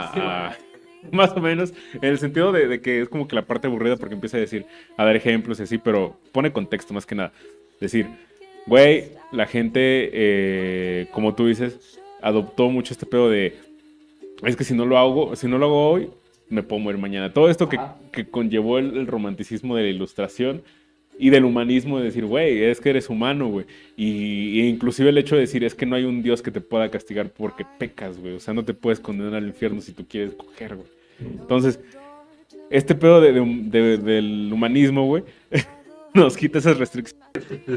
a- 0.50 0.58
más 1.12 1.32
o 1.36 1.40
menos 1.42 1.74
en 1.94 2.10
el 2.10 2.20
sentido 2.20 2.52
de, 2.52 2.68
de 2.68 2.82
que 2.82 3.02
es 3.02 3.10
como 3.10 3.28
que 3.28 3.36
la 3.36 3.46
parte 3.46 3.68
aburrida 3.68 3.98
porque 3.98 4.16
empieza 4.16 4.38
a 4.38 4.42
decir, 4.42 4.66
a 4.98 5.06
dar 5.06 5.16
ejemplos 5.16 5.60
y 5.60 5.64
así, 5.64 5.78
pero 5.78 6.18
pone 6.32 6.52
contexto 6.52 6.94
más 6.94 7.06
que 7.06 7.16
nada. 7.16 7.32
Decir, 7.80 8.08
güey, 8.66 9.12
la 9.32 9.46
gente, 9.46 10.10
eh, 10.12 11.08
como 11.12 11.36
tú 11.36 11.48
dices, 11.48 12.00
adoptó 12.22 12.70
mucho 12.70 12.94
este 12.94 13.06
pedo 13.06 13.30
de, 13.30 13.56
es 14.44 14.56
que 14.56 14.64
si 14.64 14.74
no 14.74 14.86
lo 14.86 14.98
hago, 14.98 15.36
si 15.36 15.48
no 15.48 15.58
lo 15.58 15.66
hago 15.68 15.90
hoy, 15.90 16.10
me 16.50 16.64
puedo 16.64 16.82
morir 16.82 17.00
mañana. 17.00 17.34
Todo 17.34 17.50
esto 17.50 17.70
que, 17.70 17.80
que 18.12 18.30
conllevó 18.30 18.80
el, 18.80 18.98
el 18.98 19.08
romanticismo 19.08 19.76
de 19.76 19.84
la 19.84 19.90
ilustración 19.90 20.64
y 21.20 21.30
del 21.30 21.44
humanismo 21.46 22.00
de 22.00 22.06
decir, 22.06 22.26
güey, 22.26 22.64
es 22.64 22.80
que 22.80 22.90
eres 22.90 23.10
humano, 23.10 23.50
güey. 23.50 23.66
Y, 23.98 24.62
inclusive 24.68 25.10
el 25.10 25.18
hecho 25.18 25.36
de 25.36 25.42
decir, 25.42 25.64
es 25.66 25.76
que 25.76 25.86
no 25.86 25.96
hay 25.98 26.06
un 26.06 26.24
Dios 26.24 26.42
que 26.42 26.50
te 26.50 26.62
pueda 26.62 26.90
castigar 26.90 27.30
porque 27.30 27.66
pecas, 27.78 28.18
güey. 28.20 28.34
O 28.36 28.40
sea, 28.40 28.54
no 28.54 28.64
te 28.66 28.74
puedes 28.74 29.00
condenar 29.00 29.36
al 29.36 29.48
infierno 29.48 29.82
si 29.82 29.92
tú 29.92 30.06
quieres 30.08 30.34
coger, 30.34 30.76
güey. 30.78 30.88
Entonces, 31.20 31.80
este 32.70 32.96
pedo 32.96 33.20
de- 33.20 33.34
de- 33.34 33.80
de- 33.80 33.98
del 33.98 34.50
humanismo, 34.54 35.06
güey, 35.06 35.24
nos 36.14 36.38
quita 36.38 36.60
esas 36.60 36.78
restricciones. 36.78 37.26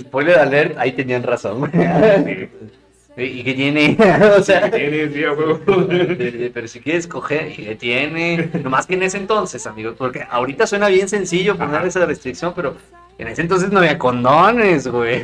Spoiler 0.00 0.38
alert, 0.38 0.78
ahí 0.78 0.92
tenían 0.92 1.22
razón, 1.24 1.58
güey. 1.60 1.72
¿Y 3.16 3.42
qué 3.44 3.54
tiene? 3.54 3.96
o 4.38 4.42
sea, 4.42 4.68
de- 4.68 5.08
de- 5.08 6.50
pero 6.54 6.66
si 6.68 6.80
quieres 6.80 7.06
coger, 7.06 7.52
¿y 7.58 7.64
qué 7.64 7.74
tiene? 7.76 8.50
Nomás 8.62 8.86
que 8.86 8.94
en 8.94 9.02
ese 9.02 9.18
entonces, 9.18 9.66
amigos, 9.66 9.94
porque 9.98 10.24
ahorita 10.30 10.66
suena 10.66 10.88
bien 10.88 11.08
sencillo 11.08 11.56
poner 11.56 11.84
esa 11.84 12.06
restricción, 12.06 12.52
pero 12.56 12.74
en 13.18 13.28
ese 13.28 13.42
entonces 13.42 13.70
no 13.70 13.78
había 13.80 13.98
condones, 13.98 14.88
güey. 14.88 15.22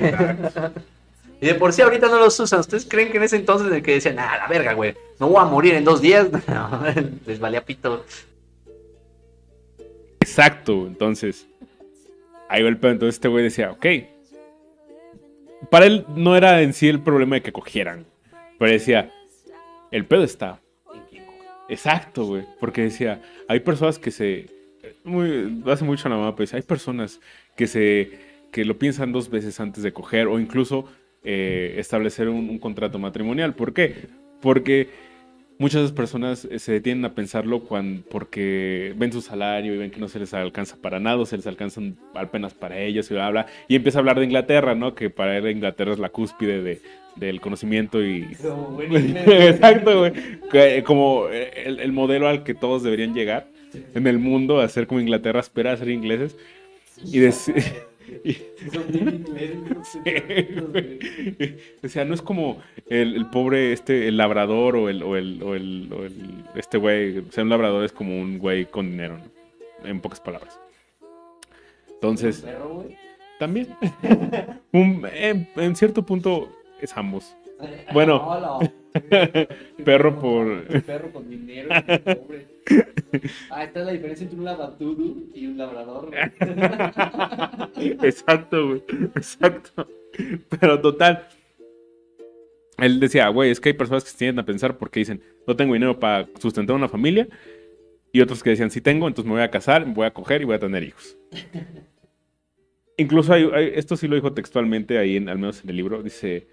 Y 1.41 1.47
de 1.47 1.55
por 1.55 1.73
sí 1.73 1.81
ahorita 1.83 2.09
no 2.09 2.19
los 2.19 2.39
usan. 2.41 2.61
¿Ustedes 2.61 2.85
creen 2.85 3.11
que 3.11 3.17
en 3.17 3.23
ese 3.23 3.37
entonces 3.37 3.69
en 3.69 3.75
el 3.75 3.83
que 3.83 3.93
decían, 3.95 4.19
ah, 4.19 4.37
la 4.39 4.49
verga, 4.49 4.73
güey, 4.75 4.95
no 5.19 5.29
voy 5.29 5.41
a 5.41 5.45
morir 5.47 5.75
en 5.75 5.85
dos 5.85 6.01
días? 6.03 6.27
No, 6.49 6.83
les 7.27 7.39
valía 7.41 7.65
pito. 7.65 8.05
Exacto, 10.21 10.87
entonces, 10.87 11.47
ahí 12.49 12.63
va 12.63 12.69
el 12.69 12.77
pedo. 12.77 12.93
Entonces 12.93 13.15
este 13.15 13.29
güey 13.29 13.45
decía, 13.45 13.71
ok. 13.71 13.87
Para 15.71 15.87
él 15.87 16.05
no 16.15 16.37
era 16.37 16.63
en 16.63 16.73
sí 16.73 16.89
el 16.89 17.01
problema 17.01 17.37
de 17.37 17.43
que 17.43 17.53
cogieran, 17.53 18.07
pero 18.59 18.71
decía, 18.71 19.11
el 19.91 20.07
pedo 20.07 20.25
está. 20.25 20.61
Exacto, 21.69 22.25
güey. 22.25 22.45
Porque 22.61 22.83
decía, 22.83 23.21
hay 23.49 23.61
personas 23.61 23.99
que 23.99 24.11
se. 24.11 24.47
Hace 25.67 25.85
mucho 25.85 26.09
la 26.09 26.17
mamá, 26.17 26.35
pues 26.37 26.55
hay 26.55 26.63
personas 26.63 27.21
que 27.57 27.67
se. 27.67 28.11
que 28.53 28.65
lo 28.65 28.79
piensan 28.79 29.13
dos 29.13 29.29
veces 29.31 29.61
antes 29.61 29.83
de 29.83 29.93
coger 29.93 30.27
o 30.29 30.39
incluso 30.39 30.87
eh, 31.23 31.75
establecer 31.79 32.29
un, 32.29 32.49
un 32.49 32.59
contrato 32.59 32.99
matrimonial. 32.99 33.55
¿Por 33.55 33.75
qué? 33.75 34.07
Porque 34.41 34.89
muchas 35.59 35.93
personas 35.93 36.45
eh, 36.45 36.59
se 36.59 36.73
detienen 36.73 37.05
a 37.05 37.15
pensarlo 37.15 37.61
cuando, 37.61 38.03
porque 38.11 38.95
ven 38.97 39.13
su 39.13 39.21
salario 39.21 39.75
y 39.75 39.79
ven 39.79 39.91
que 39.91 40.01
no 40.01 40.09
se 40.09 40.19
les 40.19 40.33
alcanza 40.35 40.77
para 40.81 41.01
nada, 41.01 41.19
o 41.19 41.27
se 41.27 41.37
les 41.37 41.47
alcanzan 41.47 41.97
apenas 42.15 42.55
para 42.55 42.79
ellos 42.79 43.11
y 43.11 43.15
bla, 43.15 43.31
bla. 43.31 43.47
Y 43.69 43.77
empieza 43.77 43.99
a 43.99 44.01
hablar 44.01 44.19
de 44.19 44.25
Inglaterra, 44.25 44.75
¿no? 44.75 44.95
Que 44.95 45.11
para 45.11 45.37
él 45.37 45.49
Inglaterra 45.49 45.93
es 45.93 45.99
la 45.99 46.09
cúspide 46.09 46.63
de, 46.63 46.81
del 47.17 47.41
conocimiento 47.41 48.03
y, 48.03 48.23
Exacto, 49.27 49.99
güey. 50.01 50.13
Que, 50.51 50.83
Como 50.85 51.29
eh, 51.31 51.65
el, 51.67 51.81
el 51.81 51.93
modelo 51.93 52.29
al 52.29 52.45
que 52.45 52.55
todos 52.55 52.83
deberían 52.83 53.15
llegar 53.15 53.49
en 53.95 54.07
el 54.07 54.19
mundo, 54.19 54.61
a 54.61 54.69
ser 54.69 54.87
como 54.87 55.01
Inglaterra, 55.01 55.41
espera 55.41 55.73
a 55.73 55.77
ser 55.77 55.91
ingleses. 55.91 56.37
Y 57.05 57.21
decir. 60.73 61.59
o 61.83 61.89
sea, 61.89 62.05
no 62.05 62.15
es 62.15 62.23
como 62.23 62.61
el, 62.89 63.15
el 63.17 63.27
pobre, 63.27 63.73
este, 63.73 64.09
el 64.09 64.17
labrador 64.17 64.77
o 64.77 64.89
el, 64.89 65.03
o 65.03 65.17
el, 65.17 65.43
o 65.43 65.55
el, 65.55 65.89
o 65.93 66.05
el- 66.05 66.45
este 66.55 66.79
güey. 66.79 67.19
O 67.19 67.33
sea, 67.33 67.45
un 67.45 67.51
labrador 67.51 67.85
es 67.85 67.93
como 67.93 68.19
un 68.21 68.39
güey 68.39 68.67
con 68.67 68.91
dinero, 68.91 69.19
¿no? 69.19 69.89
En 69.89 70.01
pocas 70.01 70.21
palabras. 70.21 70.59
Entonces, 71.91 72.45
también. 73.39 73.69
Un- 74.73 75.07
en, 75.13 75.49
en 75.57 75.77
cierto 75.77 76.05
punto 76.05 76.49
es 76.81 76.97
ambos. 76.97 77.37
Bueno. 77.93 78.17
Hola. 78.25 78.73
Perro 79.85 80.19
por. 80.21 80.47
Un 80.47 80.83
perro 80.87 81.11
con 81.13 81.29
dinero. 81.29 81.69
pobre. 81.69 82.47
Ah, 83.51 83.65
esta 83.65 83.81
es 83.81 83.87
la 83.87 83.93
diferencia 83.93 84.25
entre 84.25 84.39
un 84.39 84.45
labradoodle 84.45 85.15
y 85.35 85.47
un 85.47 85.57
labrador. 85.57 86.11
Exacto, 87.77 88.67
güey. 88.69 88.83
Exacto. 89.17 89.89
Pero 90.61 90.81
total. 90.81 91.27
Él 92.77 93.01
decía, 93.01 93.29
güey, 93.29 93.51
es 93.51 93.61
que 93.61 93.71
hay 93.71 93.73
personas 93.73 94.05
que 94.05 94.11
se 94.11 94.19
tienden 94.19 94.41
a 94.41 94.47
pensar 94.47 94.77
porque 94.79 95.01
dicen, 95.01 95.23
no 95.47 95.57
tengo 95.57 95.73
dinero 95.75 95.99
para 95.99 96.29
sustentar 96.39 96.77
una 96.77 96.89
familia. 96.89 97.27
Y 98.13 98.21
otros 98.21 98.43
que 98.43 98.51
decían, 98.51 98.71
sí 98.71 98.81
tengo, 98.81 99.09
entonces 99.09 99.27
me 99.29 99.35
voy 99.37 99.43
a 99.43 99.51
casar, 99.51 99.87
me 99.87 99.95
voy 99.95 100.07
a 100.07 100.13
coger 100.15 100.43
y 100.43 100.45
voy 100.45 100.55
a 100.57 100.59
tener 100.61 100.83
hijos. 100.83 101.17
Incluso 102.97 103.33
hay, 103.33 103.49
hay- 103.55 103.73
esto 103.75 103.97
sí 103.97 104.09
lo 104.09 104.17
dijo 104.17 104.33
textualmente 104.33 104.99
ahí, 104.99 105.17
en, 105.17 105.29
al 105.29 105.39
menos 105.39 105.63
en 105.63 105.71
el 105.71 105.77
libro. 105.77 106.03
Dice, 106.03 106.49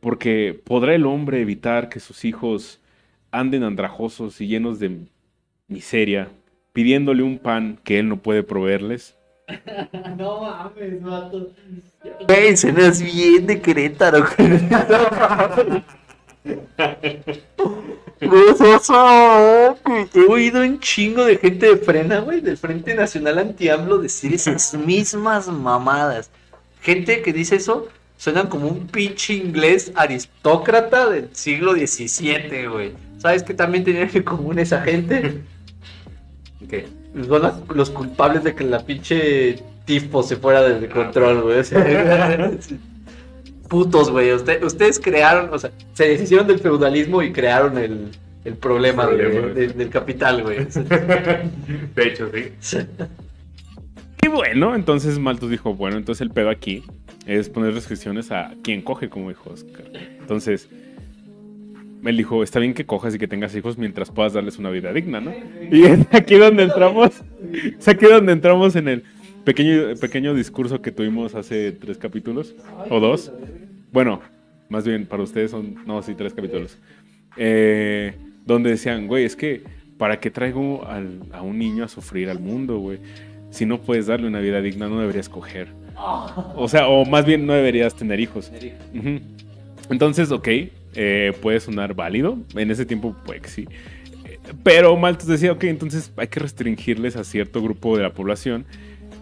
porque 0.00 0.60
podrá 0.64 0.94
el 0.94 1.06
hombre 1.06 1.40
evitar 1.40 1.88
que 1.88 2.00
sus 2.00 2.24
hijos 2.24 2.80
anden 3.30 3.62
andrajosos 3.62 4.40
y 4.40 4.46
llenos 4.48 4.78
de 4.78 5.06
miseria, 5.68 6.28
pidiéndole 6.72 7.22
un 7.22 7.38
pan 7.38 7.78
que 7.84 7.98
él 7.98 8.08
no 8.08 8.18
puede 8.18 8.42
proveerles. 8.42 9.16
no 10.18 10.42
mames, 10.42 11.02
vato. 11.02 11.52
Güey, 12.26 12.56
suenas 12.56 13.02
bien 13.02 13.46
de 13.46 13.60
Querétaro. 13.60 14.26
He 20.14 20.20
oído 20.28 20.62
un 20.62 20.80
chingo 20.80 21.24
de 21.24 21.36
gente 21.36 21.66
de 21.66 21.76
frena, 21.76 22.20
güey, 22.20 22.40
del 22.40 22.56
Frente 22.56 22.94
Nacional 22.94 23.38
Anti-AMLO 23.38 23.98
decir 23.98 24.34
esas 24.34 24.74
mismas 24.74 25.48
mamadas. 25.48 26.30
Gente 26.80 27.22
que 27.22 27.32
dice 27.32 27.56
eso 27.56 27.88
suenan 28.16 28.48
como 28.48 28.68
un 28.68 28.86
pinche 28.86 29.34
inglés 29.34 29.92
aristócrata 29.94 31.08
del 31.10 31.28
siglo 31.34 31.74
XVII, 31.74 32.66
güey. 32.66 32.92
¿Sabes 33.18 33.42
qué 33.42 33.54
también 33.54 33.84
tenían 33.84 34.10
en 34.12 34.22
común 34.22 34.58
esa 34.58 34.80
gente? 34.82 35.42
Que 36.68 36.86
son 37.28 37.42
las- 37.42 37.54
los 37.74 37.90
culpables 37.90 38.42
de 38.44 38.54
que 38.54 38.64
la 38.64 38.80
pinche 38.84 39.62
tifo 39.84 40.22
se 40.22 40.36
fuera 40.36 40.62
de 40.62 40.88
control, 40.88 41.42
güey. 41.42 41.58
O 41.60 41.64
sea, 41.64 42.50
Putos, 43.68 44.10
güey. 44.10 44.32
Usted- 44.32 44.62
ustedes 44.62 45.00
crearon, 45.00 45.52
o 45.52 45.58
sea, 45.58 45.70
se 45.92 46.08
deshicieron 46.08 46.46
del 46.46 46.58
feudalismo 46.60 47.20
y 47.22 47.32
crearon 47.32 47.76
el, 47.78 48.08
el 48.44 48.54
problema, 48.54 49.06
de- 49.06 49.16
Problema. 49.24 49.54
de- 49.54 49.68
del 49.68 49.90
capital, 49.90 50.42
güey. 50.42 50.58
O 50.66 50.70
sea, 50.70 50.82
De 50.84 52.04
hecho, 52.06 52.30
sí. 52.60 52.78
Y 54.22 54.28
bueno, 54.28 54.74
entonces 54.74 55.18
Malthus 55.18 55.50
dijo, 55.50 55.74
bueno, 55.74 55.96
entonces 55.96 56.20
el 56.22 56.30
pedo 56.30 56.50
aquí 56.50 56.84
es 57.26 57.48
poner 57.48 57.74
restricciones 57.74 58.30
a 58.30 58.54
quien 58.62 58.82
coge, 58.82 59.08
como 59.08 59.28
dijo 59.30 59.50
Oscar. 59.50 59.84
Entonces, 60.20 60.68
él 62.04 62.16
dijo, 62.16 62.42
está 62.42 62.58
bien 62.60 62.74
que 62.74 62.86
cojas 62.86 63.14
y 63.14 63.18
que 63.18 63.26
tengas 63.28 63.54
hijos 63.56 63.78
mientras 63.78 64.10
puedas 64.10 64.32
darles 64.32 64.58
una 64.58 64.70
vida 64.70 64.92
digna, 64.92 65.20
¿no? 65.20 65.32
Y 65.70 65.84
es 65.84 66.06
aquí 66.12 66.34
donde 66.36 66.64
entramos, 66.64 67.22
es 67.78 67.88
aquí 67.88 68.06
donde 68.06 68.32
entramos 68.32 68.76
en 68.76 68.88
el 68.88 69.04
pequeño, 69.44 69.94
pequeño 70.00 70.34
discurso 70.34 70.80
que 70.82 70.92
tuvimos 70.92 71.34
hace 71.34 71.72
tres 71.72 71.98
capítulos, 71.98 72.54
o 72.90 73.00
dos. 73.00 73.32
Bueno, 73.92 74.20
más 74.68 74.86
bien 74.86 75.06
para 75.06 75.22
ustedes 75.22 75.50
son, 75.50 75.76
no, 75.86 76.02
sí, 76.02 76.14
tres 76.14 76.34
capítulos. 76.34 76.78
Eh, 77.36 78.14
donde 78.44 78.70
decían, 78.70 79.06
güey, 79.06 79.24
es 79.24 79.36
que, 79.36 79.62
¿para 79.98 80.20
qué 80.20 80.30
traigo 80.30 80.86
al- 80.86 81.22
a 81.32 81.42
un 81.42 81.58
niño 81.58 81.84
a 81.84 81.88
sufrir 81.88 82.28
al 82.30 82.38
mundo, 82.40 82.78
güey? 82.78 82.98
Si 83.50 83.64
no 83.66 83.80
puedes 83.80 84.06
darle 84.06 84.26
una 84.26 84.40
vida 84.40 84.60
digna, 84.60 84.88
no 84.88 85.00
deberías 85.00 85.28
coger. 85.28 85.68
O 86.56 86.68
sea, 86.68 86.88
o 86.88 87.04
más 87.06 87.24
bien 87.24 87.46
no 87.46 87.54
deberías 87.54 87.94
tener 87.94 88.20
hijos. 88.20 88.52
Entonces, 89.88 90.30
ok, 90.30 90.48
eh, 90.96 91.32
puede 91.40 91.60
sonar 91.60 91.94
válido. 91.94 92.38
En 92.54 92.70
ese 92.70 92.84
tiempo, 92.84 93.14
pues 93.24 93.42
sí. 93.44 93.68
Pero 94.62 94.96
Malthus 94.96 95.28
decía, 95.28 95.52
ok, 95.52 95.64
entonces 95.64 96.12
hay 96.16 96.28
que 96.28 96.40
restringirles 96.40 97.16
a 97.16 97.24
cierto 97.24 97.62
grupo 97.62 97.96
de 97.96 98.02
la 98.02 98.12
población 98.12 98.64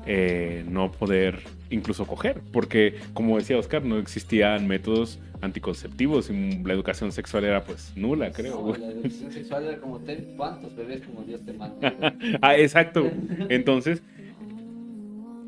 eh, 0.06 0.64
no 0.68 0.92
poder 0.92 1.40
incluso 1.70 2.06
coger. 2.06 2.40
Porque, 2.52 2.96
como 3.14 3.38
decía 3.38 3.58
Oscar, 3.58 3.84
no 3.84 3.98
existían 3.98 4.66
métodos 4.66 5.18
anticonceptivos 5.40 6.30
y 6.30 6.62
la 6.62 6.72
educación 6.72 7.12
sexual 7.12 7.44
era 7.44 7.64
pues 7.64 7.92
nula, 7.96 8.30
creo. 8.30 8.60
No, 8.60 8.76
la 8.76 8.88
educación 8.92 9.32
sexual 9.32 9.64
era 9.64 9.78
como 9.78 9.98
ten 10.00 10.34
cuántos 10.36 10.74
bebés 10.76 11.02
como 11.02 11.22
Dios 11.22 11.44
te 11.44 11.52
manda. 11.52 11.94
ah, 12.42 12.56
exacto. 12.56 13.10
Entonces, 13.48 14.02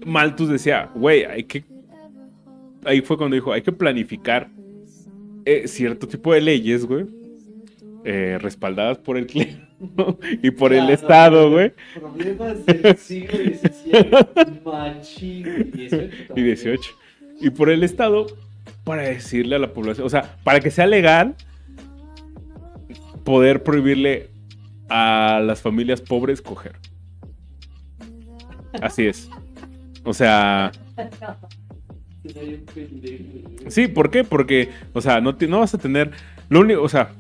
Malthus 0.05 0.49
decía, 0.49 0.91
güey, 0.95 1.25
hay 1.25 1.45
que. 1.45 1.65
Ahí 2.85 3.01
fue 3.01 3.17
cuando 3.17 3.35
dijo, 3.35 3.53
hay 3.53 3.63
que 3.63 3.73
planificar 3.73 4.49
eh, 5.47 5.69
cierto 5.69 6.07
tipo 6.09 6.35
de 6.35 6.41
leyes, 6.41 6.85
güey, 6.85 7.07
eh, 8.05 8.39
respaldadas 8.41 8.99
por 8.99 9.17
el 9.17 9.27
clero 9.29 10.19
y 10.43 10.51
por 10.51 10.73
el 10.73 10.91
Estado, 10.91 11.51
güey. 11.51 11.73
Problemas 11.95 12.67
del 12.67 12.97
siglo 12.99 13.39
XVII, 13.39 14.61
machín. 14.65 15.71
Y 15.75 15.79
18. 15.79 16.05
Y 16.05 16.27
también. 16.27 16.47
18. 16.47 16.91
Y 17.41 17.51
por 17.51 17.71
el 17.71 17.83
Estado 17.85 18.27
para 18.85 19.03
decirle 19.03 19.57
a 19.57 19.59
la 19.59 19.73
población, 19.73 20.07
o 20.07 20.11
sea, 20.11 20.37
para 20.45 20.61
que 20.61 20.71
sea 20.71 20.87
legal 20.87 21.35
poder 23.25 23.63
prohibirle 23.63 24.31
a 24.89 25.41
las 25.45 25.61
familias 25.61 26.01
pobres 26.01 26.41
coger. 26.41 26.77
Así 28.81 29.07
es. 29.07 29.29
O 30.05 30.15
sea. 30.15 30.71
sí, 33.69 33.89
¿por 33.89 34.11
qué? 34.11 34.25
Porque, 34.25 34.71
o 34.93 35.01
sea, 35.01 35.21
no, 35.21 35.37
no 35.49 35.61
vas 35.61 35.75
a 35.75 35.79
tener. 35.79 36.11
Lo 36.49 36.61
único, 36.61 36.83
o 36.83 36.89
sea, 36.89 37.11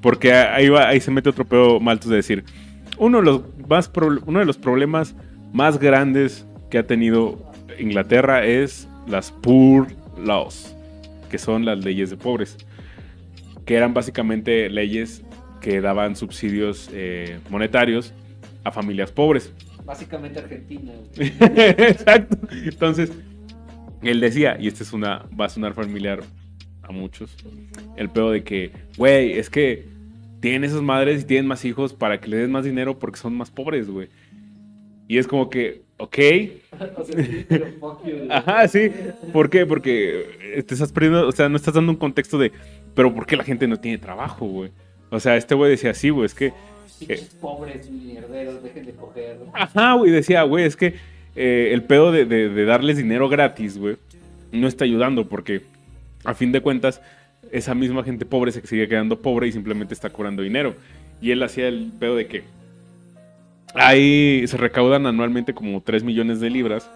porque 0.00 0.32
ahí, 0.32 0.68
va, 0.68 0.88
ahí 0.88 1.00
se 1.00 1.10
mete 1.10 1.28
otro 1.28 1.44
pedo 1.44 1.80
maltos 1.80 2.10
de 2.10 2.16
decir. 2.16 2.44
Uno 2.98 3.18
de 3.18 3.24
los 3.24 3.42
más 3.68 3.92
proble- 3.92 4.22
uno 4.26 4.38
de 4.38 4.44
los 4.46 4.56
problemas 4.56 5.14
más 5.52 5.78
grandes 5.78 6.46
que 6.70 6.78
ha 6.78 6.86
tenido 6.86 7.38
Inglaterra 7.78 8.44
es 8.46 8.88
las 9.06 9.30
Poor 9.30 9.86
Laws, 10.18 10.74
que 11.30 11.38
son 11.38 11.64
las 11.64 11.84
leyes 11.84 12.10
de 12.10 12.16
pobres, 12.16 12.56
que 13.64 13.74
eran 13.74 13.92
básicamente 13.94 14.68
leyes 14.70 15.22
que 15.60 15.80
daban 15.80 16.16
subsidios 16.16 16.88
eh, 16.92 17.38
monetarios 17.50 18.14
a 18.64 18.70
familias 18.72 19.10
pobres. 19.10 19.52
Básicamente 19.84 20.38
Argentina. 20.40 20.92
Exacto. 21.16 22.36
Entonces, 22.50 23.12
él 24.10 24.20
decía, 24.20 24.56
y 24.60 24.68
esta 24.68 24.82
es 24.82 24.92
una, 24.92 25.26
va 25.38 25.46
a 25.46 25.48
sonar 25.48 25.74
familiar 25.74 26.22
a 26.82 26.92
muchos, 26.92 27.36
el 27.96 28.08
pedo 28.10 28.30
de 28.30 28.44
que, 28.44 28.72
güey, 28.96 29.32
es 29.32 29.50
que 29.50 29.88
tienen 30.40 30.64
esas 30.64 30.82
madres 30.82 31.22
y 31.22 31.24
tienen 31.24 31.46
más 31.46 31.64
hijos 31.64 31.94
para 31.94 32.20
que 32.20 32.28
les 32.28 32.40
des 32.40 32.48
más 32.48 32.64
dinero 32.64 32.98
porque 32.98 33.18
son 33.18 33.36
más 33.36 33.50
pobres, 33.50 33.88
güey. 33.88 34.08
Y 35.08 35.18
es 35.18 35.26
como 35.26 35.50
que, 35.50 35.82
ok, 35.98 36.18
ajá, 38.30 38.68
sí. 38.68 38.90
¿Por 39.32 39.50
qué? 39.50 39.66
Porque 39.66 40.26
eh, 40.40 40.62
te 40.62 40.74
estás 40.74 40.92
perdiendo, 40.92 41.26
o 41.26 41.32
sea, 41.32 41.48
no 41.48 41.56
estás 41.56 41.74
dando 41.74 41.92
un 41.92 41.98
contexto 41.98 42.38
de, 42.38 42.52
pero 42.94 43.14
¿por 43.14 43.26
qué 43.26 43.36
la 43.36 43.44
gente 43.44 43.66
no 43.66 43.78
tiene 43.78 43.98
trabajo, 43.98 44.46
güey? 44.46 44.70
O 45.10 45.20
sea, 45.20 45.36
este 45.36 45.54
güey 45.54 45.70
decía 45.70 45.90
así, 45.90 46.10
güey, 46.10 46.26
es 46.26 46.34
que 46.34 46.52
Pinches 46.98 47.36
pobres 47.40 47.90
mierderos, 47.90 48.62
dejen 48.62 48.86
de 48.86 48.92
coger. 48.92 49.38
Ajá, 49.52 49.94
güey, 49.94 50.10
decía, 50.10 50.42
güey, 50.44 50.64
es 50.64 50.76
que 50.76 50.94
eh, 51.36 51.70
el 51.72 51.82
pedo 51.82 52.12
de, 52.12 52.64
darles 52.64 52.96
dinero 52.96 53.28
gratis, 53.28 53.78
güey, 53.78 53.96
no 54.52 54.66
está 54.66 54.84
ayudando 54.84 55.28
porque 55.28 55.62
a 56.24 56.34
fin 56.34 56.50
de 56.50 56.60
cuentas 56.60 57.02
esa 57.52 57.74
misma 57.74 58.02
gente 58.02 58.24
pobre 58.24 58.52
se 58.52 58.66
sigue 58.66 58.88
quedando 58.88 59.20
pobre 59.20 59.46
y 59.46 59.52
simplemente 59.52 59.94
está 59.94 60.10
cobrando 60.10 60.42
dinero. 60.42 60.74
Y 61.20 61.30
él 61.30 61.42
hacía 61.42 61.68
el 61.68 61.92
pedo 61.98 62.16
de 62.16 62.26
que 62.26 62.42
ahí 63.74 64.44
se 64.46 64.56
recaudan 64.56 65.06
anualmente 65.06 65.54
como 65.54 65.82
3 65.82 66.02
millones 66.02 66.40
de 66.40 66.50
libras 66.50 66.90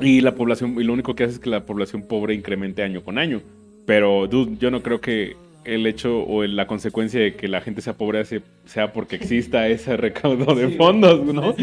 y 0.00 0.20
la 0.20 0.34
población, 0.34 0.80
y 0.80 0.84
lo 0.84 0.92
único 0.92 1.14
que 1.14 1.24
hace 1.24 1.34
es 1.34 1.38
que 1.38 1.50
la 1.50 1.66
población 1.66 2.02
pobre 2.02 2.34
incremente 2.34 2.82
año 2.82 3.02
con 3.02 3.18
año. 3.18 3.42
Pero, 3.86 4.28
yo 4.28 4.70
no 4.70 4.82
creo 4.82 5.00
que 5.00 5.36
el 5.64 5.86
hecho 5.86 6.20
o 6.24 6.42
la 6.44 6.66
consecuencia 6.66 7.20
de 7.20 7.34
que 7.36 7.48
la 7.48 7.60
gente 7.60 7.80
sea 7.82 7.92
pobre 7.94 8.20
hace- 8.20 8.42
sea 8.66 8.92
porque 8.92 9.16
exista 9.16 9.66
ese 9.68 9.96
recaudo 9.96 10.54
de 10.54 10.68
Sí, 10.70 10.76
fondos, 10.76 11.22
¿no? 11.24 11.54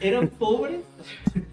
Eran 0.00 0.28
pobres. 0.28 0.80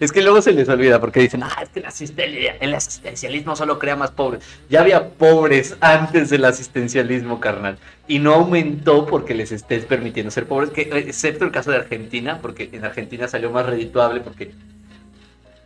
Es 0.00 0.10
que 0.10 0.22
luego 0.22 0.42
se 0.42 0.52
les 0.52 0.68
olvida 0.68 1.00
porque 1.00 1.20
dicen, 1.20 1.42
ah, 1.44 1.56
es 1.62 1.68
que 1.68 1.78
el, 1.80 1.86
asisten- 1.86 2.56
el 2.60 2.74
asistencialismo 2.74 3.54
solo 3.54 3.78
crea 3.78 3.94
más 3.94 4.10
pobres. 4.10 4.42
Ya 4.68 4.80
había 4.80 5.08
pobres 5.10 5.76
antes 5.80 6.30
del 6.30 6.44
asistencialismo, 6.44 7.38
carnal. 7.38 7.78
Y 8.08 8.18
no 8.18 8.34
aumentó 8.34 9.06
porque 9.06 9.34
les 9.34 9.52
estés 9.52 9.84
permitiendo 9.84 10.30
ser 10.32 10.46
pobres, 10.46 10.70
que, 10.70 10.82
eh, 10.82 10.90
excepto 11.06 11.44
el 11.44 11.52
caso 11.52 11.70
de 11.70 11.76
Argentina, 11.78 12.40
porque 12.42 12.68
en 12.72 12.84
Argentina 12.84 13.28
salió 13.28 13.50
más 13.50 13.66
redituable 13.66 14.20
porque 14.20 14.50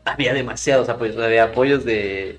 había 0.05 0.35
demasiados 0.35 0.89
apoyos. 0.89 1.17
Había 1.17 1.45
apoyos 1.45 1.85
de 1.85 2.39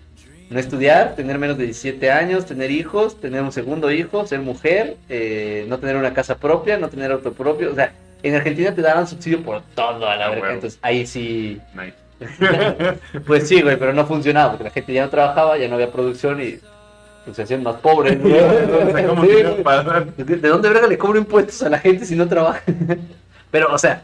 no 0.49 0.59
estudiar, 0.59 1.15
tener 1.15 1.37
menos 1.37 1.57
de 1.57 1.65
17 1.65 2.11
años, 2.11 2.45
tener 2.45 2.71
hijos, 2.71 3.19
tener 3.21 3.41
un 3.43 3.51
segundo 3.51 3.91
hijo, 3.91 4.25
ser 4.25 4.39
mujer, 4.39 4.97
eh, 5.07 5.65
no 5.67 5.77
tener 5.77 5.95
una 5.95 6.13
casa 6.13 6.37
propia, 6.37 6.77
no 6.77 6.89
tener 6.89 7.11
auto 7.11 7.33
propio. 7.33 7.71
O 7.71 7.75
sea, 7.75 7.91
en 8.23 8.35
Argentina 8.35 8.73
te 8.73 8.81
daban 8.81 9.07
subsidio 9.07 9.41
por 9.43 9.61
todo 9.75 10.07
a 10.09 10.15
la 10.15 10.25
Ah, 10.25 10.29
verga. 10.29 10.53
Entonces 10.53 10.79
ahí 10.81 11.05
sí 11.05 11.61
Nice. 11.73 11.93
pues 13.27 13.47
sí, 13.47 13.61
güey, 13.61 13.77
pero 13.77 13.93
no 13.93 14.05
funcionaba 14.05 14.49
porque 14.51 14.65
la 14.65 14.69
gente 14.71 14.91
ya 14.93 15.03
no 15.03 15.09
trabajaba, 15.09 15.57
ya 15.57 15.67
no 15.69 15.75
había 15.75 15.91
producción 15.91 16.41
y 16.41 16.59
pues, 17.23 17.35
se 17.35 17.43
hacían 17.43 17.63
más 17.63 17.75
pobres. 17.77 18.19
güey. 18.21 18.33
O 18.39 18.91
sea, 18.91 19.07
¿cómo 19.07 19.21
Sí, 19.23 19.29
que 19.29 19.43
no 19.43 19.55
pasan? 19.57 20.13
¿De 20.17 20.49
dónde 20.49 20.69
verga 20.69 20.87
le 20.87 20.97
cobro 20.97 21.19
impuestos 21.19 21.61
a 21.63 21.69
la 21.69 21.79
gente 21.79 22.05
si 22.05 22.15
no 22.15 22.27
trabaja? 22.27 22.61
Pero, 23.51 23.73
o 23.73 23.77
sea, 23.77 24.01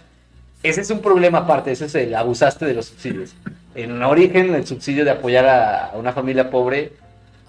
ese 0.64 0.82
es 0.82 0.90
un 0.92 1.02
problema 1.02 1.40
aparte, 1.40 1.72
ese 1.72 1.86
es 1.86 1.96
el 1.96 2.16
abusaste 2.16 2.66
de 2.66 2.74
los 2.74 2.86
subsidios. 2.88 3.36
En 3.76 4.02
origen, 4.02 4.56
el 4.56 4.66
subsidio 4.66 5.04
de 5.06 5.12
apoyar 5.12 5.46
a, 5.48 5.92
una 5.96 6.14
familia 6.14 6.50
pobre 6.50 6.94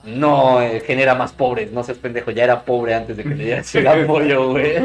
no 0.05 0.61
eh, 0.63 0.81
genera 0.87 1.15
más 1.15 1.33
pobres, 1.33 1.73
no 1.73 1.83
seas 1.83 1.99
pendejo, 1.99 2.31
ya 2.31 2.45
era 2.45 2.63
pobre 2.65 2.95
antes 2.95 3.17
de 3.17 3.23
que 3.25 3.29
le 3.35 3.45
dieras 3.45 3.75
el 3.77 3.87
apoyo, 3.87 4.51
güey. 4.51 4.73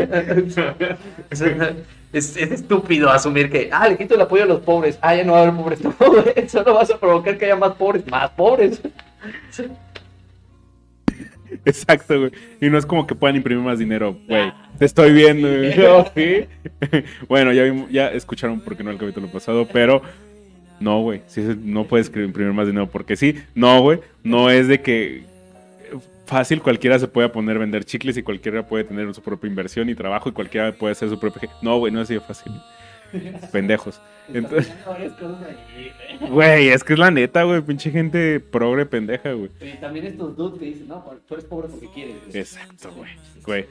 Es, 1.31 1.41
es- 1.41 2.35
es 2.35 2.51
estúpido 2.51 3.09
asumir 3.09 3.49
que, 3.49 3.69
ah, 3.71 3.87
le 3.87 3.97
quito 3.97 4.15
el 4.15 4.21
apoyo 4.21 4.43
a 4.43 4.45
los 4.45 4.59
pobres, 4.59 4.99
ah, 5.01 5.15
ya 5.15 5.23
no 5.23 5.31
va 5.33 5.39
a 5.39 5.41
haber 5.43 5.55
pobres, 5.55 5.79
no, 5.83 5.93
güey, 5.99 6.49
solo 6.49 6.73
vas 6.73 6.91
a 6.91 6.97
provocar 6.99 7.37
que 7.37 7.45
haya 7.45 7.55
más 7.55 7.71
pobres, 7.75 8.05
más 8.07 8.29
pobres. 8.31 8.81
Exacto, 11.65 12.19
güey. 12.19 12.31
Y 12.59 12.69
no 12.69 12.77
es 12.77 12.85
como 12.85 13.05
que 13.05 13.13
puedan 13.15 13.35
imprimir 13.35 13.63
más 13.63 13.77
dinero, 13.79 14.17
güey. 14.27 14.51
Te 14.77 14.85
estoy 14.85 15.11
viendo, 15.13 15.47
güey. 15.47 16.47
Bueno, 17.27 17.51
ya, 17.53 17.63
vimos- 17.63 17.89
ya 17.91 18.09
escucharon 18.11 18.59
porque 18.61 18.83
no 18.83 18.91
el 18.91 18.97
capítulo 18.97 19.27
pasado, 19.31 19.67
pero 19.71 20.01
no, 20.81 21.01
güey. 21.01 21.21
Sí, 21.27 21.45
sí, 21.45 21.57
no 21.63 21.85
puedes 21.85 22.07
imprimir 22.07 22.53
más 22.53 22.67
dinero 22.67 22.89
porque 22.89 23.15
sí. 23.15 23.35
No, 23.55 23.81
güey. 23.81 23.99
No 24.23 24.49
es 24.49 24.67
de 24.67 24.81
que 24.81 25.23
fácil 26.25 26.61
cualquiera 26.61 26.97
se 26.97 27.07
pueda 27.07 27.31
poner 27.31 27.57
a 27.57 27.59
vender 27.59 27.85
chicles 27.85 28.17
y 28.17 28.23
cualquiera 28.23 28.67
puede 28.67 28.83
tener 28.83 29.13
su 29.13 29.21
propia 29.21 29.47
inversión 29.47 29.89
y 29.89 29.95
trabajo 29.95 30.29
y 30.29 30.31
cualquiera 30.31 30.73
puede 30.73 30.93
hacer 30.93 31.09
su 31.09 31.19
propia... 31.19 31.49
No, 31.61 31.77
güey, 31.77 31.93
no 31.93 32.01
es 32.01 32.05
así 32.05 32.15
de 32.15 32.21
fácil. 32.21 32.53
Pendejos. 33.51 34.01
Entonces, 34.33 34.73
güey. 36.29 36.69
es 36.69 36.83
que 36.83 36.93
es 36.93 36.99
la 36.99 37.11
neta, 37.11 37.43
güey. 37.43 37.61
Pinche 37.61 37.91
gente 37.91 38.39
progre 38.39 38.85
pendeja, 38.85 39.33
güey. 39.33 39.51
Y 39.59 39.77
también 39.79 40.05
estos 40.05 40.35
dudes 40.35 40.59
que 40.59 40.65
dicen, 40.65 40.87
no, 40.87 41.03
tú 41.27 41.33
eres 41.33 41.45
pobre 41.45 41.67
porque 41.67 41.89
quieres. 41.93 42.15
Exacto, 42.33 42.91
güey. 42.95 43.11
Güey. 43.45 43.65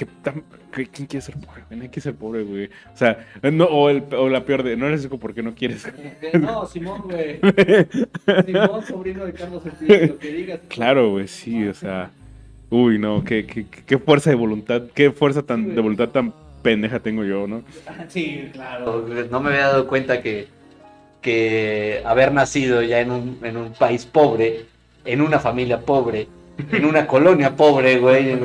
¿Qué 0.00 0.06
tan- 0.22 0.42
qué- 0.72 0.86
¿Quién 0.86 1.06
quiere 1.06 1.20
ser 1.20 1.34
pobre? 1.34 1.62
güey? 1.68 1.76
No 1.78 1.82
hay 1.82 1.90
que 1.90 2.00
ser 2.00 2.14
pobre, 2.14 2.42
güey. 2.42 2.70
O 2.94 2.96
sea, 2.96 3.26
no, 3.52 3.66
o, 3.66 3.90
el- 3.90 4.02
o 4.14 4.30
la 4.30 4.42
peor 4.46 4.62
de, 4.62 4.74
no 4.74 4.86
eres 4.86 5.02
rico 5.02 5.18
porque 5.18 5.42
no 5.42 5.54
quieres. 5.54 5.84
Eh, 6.22 6.38
No, 6.38 6.64
Simón, 6.72 7.02
güey. 7.02 7.38
Simón, 8.46 8.82
sobrino 8.86 9.26
de 9.26 9.34
Carlos 9.34 9.62
Slim, 9.78 10.08
lo 10.08 10.18
que 10.18 10.32
digas. 10.32 10.60
Claro, 10.68 11.10
güey, 11.10 11.28
sí, 11.28 11.68
o 11.68 11.74
sea. 11.74 12.10
Uy, 12.70 12.98
no, 12.98 13.22
qué, 13.24 13.44
qué, 13.44 13.66
qué 13.84 13.98
fuerza 13.98 14.30
de 14.30 14.36
voluntad, 14.36 14.84
qué 14.94 15.10
fuerza 15.10 15.42
tan, 15.42 15.74
de 15.74 15.80
voluntad 15.82 16.08
tan 16.08 16.32
pendeja 16.62 17.00
tengo 17.00 17.22
yo, 17.24 17.46
¿no? 17.46 17.62
Sí, 18.08 18.48
claro. 18.54 19.06
No 19.30 19.40
me 19.40 19.50
había 19.50 19.66
dado 19.66 19.86
cuenta 19.86 20.22
que, 20.22 20.48
que 21.20 22.00
haber 22.06 22.32
nacido 22.32 22.80
ya 22.82 23.00
en 23.00 23.10
un, 23.10 23.38
en 23.42 23.56
un 23.58 23.72
país 23.74 24.06
pobre, 24.06 24.64
en 25.04 25.20
una 25.20 25.38
familia 25.40 25.80
pobre, 25.80 26.26
en 26.72 26.84
una 26.84 27.06
colonia 27.06 27.54
pobre, 27.56 27.98
güey, 27.98 28.36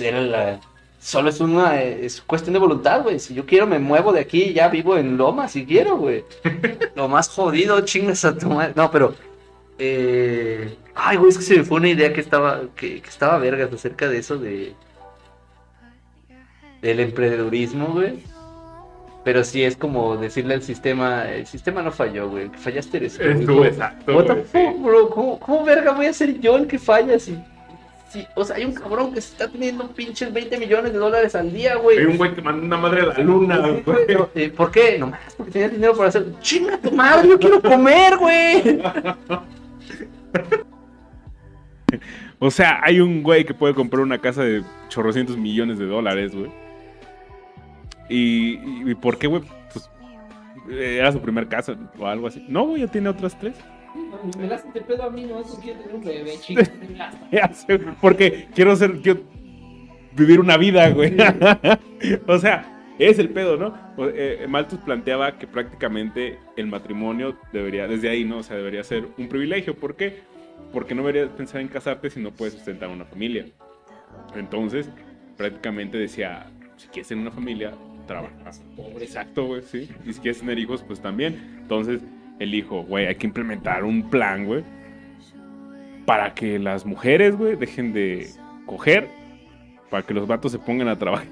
era 0.00 0.20
la- 0.20 0.60
solo 1.00 1.28
es 1.28 1.40
una 1.40 1.82
es 1.82 2.22
cuestión 2.22 2.54
de 2.54 2.58
voluntad, 2.58 3.02
güey. 3.02 3.18
Si 3.20 3.34
yo 3.34 3.44
quiero 3.46 3.66
me 3.66 3.78
muevo 3.78 4.12
de 4.12 4.20
aquí 4.20 4.44
y 4.44 4.52
ya 4.54 4.68
vivo 4.68 4.96
en 4.96 5.16
Loma 5.16 5.48
si 5.48 5.66
quiero, 5.66 5.96
güey. 5.98 6.24
Lo 6.96 7.08
más 7.08 7.28
jodido, 7.28 7.80
chingas 7.82 8.24
a 8.24 8.36
tu 8.36 8.48
madre. 8.48 8.72
No, 8.74 8.90
pero 8.90 9.14
eh, 9.78 10.76
ay, 10.94 11.16
güey, 11.16 11.30
es 11.30 11.36
que 11.38 11.44
se 11.44 11.56
me 11.58 11.64
fue 11.64 11.78
una 11.78 11.88
idea 11.88 12.12
que 12.12 12.20
estaba 12.20 12.62
que, 12.76 13.00
que 13.02 13.08
estaba 13.10 13.38
vergas 13.38 13.72
acerca 13.72 14.08
de 14.08 14.18
eso 14.18 14.38
de 14.38 14.74
del 16.82 17.00
emprendedurismo, 17.00 17.86
güey. 17.88 18.22
Pero 19.24 19.42
sí 19.42 19.64
es 19.64 19.76
como 19.76 20.16
decirle 20.18 20.54
al 20.54 20.62
sistema, 20.62 21.30
el 21.30 21.46
sistema 21.46 21.80
no 21.82 21.90
falló, 21.90 22.28
güey, 22.28 22.44
el 22.44 22.50
que 22.50 22.58
fallaste 22.58 22.98
eres 22.98 23.16
tú. 23.18 23.24
Es 23.24 23.46
tú, 23.46 23.64
exacto. 23.64 24.14
What 24.16 24.24
the 24.26 24.34
sí. 24.42 24.48
fuck, 24.52 24.82
bro? 24.82 25.08
¿Cómo, 25.10 25.38
cómo 25.40 25.64
verga 25.64 25.92
voy 25.92 26.06
a 26.06 26.12
ser 26.12 26.38
yo 26.40 26.56
el 26.58 26.66
que 26.66 26.78
falla 26.78 27.18
si, 27.18 27.38
si- 28.10 28.26
o 28.34 28.44
sea, 28.44 28.56
hay 28.56 28.66
un 28.66 28.74
cabrón 28.74 29.14
que 29.14 29.22
se 29.22 29.32
está 29.32 29.48
teniendo 29.48 29.88
pinches 29.88 30.30
20 30.30 30.58
millones 30.58 30.92
de 30.92 30.98
dólares 30.98 31.34
al 31.34 31.50
día, 31.52 31.76
güey. 31.76 31.96
Hay 31.98 32.04
un 32.04 32.18
güey 32.18 32.34
que 32.34 32.42
manda 32.42 32.66
una 32.66 32.76
madre 32.76 33.00
a 33.00 33.06
la 33.06 33.18
luna, 33.18 33.56
güey. 33.58 33.82
No, 34.14 34.28
eh, 34.34 34.50
¿Por 34.54 34.70
qué? 34.70 34.98
Nomás 34.98 35.20
porque 35.38 35.52
tenía 35.52 35.68
dinero 35.70 35.94
para 35.96 36.10
hacer. 36.10 36.26
¡Chinga 36.40 36.76
tu 36.78 36.92
madre! 36.92 37.28
¡Yo 37.30 37.38
quiero 37.38 37.62
comer, 37.62 38.18
güey! 38.18 38.82
O 42.40 42.50
sea, 42.50 42.80
hay 42.82 43.00
un 43.00 43.22
güey 43.22 43.44
que 43.44 43.54
puede 43.54 43.74
comprar 43.74 44.02
una 44.02 44.18
casa 44.18 44.42
de 44.42 44.62
chorrocientos 44.88 45.36
millones 45.38 45.78
de 45.78 45.86
dólares, 45.86 46.34
güey. 46.34 46.50
Y, 48.08 48.54
y, 48.56 48.90
¿y 48.90 48.94
por 48.94 49.18
qué, 49.18 49.26
güey? 49.26 49.42
Pues 49.72 49.90
eh, 50.70 50.96
era 50.98 51.12
su 51.12 51.20
primer 51.20 51.48
casa 51.48 51.76
o 51.98 52.06
algo 52.06 52.26
así. 52.26 52.44
No, 52.48 52.66
güey, 52.66 52.82
ya 52.82 52.88
tiene 52.88 53.08
otras 53.08 53.38
tres. 53.38 53.56
Me 54.38 54.46
la 54.48 54.56
hacen 54.56 54.72
de 54.72 54.80
pedo 54.80 55.04
a 55.04 55.10
mí, 55.10 55.24
no, 55.24 55.40
eso 55.40 55.58
quiero 55.62 55.80
tener 55.80 55.94
un 55.94 56.04
bebé, 56.04 56.36
sé, 57.52 57.78
Porque 58.00 58.48
quiero 58.54 58.74
ser, 58.74 59.00
quiero 59.00 59.20
vivir 60.12 60.40
una 60.40 60.56
vida, 60.56 60.88
güey. 60.90 61.14
o 62.26 62.38
sea, 62.38 62.82
es 62.98 63.18
el 63.18 63.30
pedo, 63.30 63.56
¿no? 63.56 63.74
Eh, 63.98 64.46
Malthus 64.48 64.80
planteaba 64.80 65.38
que 65.38 65.46
prácticamente 65.46 66.38
el 66.56 66.66
matrimonio 66.66 67.36
debería, 67.52 67.86
desde 67.86 68.08
ahí, 68.08 68.24
¿no? 68.24 68.38
O 68.38 68.42
sea, 68.42 68.56
debería 68.56 68.82
ser 68.82 69.06
un 69.16 69.28
privilegio. 69.28 69.76
¿Por 69.76 69.94
qué? 69.94 70.22
porque 70.74 70.94
no 70.94 71.02
deberías 71.02 71.30
pensar 71.30 71.60
en 71.60 71.68
casarte 71.68 72.10
si 72.10 72.20
no 72.20 72.32
puedes 72.32 72.54
sustentar 72.54 72.90
una 72.90 73.04
familia. 73.04 73.46
Entonces, 74.34 74.90
prácticamente 75.36 75.96
decía, 75.96 76.50
si 76.76 76.88
quieres 76.88 77.08
tener 77.08 77.22
una 77.22 77.30
familia, 77.30 77.72
trabaja. 78.06 78.32
Exacto, 79.00 79.46
güey, 79.46 79.62
sí. 79.62 79.88
Y 80.04 80.12
si 80.12 80.20
quieres 80.20 80.40
tener 80.40 80.58
hijos, 80.58 80.82
pues 80.82 81.00
también. 81.00 81.58
Entonces, 81.60 82.00
el 82.38 82.54
hijo, 82.54 82.82
güey, 82.82 83.06
hay 83.06 83.14
que 83.16 83.26
implementar 83.26 83.84
un 83.84 84.10
plan, 84.10 84.46
güey, 84.46 84.64
para 86.04 86.34
que 86.34 86.58
las 86.58 86.84
mujeres, 86.84 87.36
güey, 87.36 87.56
dejen 87.56 87.92
de 87.92 88.28
coger, 88.66 89.08
para 89.90 90.02
que 90.02 90.14
los 90.14 90.26
vatos 90.26 90.52
se 90.52 90.58
pongan 90.58 90.88
a 90.88 90.98
trabajar. 90.98 91.28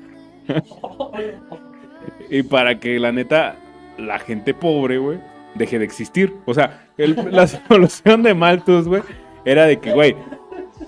y 2.30 2.42
para 2.42 2.78
que 2.78 2.98
la 2.98 3.12
neta, 3.12 3.56
la 3.98 4.18
gente 4.18 4.54
pobre, 4.54 4.98
güey, 4.98 5.18
deje 5.54 5.78
de 5.78 5.84
existir. 5.84 6.32
O 6.46 6.54
sea, 6.54 6.88
la 6.96 7.46
solución 7.46 8.22
de 8.22 8.34
Malthus, 8.34 8.88
güey, 8.88 9.02
era 9.44 9.66
de 9.66 9.78
que, 9.78 9.92
güey, 9.92 10.16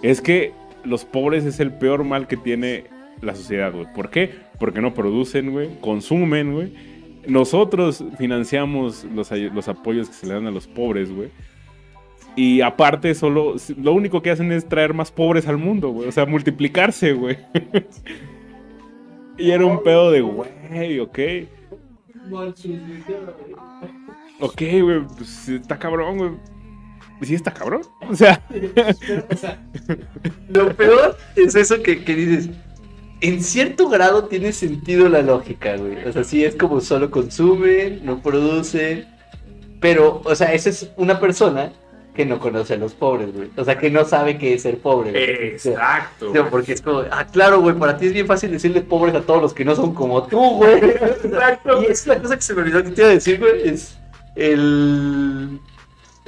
es 0.03 0.21
que 0.21 0.53
los 0.85 1.05
pobres 1.05 1.45
es 1.45 1.61
el 1.61 1.73
peor 1.73 2.05
mal 2.05 2.27
que 2.27 2.37
tiene 2.37 2.85
la 3.21 3.35
sociedad, 3.35 3.73
güey. 3.73 3.87
¿Por 3.95 4.11
qué? 4.11 4.35
Porque 4.59 4.81
no 4.81 4.95
producen, 4.95 5.51
güey, 5.51 5.81
consumen, 5.81 6.53
güey. 6.53 6.73
Nosotros 7.27 8.05
financiamos 8.19 9.05
los, 9.05 9.31
los 9.31 9.69
apoyos 9.69 10.09
que 10.09 10.15
se 10.15 10.27
le 10.27 10.35
dan 10.35 10.47
a 10.47 10.51
los 10.51 10.67
pobres, 10.67 11.11
güey. 11.11 11.31
Y 12.37 12.61
aparte, 12.61 13.15
solo 13.15 13.55
lo 13.77 13.93
único 13.93 14.21
que 14.21 14.31
hacen 14.31 14.51
es 14.51 14.69
traer 14.69 14.93
más 14.93 15.13
pobres 15.13 15.47
al 15.47 15.57
mundo, 15.57 15.91
güey. 15.91 16.09
O 16.09 16.13
sea, 16.13 16.27
multiplicarse, 16.27 17.13
güey. 17.13 17.39
y 19.39 19.51
era 19.51 19.65
un 19.65 19.83
pedo 19.83 20.11
de, 20.11 20.21
güey, 20.21 20.99
ok. 21.01 21.19
Ok, 24.41 24.63
güey, 24.83 25.01
pues 25.17 25.49
está 25.49 25.79
cabrón, 25.79 26.19
güey. 26.19 26.31
Sí, 27.23 27.35
está 27.35 27.53
cabrón. 27.53 27.83
O 28.11 28.15
sea, 28.17 28.43
Lo 30.49 30.75
peor 30.75 31.17
es 31.37 31.55
eso 31.55 31.83
que, 31.83 32.05
que 32.05 32.15
dices. 32.15 32.51
En 33.25 33.43
cierto 33.43 33.89
grado 33.89 34.25
tiene 34.25 34.53
sentido 34.53 35.09
la 35.09 35.23
lógica, 35.23 35.79
güey. 35.79 36.05
O 36.05 36.13
sea, 36.13 36.25
sí 36.25 36.45
es 36.45 36.57
como 36.57 36.83
solo 36.83 37.11
consumen, 37.11 38.05
no 38.05 38.21
producen. 38.21 39.07
Pero, 39.81 40.21
o 40.27 40.35
sea, 40.35 40.53
esa 40.53 40.69
es 40.69 40.91
una 40.99 41.19
persona 41.19 41.73
que 42.15 42.27
no 42.27 42.39
conoce 42.39 42.75
a 42.75 42.77
los 42.77 42.93
pobres, 42.93 43.33
güey. 43.35 43.49
O 43.57 43.65
sea, 43.65 43.79
que 43.79 43.91
no 43.91 44.05
sabe 44.05 44.37
qué 44.37 44.53
es 44.53 44.63
ser 44.63 44.77
pobre, 44.77 45.13
güey. 45.13 45.49
Exacto. 45.55 46.29
o 46.29 46.33
sea, 46.35 46.51
porque 46.51 46.75
es 46.75 46.83
como, 46.83 46.99
ah, 47.11 47.27
claro, 47.27 47.63
güey, 47.63 47.75
para 47.75 47.97
ti 47.97 48.09
es 48.09 48.13
bien 48.13 48.27
fácil 48.27 48.51
decirle 48.51 48.83
pobres 48.83 49.15
a 49.15 49.23
todos 49.23 49.41
los 49.41 49.55
que 49.55 49.65
no 49.65 49.75
son 49.75 49.95
como 49.95 50.25
tú, 50.25 50.57
güey. 50.57 50.75
Exacto. 50.85 51.83
Y 51.83 51.87
es 51.87 52.07
la 52.07 52.21
cosa 52.21 52.37
que 52.37 52.43
se 52.43 52.53
me 52.53 52.61
olvidó 52.61 52.85
que 52.85 52.91
te 52.91 53.01
iba 53.01 53.11
a 53.11 53.15
decir, 53.15 53.41
güey, 53.41 53.69
es 53.71 53.97
el... 54.37 55.59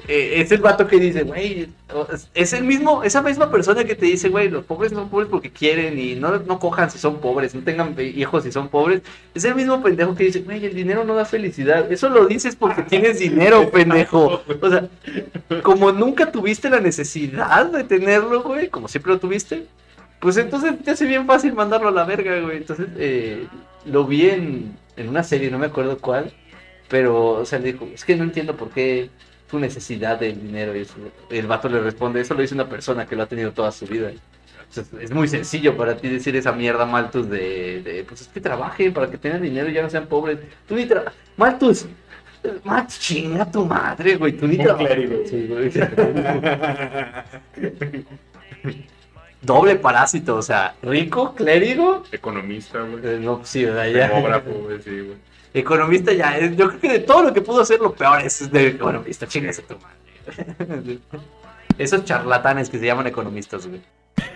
eh, 0.09 0.41
es 0.41 0.53
el 0.53 0.61
vato 0.61 0.87
que 0.87 0.99
dice, 0.99 1.23
güey, 1.25 1.69
es- 2.35 2.53
el 2.53 2.65
mismo, 2.65 3.03
esa 3.03 3.23
misma 3.23 3.51
persona 3.51 3.85
que 3.85 3.95
te 3.95 4.07
dice, 4.07 4.29
güey, 4.29 4.49
los 4.49 4.65
pobres 4.65 4.93
son 4.93 5.09
pobres 5.09 5.29
porque 5.31 5.51
quieren 5.51 5.99
y 5.99 6.15
no, 6.15 6.39
no 6.39 6.59
cojan 6.59 6.91
si 6.91 6.99
son 6.99 7.19
pobres, 7.21 7.55
no 7.55 7.63
tengan 7.63 7.95
hijos 7.99 8.45
si 8.45 8.53
son 8.53 8.69
pobres. 8.69 9.03
Es 9.35 9.45
el 9.45 9.55
mismo 9.55 9.83
pendejo 9.83 10.15
que 10.15 10.25
dice, 10.25 10.41
güey, 10.41 10.65
el 10.65 10.75
dinero 10.75 11.05
no 11.05 11.15
da 11.15 11.25
felicidad. 11.25 11.91
Eso 11.91 12.09
lo 12.09 12.27
dices 12.27 12.57
porque 12.57 12.83
tienes 12.83 13.19
dinero, 13.19 13.71
pendejo. 13.73 14.43
O 14.61 14.71
sea, 14.71 14.89
como 15.63 15.93
nunca 15.93 16.31
tuviste 16.33 16.71
la 16.71 16.81
necesidad 16.81 17.67
de 17.67 17.85
tenerlo, 17.85 18.43
güey, 18.43 18.69
como 18.69 18.89
siempre 18.89 19.13
lo 19.13 19.19
tuviste, 19.21 19.67
pues 20.21 20.37
entonces 20.37 20.73
te 20.83 20.91
hace 20.93 21.07
bien 21.07 21.27
fácil 21.27 21.53
mandarlo 21.53 21.89
a 21.89 21.93
la 21.93 22.05
verga, 22.05 22.41
güey. 22.41 22.59
Entonces, 22.59 22.87
eh, 22.99 23.47
lo 23.85 24.05
vi 24.05 24.31
en, 24.31 24.77
en 24.97 25.09
una 25.09 25.23
serie, 25.23 25.51
no 25.51 25.59
me 25.59 25.67
acuerdo 25.67 25.99
cuál, 25.99 26.33
pero, 26.89 27.31
o 27.33 27.45
sea, 27.45 27.59
le 27.59 27.73
dijo, 27.73 27.89
es 27.93 28.05
que 28.05 28.17
no 28.17 28.25
entiendo 28.25 28.57
por 28.57 28.71
qué 28.71 29.11
tu 29.51 29.59
necesidad 29.59 30.19
del 30.19 30.41
dinero. 30.41 30.77
Y 30.77 30.81
eso- 30.81 30.95
el 31.31 31.47
vato 31.47 31.69
le 31.69 31.81
responde, 31.81 32.21
eso 32.21 32.35
lo 32.35 32.41
dice 32.43 32.55
una 32.55 32.69
persona 32.69 33.07
que 33.07 33.17
lo 33.17 33.23
ha 33.23 33.27
tenido 33.27 33.53
toda 33.53 33.71
su 33.73 33.87
vida. 33.87 34.11
Es 35.01 35.11
muy 35.13 35.29
sencillo 35.29 35.77
para 35.77 35.97
ti 35.97 36.09
decir 36.09 36.35
esa 36.35 36.51
mierda, 36.53 36.85
Maltus, 36.87 37.31
de, 37.31 37.83
de, 37.83 38.05
pues 38.05 38.23
es 38.23 38.29
que 38.29 38.41
trabajen 38.41 38.93
para 38.93 39.09
que 39.09 39.17
tengan 39.17 39.41
dinero 39.41 39.69
y 39.71 39.73
ya 39.73 39.83
no 39.83 39.89
sean 39.91 40.07
pobres. 40.07 40.39
Tú 40.69 40.75
ni 40.75 40.85
trabajas. 40.87 41.15
Maltus, 41.37 41.87
Maltus, 42.65 42.99
chinga 42.99 43.49
tu 43.51 43.65
madre, 43.65 44.17
güey. 44.17 44.33
Tú 44.33 44.47
ni 44.49 44.57
trabajas. 44.59 44.99
Doble 49.43 49.77
parásito, 49.77 50.37
o 50.37 50.43
sea, 50.43 50.75
rico, 50.83 51.35
clérigo. 51.35 52.03
Economista, 52.11 52.81
güey. 52.81 53.01
eh, 53.05 53.19
no, 53.21 53.43
sí, 53.45 53.65
o 53.65 53.73
sea, 53.75 53.89
ya. 53.89 54.09
Demógrafo, 54.09 54.51
güey, 54.51 54.83
sí, 54.83 54.91
güey. 54.91 55.17
Economista 55.55 56.13
ya, 56.13 56.39
yo 56.51 56.69
creo 56.69 56.81
que 56.81 56.89
de 56.89 56.99
todo 57.01 57.23
lo 57.23 57.33
que 57.33 57.41
pudo 57.41 57.63
hacer 57.63 57.81
lo 57.81 57.95
peor 57.95 58.21
es 58.21 58.51
de 58.51 58.69
economista, 58.69 59.27
chingas 59.27 59.59
a 59.59 59.63
tu 59.63 59.77
madre. 59.79 60.99
Esos 61.79 62.05
charlatanes 62.05 62.71
que 62.71 62.79
se 62.79 62.87
llaman 62.87 63.07
economistas, 63.07 63.67
güey. 63.67 63.81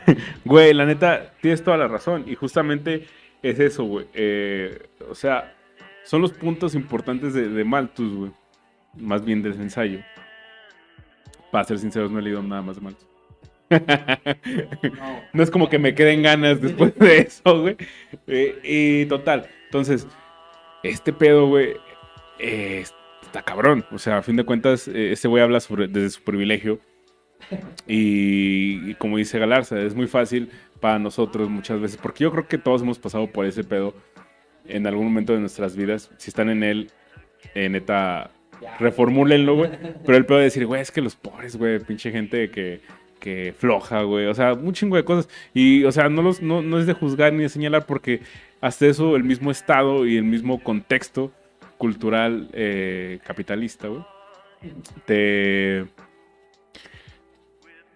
Güey, 0.44 0.74
la 0.74 0.86
neta, 0.86 1.32
tienes 1.40 1.62
toda 1.62 1.76
la 1.76 1.88
razón. 1.88 2.24
Y 2.26 2.34
justamente 2.34 3.06
es 3.42 3.58
eso, 3.58 3.84
güey. 3.84 4.06
Eh, 4.14 4.88
o 5.08 5.14
sea, 5.14 5.54
son 6.04 6.22
los 6.22 6.32
puntos 6.32 6.74
importantes 6.74 7.34
de, 7.34 7.48
de 7.48 7.64
Malthus, 7.64 8.14
güey. 8.14 8.32
Más 8.98 9.24
bien 9.24 9.42
del 9.42 9.54
ensayo. 9.54 10.00
Para 11.50 11.64
ser 11.64 11.78
sinceros, 11.78 12.10
no 12.10 12.18
he 12.18 12.22
leído 12.22 12.42
nada 12.42 12.62
más 12.62 12.76
de 12.76 12.82
Malthus. 12.82 13.08
no. 14.98 15.20
No 15.32 15.42
es 15.42 15.50
como 15.50 15.68
que 15.68 15.78
me 15.78 15.94
queden 15.94 16.22
ganas 16.22 16.60
después 16.60 16.94
de 16.98 17.18
eso, 17.18 17.62
güey. 17.62 17.76
Eh, 18.26 18.58
y 18.64 19.06
total. 19.06 19.48
Entonces, 19.66 20.06
este 20.82 21.12
pedo, 21.12 21.46
güey, 21.46 21.76
eh, 22.38 22.84
está 23.22 23.42
cabrón. 23.42 23.84
O 23.90 23.98
sea, 23.98 24.18
a 24.18 24.22
fin 24.22 24.36
de 24.36 24.44
cuentas, 24.44 24.88
eh, 24.88 25.12
este 25.12 25.28
güey 25.28 25.42
habla 25.42 25.60
sobre, 25.60 25.88
desde 25.88 26.10
su 26.10 26.22
privilegio. 26.22 26.80
Y, 27.86 28.90
y 28.90 28.94
como 28.94 29.16
dice 29.16 29.38
Galarza, 29.38 29.80
es 29.80 29.94
muy 29.94 30.06
fácil 30.06 30.50
para 30.78 31.00
nosotros 31.00 31.48
muchas 31.48 31.80
veces, 31.80 31.98
porque 32.00 32.22
yo 32.22 32.30
creo 32.30 32.46
que 32.46 32.58
todos 32.58 32.82
hemos 32.82 33.00
pasado 33.00 33.26
por 33.26 33.44
ese 33.44 33.64
pedo 33.64 33.94
en 34.66 34.86
algún 34.86 35.06
momento 35.06 35.32
de 35.32 35.40
nuestras 35.40 35.76
vidas. 35.76 36.10
Si 36.16 36.30
están 36.30 36.48
en 36.48 36.62
él, 36.62 36.90
eh, 37.54 37.68
neta, 37.68 38.30
reformúlenlo, 38.78 39.56
güey. 39.56 39.70
Pero 40.04 40.16
el 40.16 40.26
pedo 40.26 40.38
de 40.38 40.44
decir, 40.44 40.66
güey, 40.66 40.80
es 40.80 40.90
que 40.90 41.00
los 41.00 41.16
pobres, 41.16 41.56
güey, 41.56 41.80
pinche 41.80 42.10
gente 42.10 42.50
que, 42.50 42.80
que 43.20 43.54
floja, 43.56 44.02
güey. 44.02 44.26
O 44.26 44.34
sea, 44.34 44.54
un 44.54 44.72
chingo 44.72 44.96
de 44.96 45.04
cosas. 45.04 45.28
Y, 45.54 45.84
o 45.84 45.92
sea, 45.92 46.08
no, 46.08 46.22
los, 46.22 46.42
no, 46.42 46.62
no 46.62 46.78
es 46.78 46.86
de 46.86 46.94
juzgar 46.94 47.32
ni 47.32 47.42
de 47.44 47.48
señalar 47.48 47.86
porque 47.86 48.22
hasta 48.60 48.86
eso 48.86 49.14
el 49.16 49.22
mismo 49.24 49.50
estado 49.50 50.06
y 50.06 50.16
el 50.16 50.24
mismo 50.24 50.62
contexto 50.62 51.32
cultural 51.78 52.48
eh, 52.52 53.20
capitalista, 53.24 53.88
güey, 53.88 54.02
te, 55.06 55.86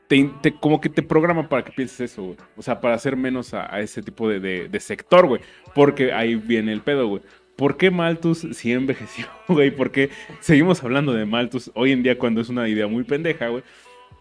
te, 0.09 0.55
como 0.61 0.81
que 0.81 0.89
te 0.89 1.03
programa 1.03 1.49
para 1.49 1.64
que 1.64 1.72
pienses 1.72 2.12
eso, 2.12 2.22
güey. 2.22 2.37
O 2.57 2.62
sea, 2.62 2.81
para 2.81 2.95
hacer 2.95 3.16
menos 3.16 3.55
a, 3.55 3.75
a 3.75 3.81
ese 3.81 4.03
tipo 4.03 4.29
de, 4.29 4.41
de- 4.41 4.68
de 4.68 4.81
sector, 4.81 5.27
güey. 5.27 5.41
Porque 5.75 6.12
ahí 6.12 6.35
viene 6.35 6.72
el 6.72 6.81
pedo, 6.83 7.09
güey. 7.09 7.22
¿Por 7.57 7.77
qué 7.77 7.91
Malthus 7.91 8.47
sí 8.53 8.72
envejeció, 8.72 9.27
güey? 9.49 9.70
¿Por 9.70 9.91
qué 9.91 10.11
seguimos 10.41 10.83
hablando 10.83 11.12
de 11.12 11.25
Malthus 11.25 11.70
hoy 11.75 11.93
en 11.93 12.03
día 12.03 12.18
cuando 12.18 12.41
es 12.41 12.49
una 12.49 12.68
idea 12.68 12.87
muy 12.87 13.05
pendeja, 13.05 13.49
güey? 13.49 13.62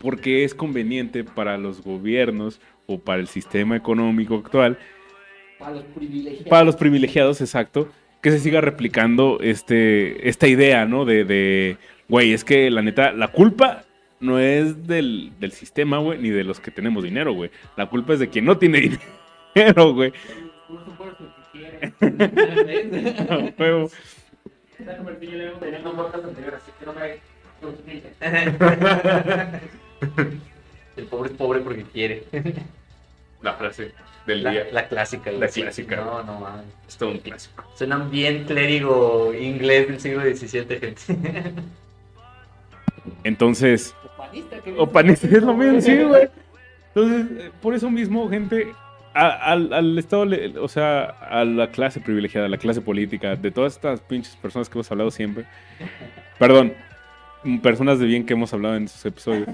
Porque 0.04 0.44
es 0.44 0.54
conveniente 0.54 1.24
para 1.24 1.58
los 1.58 1.82
gobiernos 1.82 2.62
o 2.86 3.00
para 3.00 3.20
el 3.22 3.28
sistema 3.28 3.76
económico 3.76 4.36
actual, 4.36 4.78
Para 5.58 5.72
los 5.76 5.84
privilegiados. 5.86 6.48
para 6.50 6.64
los 6.66 6.76
privilegiados, 6.76 7.42
exacto, 7.42 7.90
que 8.22 8.30
se 8.30 8.40
siga 8.40 8.62
replicando 8.62 9.40
este, 9.42 10.30
esta 10.30 10.48
idea, 10.48 10.86
¿no? 10.86 11.06
De, 11.06 11.24
de, 11.26 11.78
güey, 12.10 12.34
es 12.34 12.44
que 12.44 12.70
la 12.70 12.82
neta, 12.84 13.14
la 13.14 13.30
culpa 13.30 13.86
no 14.20 14.38
es 14.40 14.86
del, 14.88 15.32
del 15.40 15.52
sistema, 15.54 15.98
güey, 15.98 16.20
ni 16.20 16.30
de 16.30 16.44
los 16.44 16.60
que 16.60 16.70
tenemos 16.72 17.04
dinero, 17.04 17.34
güey. 17.34 17.50
La 17.78 17.90
culpa 17.90 18.14
es 18.14 18.20
de 18.20 18.30
quien 18.30 18.46
no 18.46 18.58
tiene 18.58 18.92
dinero, 19.56 19.94
güey. 19.94 20.14
El 30.98 31.06
pobre 31.06 31.32
es 31.32 31.36
pobre 31.38 31.60
porque 31.62 31.84
quiere. 31.84 32.24
La 33.42 33.54
frase 33.54 33.92
del 34.28 34.44
La, 34.44 34.52
día. 34.52 34.66
la 34.72 34.88
clásica. 34.88 35.32
La 35.32 35.48
sí. 35.48 35.62
clásica, 35.64 35.96
No, 35.98 36.24
no, 36.24 36.40
mames. 36.40 36.66
Es 36.88 36.98
todo 36.98 37.10
un 37.10 37.18
clásico. 37.18 37.64
Suenan 37.76 38.10
bien 38.12 38.46
clérigo 38.46 39.34
inglés 39.34 39.88
del 39.88 40.00
siglo 40.00 40.22
XVII, 40.22 40.80
gente. 40.80 41.02
O 43.06 43.12
Entonces, 43.24 43.96
panista, 44.18 44.60
que 44.60 44.76
o 44.78 44.90
panista 44.90 45.28
es 45.28 45.44
lo 45.44 45.54
mismo, 45.54 45.82
sí, 45.82 46.02
güey. 46.04 46.30
Entonces, 46.96 47.46
eh, 47.48 47.52
por 47.62 47.74
eso 47.74 47.90
mismo, 47.90 48.30
gente, 48.30 48.72
a- 49.14 49.52
al, 49.52 49.74
al 49.74 49.98
estado, 49.98 50.26
o 50.62 50.68
sea, 50.68 51.04
a 51.06 51.44
la 51.44 51.70
clase 51.72 52.00
privilegiada, 52.00 52.46
a 52.46 52.50
la 52.50 52.58
clase 52.58 52.82
política, 52.82 53.36
de 53.36 53.52
todas 53.52 53.74
estas 53.74 54.00
pinches 54.02 54.36
personas 54.36 54.70
que 54.70 54.78
hemos 54.78 54.92
hablado 54.92 55.12
siempre, 55.12 55.46
perdón, 56.38 56.74
personas 57.62 58.00
de 58.00 58.06
bien 58.06 58.26
que 58.26 58.34
hemos 58.34 58.54
hablado 58.54 58.76
en 58.76 58.86
esos 58.86 59.06
episodios, 59.06 59.48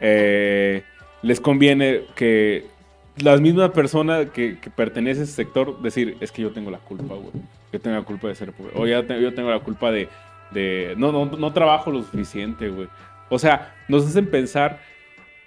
eh, 0.00 0.82
les 1.22 1.40
conviene 1.40 2.02
que 2.14 2.66
la 3.18 3.36
misma 3.38 3.72
persona 3.72 4.26
que, 4.26 4.58
que 4.58 4.70
pertenece 4.70 5.20
a 5.20 5.24
ese 5.24 5.32
sector 5.32 5.80
decir, 5.80 6.16
es 6.20 6.30
que 6.32 6.42
yo 6.42 6.50
tengo 6.52 6.70
la 6.70 6.78
culpa, 6.78 7.14
güey. 7.14 7.32
Yo 7.72 7.80
tengo 7.80 7.96
la 7.96 8.02
culpa 8.04 8.28
de 8.28 8.34
ser 8.34 8.52
pobre. 8.52 8.72
O 8.74 8.86
ya 8.86 9.02
te- 9.06 9.20
yo 9.20 9.32
tengo 9.34 9.50
la 9.50 9.60
culpa 9.60 9.90
de, 9.90 10.08
no, 10.96 11.12
no, 11.12 11.24
no 11.24 11.52
trabajo 11.52 11.90
lo 11.90 12.02
suficiente, 12.02 12.68
güey. 12.68 12.88
O 13.28 13.38
sea, 13.38 13.74
nos 13.88 14.06
hacen 14.06 14.30
pensar 14.30 14.78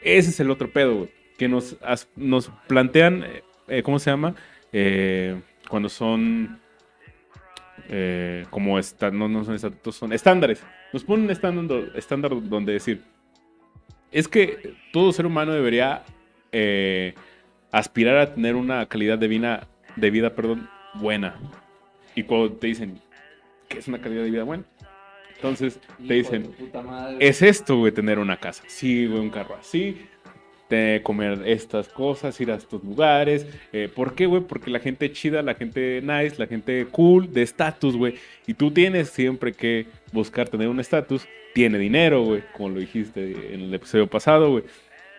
Ese 0.01 0.29
es 0.31 0.39
el 0.39 0.49
otro 0.51 0.69
pedo, 0.71 0.95
güey. 0.95 1.09
Que 1.37 1.47
nos, 1.47 1.77
nos 2.15 2.49
plantean, 2.67 3.23
eh, 3.23 3.43
eh, 3.67 3.83
¿cómo 3.83 3.99
se 3.99 4.09
llama? 4.11 4.33
Cuando 5.69 5.87
son 5.89 6.59
como 8.49 8.77
esta, 8.79 9.09
no, 9.11 9.27
no 9.27 9.43
son 9.45 9.55
estatutos, 9.55 9.95
son 9.95 10.11
estándares. 10.13 10.63
Nos 10.91 11.03
ponen 11.03 11.25
un 11.25 11.31
estándar, 11.31 11.91
estándar 11.95 12.31
donde 12.49 12.73
decir, 12.73 13.01
es 14.11 14.27
que 14.27 14.73
todo 14.91 15.11
ser 15.11 15.25
humano 15.25 15.53
debería 15.53 16.03
eh, 16.51 17.13
aspirar 17.71 18.17
a 18.17 18.33
tener 18.33 18.55
una 18.55 18.85
calidad 18.87 19.17
de 19.17 19.27
vida, 19.27 19.67
de 19.95 20.09
vida 20.09 20.35
perdón, 20.35 20.67
buena. 20.95 21.35
Y 22.15 22.23
cuando 22.23 22.51
te 22.53 22.67
dicen, 22.67 22.99
¿qué 23.67 23.79
es 23.79 23.87
una 23.87 23.99
calidad 23.99 24.23
de 24.23 24.31
vida 24.31 24.43
buena? 24.43 24.63
Entonces 25.35 25.79
te 26.05 26.15
dicen, 26.15 26.53
es 27.19 27.41
esto, 27.41 27.77
güey, 27.77 27.93
tener 27.93 28.19
una 28.19 28.37
casa. 28.37 28.63
Sí, 28.67 29.05
güey, 29.05 29.21
un 29.21 29.29
carro 29.29 29.55
así. 29.55 30.05
De 30.69 30.99
comer 31.01 31.41
estas 31.45 31.87
cosas, 31.87 32.39
ir 32.41 32.51
a 32.51 32.55
estos 32.55 32.83
lugares. 32.83 33.47
Eh, 33.71 33.89
¿Por 33.93 34.13
qué, 34.13 34.25
güey? 34.25 34.43
Porque 34.43 34.69
la 34.69 34.79
gente 34.79 35.11
chida, 35.11 35.41
la 35.41 35.55
gente 35.55 36.01
nice, 36.01 36.35
la 36.37 36.45
gente 36.45 36.85
cool, 36.91 37.31
de 37.31 37.41
estatus, 37.41 37.95
güey. 37.95 38.15
Y 38.45 38.53
tú 38.53 38.69
tienes 38.69 39.09
siempre 39.09 39.53
que 39.53 39.87
buscar 40.11 40.49
tener 40.49 40.67
un 40.67 40.79
estatus. 40.79 41.27
Tiene 41.53 41.77
dinero, 41.77 42.23
güey, 42.23 42.43
como 42.53 42.69
lo 42.69 42.79
dijiste 42.79 43.53
en 43.53 43.61
el 43.61 43.73
episodio 43.73 44.07
pasado, 44.07 44.51
güey. 44.51 44.63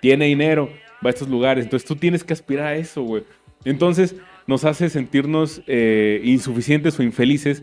Tiene 0.01 0.27
dinero, 0.27 0.71
va 1.05 1.09
a 1.09 1.11
estos 1.11 1.29
lugares. 1.29 1.65
Entonces 1.65 1.87
tú 1.87 1.97
tienes 1.97 2.25
que 2.25 2.33
aspirar 2.33 2.67
a 2.67 2.77
eso, 2.77 3.03
güey. 3.03 3.25
Entonces 3.65 4.17
nos 4.47 4.65
hace 4.65 4.89
sentirnos 4.89 5.63
eh, 5.67 6.21
insuficientes 6.25 6.99
o 6.99 7.03
infelices 7.03 7.63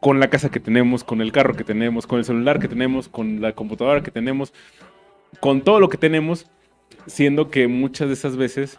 con 0.00 0.20
la 0.20 0.28
casa 0.28 0.50
que 0.50 0.60
tenemos, 0.60 1.04
con 1.04 1.20
el 1.20 1.32
carro 1.32 1.54
que 1.54 1.64
tenemos, 1.64 2.06
con 2.06 2.18
el 2.18 2.24
celular 2.24 2.58
que 2.58 2.68
tenemos, 2.68 3.08
con 3.08 3.40
la 3.40 3.52
computadora 3.52 4.02
que 4.02 4.10
tenemos, 4.10 4.52
con 5.40 5.62
todo 5.62 5.80
lo 5.80 5.88
que 5.88 5.98
tenemos, 5.98 6.50
siendo 7.06 7.50
que 7.50 7.68
muchas 7.68 8.08
de 8.08 8.14
esas 8.14 8.36
veces, 8.36 8.78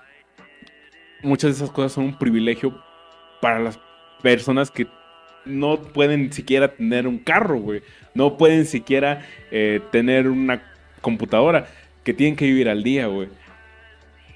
muchas 1.21 1.51
de 1.51 1.63
esas 1.63 1.71
cosas 1.71 1.93
son 1.93 2.05
un 2.05 2.17
privilegio 2.17 2.81
para 3.41 3.59
las 3.59 3.79
personas 4.21 4.71
que 4.71 4.87
no 5.45 5.81
pueden 5.81 6.31
siquiera 6.31 6.69
tener 6.69 7.07
un 7.07 7.17
carro, 7.17 7.59
güey. 7.59 7.81
No 8.13 8.37
pueden 8.37 8.65
siquiera 8.65 9.25
eh, 9.51 9.81
tener 9.91 10.27
una 10.27 10.61
computadora, 11.01 11.67
que 12.03 12.13
tienen 12.13 12.35
que 12.35 12.45
vivir 12.45 12.69
al 12.69 12.83
día, 12.83 13.07
güey. 13.07 13.29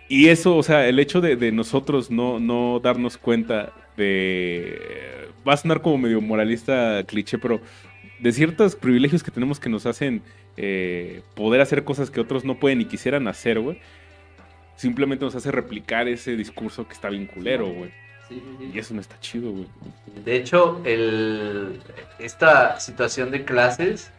Y 0.09 0.29
eso, 0.29 0.55
o 0.57 0.63
sea, 0.63 0.87
el 0.87 0.99
hecho 0.99 1.21
de, 1.21 1.51
nosotros 1.51 2.11
no, 2.11 2.39
no 2.39 2.79
darnos 2.79 3.17
cuenta 3.17 3.73
de... 3.97 5.29
Va 5.47 5.53
a 5.53 5.57
sonar 5.57 5.81
como 5.81 5.97
medio 5.97 6.21
moralista 6.21 7.03
cliché, 7.05 7.37
pero 7.37 7.61
de 8.19 8.31
ciertos 8.31 8.75
privilegios 8.75 9.23
que 9.23 9.31
tenemos 9.31 9.59
que 9.59 9.69
nos 9.69 9.85
hacen 9.85 10.21
eh, 10.55 11.21
poder 11.35 11.61
hacer 11.61 11.83
cosas 11.83 12.11
que 12.11 12.21
otros 12.21 12.45
no 12.45 12.59
pueden 12.59 12.77
ni 12.77 12.85
quisieran 12.85 13.27
hacer, 13.27 13.59
güey. 13.59 13.79
Simplemente 14.75 15.25
nos 15.25 15.35
hace 15.35 15.51
replicar 15.51 16.07
ese 16.07 16.35
discurso 16.35 16.87
que 16.87 16.93
está 16.93 17.09
bien 17.09 17.25
culero, 17.25 17.67
güey. 17.67 17.91
Sí, 18.27 18.35
sí, 18.39 18.55
sí. 18.57 18.71
Y 18.73 18.79
eso 18.79 18.93
no 18.93 19.01
está 19.01 19.19
chido, 19.19 19.51
güey. 19.51 19.67
De 20.23 20.35
hecho, 20.37 20.81
el, 20.85 21.81
esta 22.19 22.79
situación 22.79 23.31
de 23.31 23.43
clases, 23.45 24.11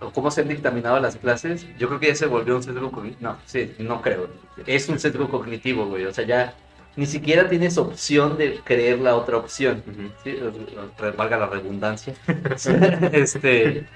o 0.00 0.10
cómo 0.12 0.30
se 0.30 0.42
han 0.42 0.48
dictaminado 0.48 1.00
las 1.00 1.16
clases, 1.16 1.66
yo 1.78 1.88
creo 1.88 2.00
que 2.00 2.06
ya 2.08 2.14
se 2.14 2.26
volvió 2.26 2.56
un 2.56 2.62
sesgo 2.62 2.90
cognitivo. 2.92 3.30
No, 3.32 3.38
sí, 3.46 3.74
no 3.78 4.00
creo. 4.02 4.28
Es 4.66 4.88
un 4.88 4.98
sesgo 4.98 5.28
cognitivo, 5.28 5.86
güey. 5.86 6.04
O 6.06 6.14
sea, 6.14 6.24
ya 6.24 6.54
ni 6.96 7.06
siquiera 7.06 7.48
tienes 7.48 7.76
opción 7.78 8.38
de 8.38 8.60
creer 8.64 9.00
la 9.00 9.16
otra 9.16 9.36
opción. 9.38 9.82
¿sí? 10.24 10.38
Re- 10.98 11.10
Valga 11.12 11.38
la 11.38 11.46
redundancia. 11.46 12.14
este, 13.12 13.86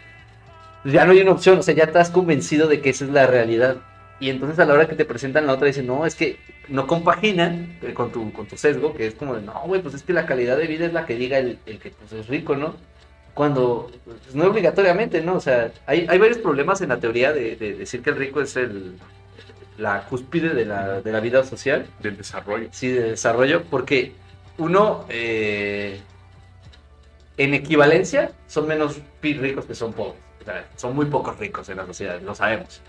ya 0.85 1.05
no 1.05 1.13
hay 1.13 1.21
una 1.21 1.33
opción, 1.33 1.59
o 1.59 1.63
sea, 1.63 1.75
ya 1.75 1.85
estás 1.85 2.11
convencido 2.11 2.67
de 2.69 2.81
que 2.81 2.91
esa 2.91 3.05
es 3.05 3.11
la 3.11 3.27
realidad. 3.27 3.77
Y 4.23 4.31
entonces 4.31 4.57
a 4.61 4.65
la 4.65 4.75
hora 4.75 4.87
que 4.87 4.95
te 4.95 5.05
presentan 5.05 5.49
la 5.49 5.55
otra 5.55 5.67
dicen, 5.67 5.89
no, 5.89 6.07
es 6.07 6.15
que 6.15 6.39
no 6.69 6.87
compagina 6.87 7.77
eh, 7.83 7.93
con 7.93 8.13
tu, 8.13 8.33
con 8.33 8.47
tu 8.47 8.57
sesgo, 8.57 8.95
que 8.95 9.09
es 9.09 9.15
como 9.15 9.35
de, 9.35 9.43
no, 9.43 9.53
güey, 9.67 9.83
pues 9.83 9.95
es 9.95 10.05
que 10.05 10.13
la 10.13 10.27
calidad 10.27 10.57
de 10.57 10.69
vida 10.69 10.87
es 10.87 10.93
la 10.93 11.07
que 11.07 11.17
diga 11.17 11.39
el, 11.39 11.59
el 11.67 11.81
que 11.81 11.91
pues, 11.91 12.13
es 12.13 12.29
rico, 12.29 12.55
¿no? 12.55 12.77
Cuando, 13.35 13.91
pues, 14.05 14.33
no 14.33 14.45
obligatoriamente, 14.45 15.23
¿no? 15.23 15.35
O 15.35 15.41
sea, 15.41 15.73
hay, 15.87 16.07
hay 16.09 16.19
varios 16.19 16.39
problemas 16.39 16.81
en 16.83 16.91
la 16.91 17.01
teoría 17.01 17.33
de, 17.33 17.57
de 17.57 17.75
decir 17.75 18.01
que 18.01 18.11
el 18.11 18.17
rico 18.17 18.41
es 18.41 18.55
el, 18.55 18.95
la 19.77 20.05
cúspide 20.05 20.51
de 20.55 20.67
la, 20.67 21.01
de 21.01 21.11
la 21.11 21.19
vida 21.19 21.43
social, 21.43 21.89
Del 21.99 22.17
desarrollo. 22.17 22.69
sí, 22.71 22.91
de 22.91 23.11
desarrollo, 23.11 23.65
porque 23.65 24.13
uno, 24.57 25.05
eh, 25.09 26.01
en 27.39 27.55
equivalencia, 27.55 28.31
son 28.47 28.69
menos 28.69 29.01
ricos 29.21 29.65
que 29.65 29.75
son 29.75 29.93
pobres. 29.93 30.23
O 30.43 30.45
sea, 30.45 30.65
son 30.77 30.95
muy 30.95 31.07
pocos 31.07 31.37
ricos 31.41 31.69
en 31.71 31.79
la 31.79 31.87
sociedad, 31.87 32.21
lo 32.21 32.37
sabemos. 32.37 32.81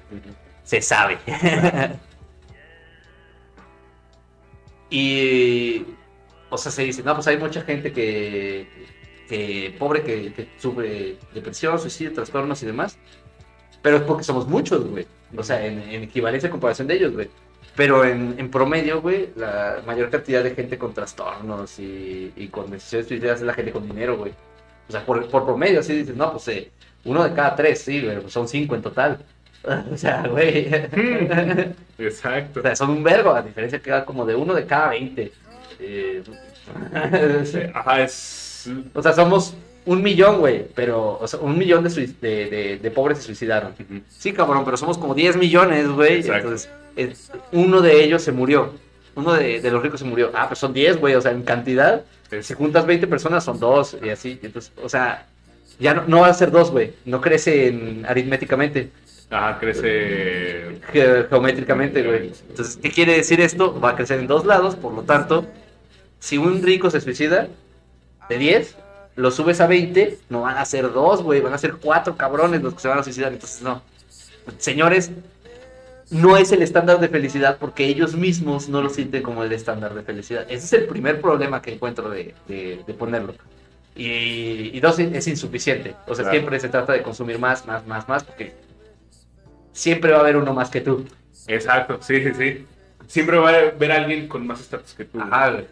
Se 0.63 0.81
sabe. 0.81 1.17
y, 4.89 5.85
o 6.49 6.57
sea, 6.57 6.71
se 6.71 6.83
dice, 6.83 7.03
no, 7.03 7.15
pues 7.15 7.27
hay 7.27 7.37
mucha 7.37 7.61
gente 7.61 7.91
que, 7.91 8.67
que 9.27 9.75
pobre, 9.77 10.03
que, 10.03 10.33
que 10.33 10.49
sufre 10.57 11.17
depresión, 11.33 11.79
suicidio, 11.79 12.13
trastornos 12.13 12.63
y 12.63 12.65
demás. 12.65 12.97
Pero 13.81 13.97
es 13.97 14.03
porque 14.03 14.23
somos 14.23 14.47
muchos, 14.47 14.89
güey. 14.89 15.05
O 15.35 15.43
sea, 15.43 15.65
en, 15.65 15.79
en 15.81 16.03
equivalencia 16.03 16.47
a 16.47 16.51
comparación 16.51 16.87
de 16.87 16.95
ellos, 16.95 17.13
güey. 17.13 17.29
Pero 17.75 18.05
en, 18.05 18.51
promedio, 18.51 19.01
güey, 19.01 19.29
la 19.35 19.81
mayor 19.85 20.09
cantidad 20.11 20.43
de 20.43 20.53
gente 20.53 20.77
con 20.77 20.93
trastornos 20.93 21.79
y, 21.79 22.31
y 22.35 22.47
con 22.49 22.69
decisiones 22.69 23.07
suicidas 23.07 23.39
es 23.39 23.45
la 23.47 23.53
gente 23.53 23.71
con 23.71 23.87
dinero, 23.87 24.17
güey. 24.17 24.31
O 24.87 24.91
sea, 24.91 25.05
por, 25.05 25.27
por 25.29 25.43
promedio, 25.45 25.79
así 25.79 25.93
dices, 25.95 26.15
no, 26.15 26.31
pues 26.33 26.47
eh, 26.49 26.71
uno 27.05 27.23
de 27.23 27.33
cada 27.33 27.55
tres, 27.55 27.81
sí, 27.81 28.01
pues 28.21 28.31
son 28.31 28.47
cinco 28.47 28.75
en 28.75 28.81
total. 28.83 29.25
O 29.93 29.97
sea, 29.97 30.27
güey. 30.27 30.67
Exacto. 31.97 32.59
O 32.59 32.63
sea, 32.63 32.75
son 32.75 32.89
un 32.89 33.03
vergo, 33.03 33.31
a 33.33 33.41
diferencia 33.41 33.79
que 33.79 33.91
va 33.91 34.03
como 34.05 34.25
de 34.25 34.35
uno 34.35 34.53
de 34.53 34.65
cada 34.65 34.89
veinte. 34.89 35.31
Eh, 35.79 36.21
Ajá, 37.73 38.01
es. 38.03 38.69
o 38.93 39.01
sea, 39.01 39.13
somos 39.13 39.53
un 39.85 40.01
millón, 40.01 40.39
güey, 40.39 40.65
pero, 40.75 41.17
o 41.19 41.27
sea, 41.27 41.39
un 41.41 41.57
millón 41.57 41.83
de, 41.83 41.89
sui- 41.89 42.15
de, 42.21 42.49
de- 42.49 42.77
de 42.81 42.91
pobres 42.91 43.17
se 43.17 43.25
suicidaron. 43.25 43.73
Sí, 44.07 44.31
cabrón, 44.31 44.63
pero 44.63 44.77
somos 44.77 44.97
como 44.97 45.13
10 45.13 45.35
millones, 45.37 45.87
güey. 45.89 46.21
Entonces, 46.37 46.69
es- 46.95 47.31
uno 47.51 47.81
de 47.81 48.03
ellos 48.03 48.21
se 48.21 48.31
murió. 48.31 48.73
Uno 49.15 49.33
de, 49.33 49.61
de 49.61 49.71
los 49.71 49.83
ricos 49.83 49.99
se 49.99 50.05
murió. 50.05 50.31
Ah, 50.33 50.47
pues 50.47 50.59
son 50.59 50.73
10, 50.73 50.97
güey. 50.99 51.15
O 51.15 51.21
sea, 51.21 51.31
en 51.31 51.43
cantidad, 51.43 52.03
si 52.41 52.53
juntas 52.53 52.85
20 52.85 53.07
personas 53.07 53.43
son 53.43 53.59
dos 53.59 53.95
y 54.01 54.09
así. 54.09 54.39
Entonces, 54.41 54.71
o 54.81 54.87
sea, 54.89 55.27
ya 55.79 55.93
no, 55.93 56.03
no 56.07 56.21
va 56.21 56.27
a 56.27 56.33
ser 56.33 56.49
dos, 56.49 56.71
güey. 56.71 56.93
No 57.05 57.19
crece 57.21 57.67
en- 57.67 58.05
aritméticamente, 58.07 58.89
Ajá, 59.29 59.59
crece. 59.59 60.79
ge- 60.91 61.25
geométricamente, 61.29 62.03
güey. 62.03 62.31
Entonces, 62.49 62.77
¿qué 62.81 62.91
quiere 62.91 63.13
decir 63.15 63.41
esto? 63.41 63.79
Va 63.79 63.91
a 63.91 63.95
crecer 63.95 64.19
en 64.19 64.27
dos 64.27 64.45
lados, 64.45 64.75
por 64.75 64.93
lo 64.93 65.01
tanto, 65.03 65.45
si 66.19 66.37
un 66.37 66.61
rico 66.61 66.89
se 66.89 67.01
suicida 67.01 67.47
de 68.29 68.37
10, 68.37 68.75
lo 69.15 69.31
subes 69.31 69.59
a 69.61 69.67
20, 69.67 70.19
no 70.29 70.41
van 70.41 70.57
a 70.57 70.65
ser 70.65 70.91
dos, 70.93 71.23
güey, 71.23 71.41
van 71.41 71.53
a 71.53 71.57
ser 71.57 71.73
cuatro 71.81 72.15
cabrones 72.15 72.61
los 72.61 72.73
que 72.75 72.79
se 72.81 72.87
van 72.87 72.99
a 72.99 73.03
suicidar. 73.03 73.33
Entonces, 73.33 73.61
no. 73.61 73.81
Señores, 74.57 75.11
no 76.11 76.37
es 76.37 76.51
el 76.51 76.61
estándar 76.61 76.99
de 76.99 77.07
felicidad 77.09 77.57
porque 77.59 77.85
ellos 77.85 78.15
mismos 78.15 78.69
no 78.69 78.81
lo 78.81 78.89
sienten 78.89 79.23
como 79.23 79.43
el 79.43 79.51
estándar 79.51 79.93
de 79.95 80.03
felicidad. 80.03 80.45
Ese 80.49 80.65
es 80.65 80.73
el 80.73 80.85
primer 80.85 81.21
problema 81.21 81.61
que 81.61 81.73
encuentro 81.73 82.09
de, 82.09 82.33
de- 82.47 82.81
de 82.85 82.93
ponerlo. 82.93 83.33
Y, 83.95 84.75
y 84.75 84.79
dos, 84.79 84.97
es 84.99 85.27
insuficiente. 85.27 85.95
O 86.07 86.15
sea, 86.15 86.23
Claro. 86.23 86.31
siempre 86.31 86.59
se 86.59 86.69
trata 86.69 86.93
de 86.93 87.01
consumir 87.03 87.39
más, 87.39 87.65
más, 87.65 87.85
más, 87.87 88.07
más, 88.09 88.23
porque 88.23 88.53
siempre 89.73 90.11
va 90.11 90.19
a 90.19 90.21
haber 90.21 90.37
uno 90.37 90.53
más 90.53 90.69
que 90.69 90.79
tú. 90.81 91.05
Exacto, 91.47 91.99
sí, 92.01 92.23
sí, 92.23 92.31
sí. 92.37 92.65
Siempre 93.07 93.37
va 93.37 93.49
a 93.49 93.71
ver 93.71 93.91
a 93.91 93.95
alguien 93.95 94.27
con 94.29 94.47
más 94.47 94.61
estatus 94.61 94.93
que 94.93 95.03
tú. 95.05 95.19
Ajá, 95.19 95.49
güey. 95.51 95.65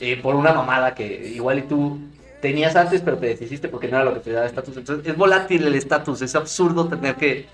Eh, 0.00 0.20
por 0.22 0.34
una 0.34 0.52
mamada 0.52 0.94
que 0.94 1.06
igual 1.34 1.58
y 1.60 1.62
tú 1.62 1.98
tenías 2.42 2.76
antes, 2.76 3.00
pero 3.00 3.16
te 3.16 3.28
deshiciste 3.28 3.68
porque 3.68 3.88
no 3.88 3.96
era 3.96 4.04
lo 4.04 4.12
que 4.14 4.20
te 4.20 4.32
daba 4.32 4.46
estatus. 4.46 4.76
Entonces, 4.76 5.06
es 5.06 5.16
volátil 5.16 5.66
el 5.66 5.74
estatus. 5.74 6.20
Es 6.20 6.34
absurdo 6.34 6.86
tener 6.88 7.14
que 7.16 7.46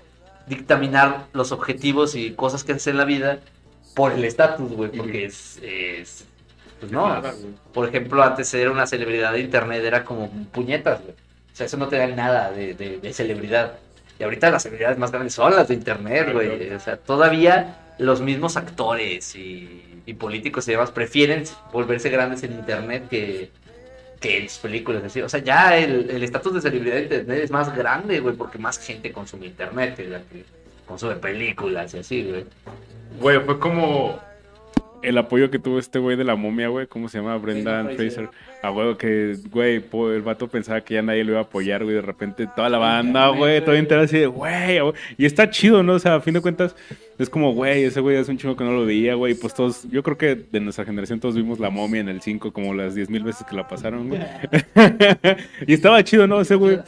dictaminar 0.47 1.27
los 1.33 1.51
objetivos 1.53 2.15
y 2.15 2.31
cosas 2.31 2.63
que 2.63 2.73
hacer 2.73 2.91
en 2.91 2.97
la 2.97 3.05
vida 3.05 3.39
por 3.95 4.11
el 4.11 4.25
estatus, 4.25 4.71
güey, 4.73 4.91
porque 4.91 5.25
es, 5.25 5.59
es- 5.63 6.25
Pues 6.79 6.91
no. 6.91 7.07
Nada. 7.07 7.33
Por 7.73 7.87
ejemplo, 7.87 8.21
antes 8.23 8.49
ser 8.49 8.69
una 8.69 8.85
celebridad 8.87 9.31
de 9.31 9.39
internet 9.39 9.83
era 9.85 10.03
como 10.03 10.29
puñetas, 10.51 11.01
güey. 11.01 11.13
O 11.13 11.55
sea, 11.55 11.65
eso 11.67 11.77
no 11.77 11.87
te 11.87 11.95
da 11.97 12.07
nada 12.07 12.51
de, 12.51 12.73
de- 12.73 12.97
de 12.97 13.13
celebridad. 13.13 13.77
Y 14.19 14.23
ahorita 14.23 14.51
las 14.51 14.63
celebridades 14.63 14.97
más 14.97 15.11
grandes 15.11 15.33
son 15.33 15.55
las 15.55 15.67
de 15.67 15.73
internet, 15.73 16.31
güey. 16.31 16.71
O 16.73 16.79
sea, 16.79 16.97
todavía 16.97 17.77
los 17.97 18.21
mismos 18.21 18.57
actores 18.57 19.35
y, 19.35 20.01
y 20.05 20.13
políticos 20.13 20.67
y 20.67 20.71
demás 20.71 20.91
prefieren 20.91 21.43
volverse 21.71 22.09
grandes 22.09 22.43
en 22.43 22.53
internet 22.53 23.07
que, 23.09 23.49
que 24.19 24.37
en 24.37 24.49
sus 24.49 24.59
películas. 24.59 25.03
Así. 25.03 25.21
O 25.21 25.29
sea, 25.29 25.39
ya 25.39 25.77
el 25.77 26.09
el 26.09 26.23
estatus 26.23 26.53
de 26.53 26.61
celebridad 26.61 26.95
de 26.95 27.03
internet 27.03 27.43
es 27.43 27.51
más 27.51 27.75
grande, 27.75 28.19
güey, 28.19 28.35
porque 28.35 28.57
más 28.57 28.79
gente 28.79 29.11
consume 29.11 29.47
internet 29.47 29.95
que 29.95 30.07
la 30.07 30.19
que 30.19 30.43
consume 30.85 31.15
películas 31.15 31.93
y 31.93 31.99
así, 31.99 32.23
güey. 32.23 32.45
Güey, 33.19 33.39
fue 33.39 33.59
como. 33.59 34.19
El 35.03 35.17
apoyo 35.17 35.51
que 35.51 35.59
tuvo 35.59 35.79
este 35.79 35.99
güey 35.99 36.15
de 36.15 36.23
la 36.23 36.35
momia, 36.35 36.69
güey, 36.69 36.87
¿cómo 36.87 37.09
se 37.09 37.19
llama? 37.19 37.37
Brendan 37.37 37.91
Fraser. 37.95 38.29
A 38.61 38.71
huevo 38.71 38.97
que, 38.97 39.37
güey, 39.51 39.83
el 40.15 40.21
vato 40.21 40.47
pensaba 40.47 40.81
que 40.81 40.95
ya 40.95 41.01
nadie 41.01 41.23
lo 41.23 41.31
iba 41.31 41.41
a 41.41 41.43
apoyar, 41.43 41.83
güey, 41.83 41.95
de 41.95 42.01
repente 42.01 42.47
toda 42.55 42.69
la 42.69 42.77
banda, 42.77 43.27
güey, 43.29 43.63
todo 43.63 43.75
entero 43.75 44.01
así 44.01 44.17
de, 44.17 44.27
güey, 44.27 44.77
a 44.77 44.85
hue-". 44.85 44.95
y 45.17 45.25
está 45.25 45.49
chido, 45.49 45.83
¿no? 45.83 45.93
O 45.93 45.99
sea, 45.99 46.15
a 46.15 46.21
fin 46.21 46.33
de 46.33 46.41
cuentas, 46.41 46.75
es 47.19 47.29
como, 47.29 47.53
güey, 47.53 47.83
ese 47.83 47.99
güey 47.99 48.15
es 48.17 48.29
un 48.29 48.37
chingo 48.37 48.55
que 48.55 48.63
no 48.63 48.71
lo 48.71 48.85
veía, 48.85 49.15
güey, 49.15 49.33
pues 49.33 49.53
todos, 49.53 49.87
yo 49.91 50.01
creo 50.01 50.17
que 50.17 50.35
de 50.35 50.59
nuestra 50.61 50.85
generación 50.85 51.19
todos 51.19 51.35
vimos 51.35 51.59
la 51.59 51.69
momia 51.69 51.99
en 52.01 52.09
el 52.09 52.21
5 52.21 52.53
como 52.53 52.73
las 52.73 52.95
10 52.95 53.09
mil 53.09 53.23
veces 53.23 53.45
que 53.45 53.55
la 53.55 53.67
pasaron, 53.67 54.07
güey. 54.07 54.21
y 55.67 55.73
estaba 55.73 56.03
chido, 56.03 56.25
¿no? 56.27 56.39
Ese 56.39 56.55
güey. 56.55 56.79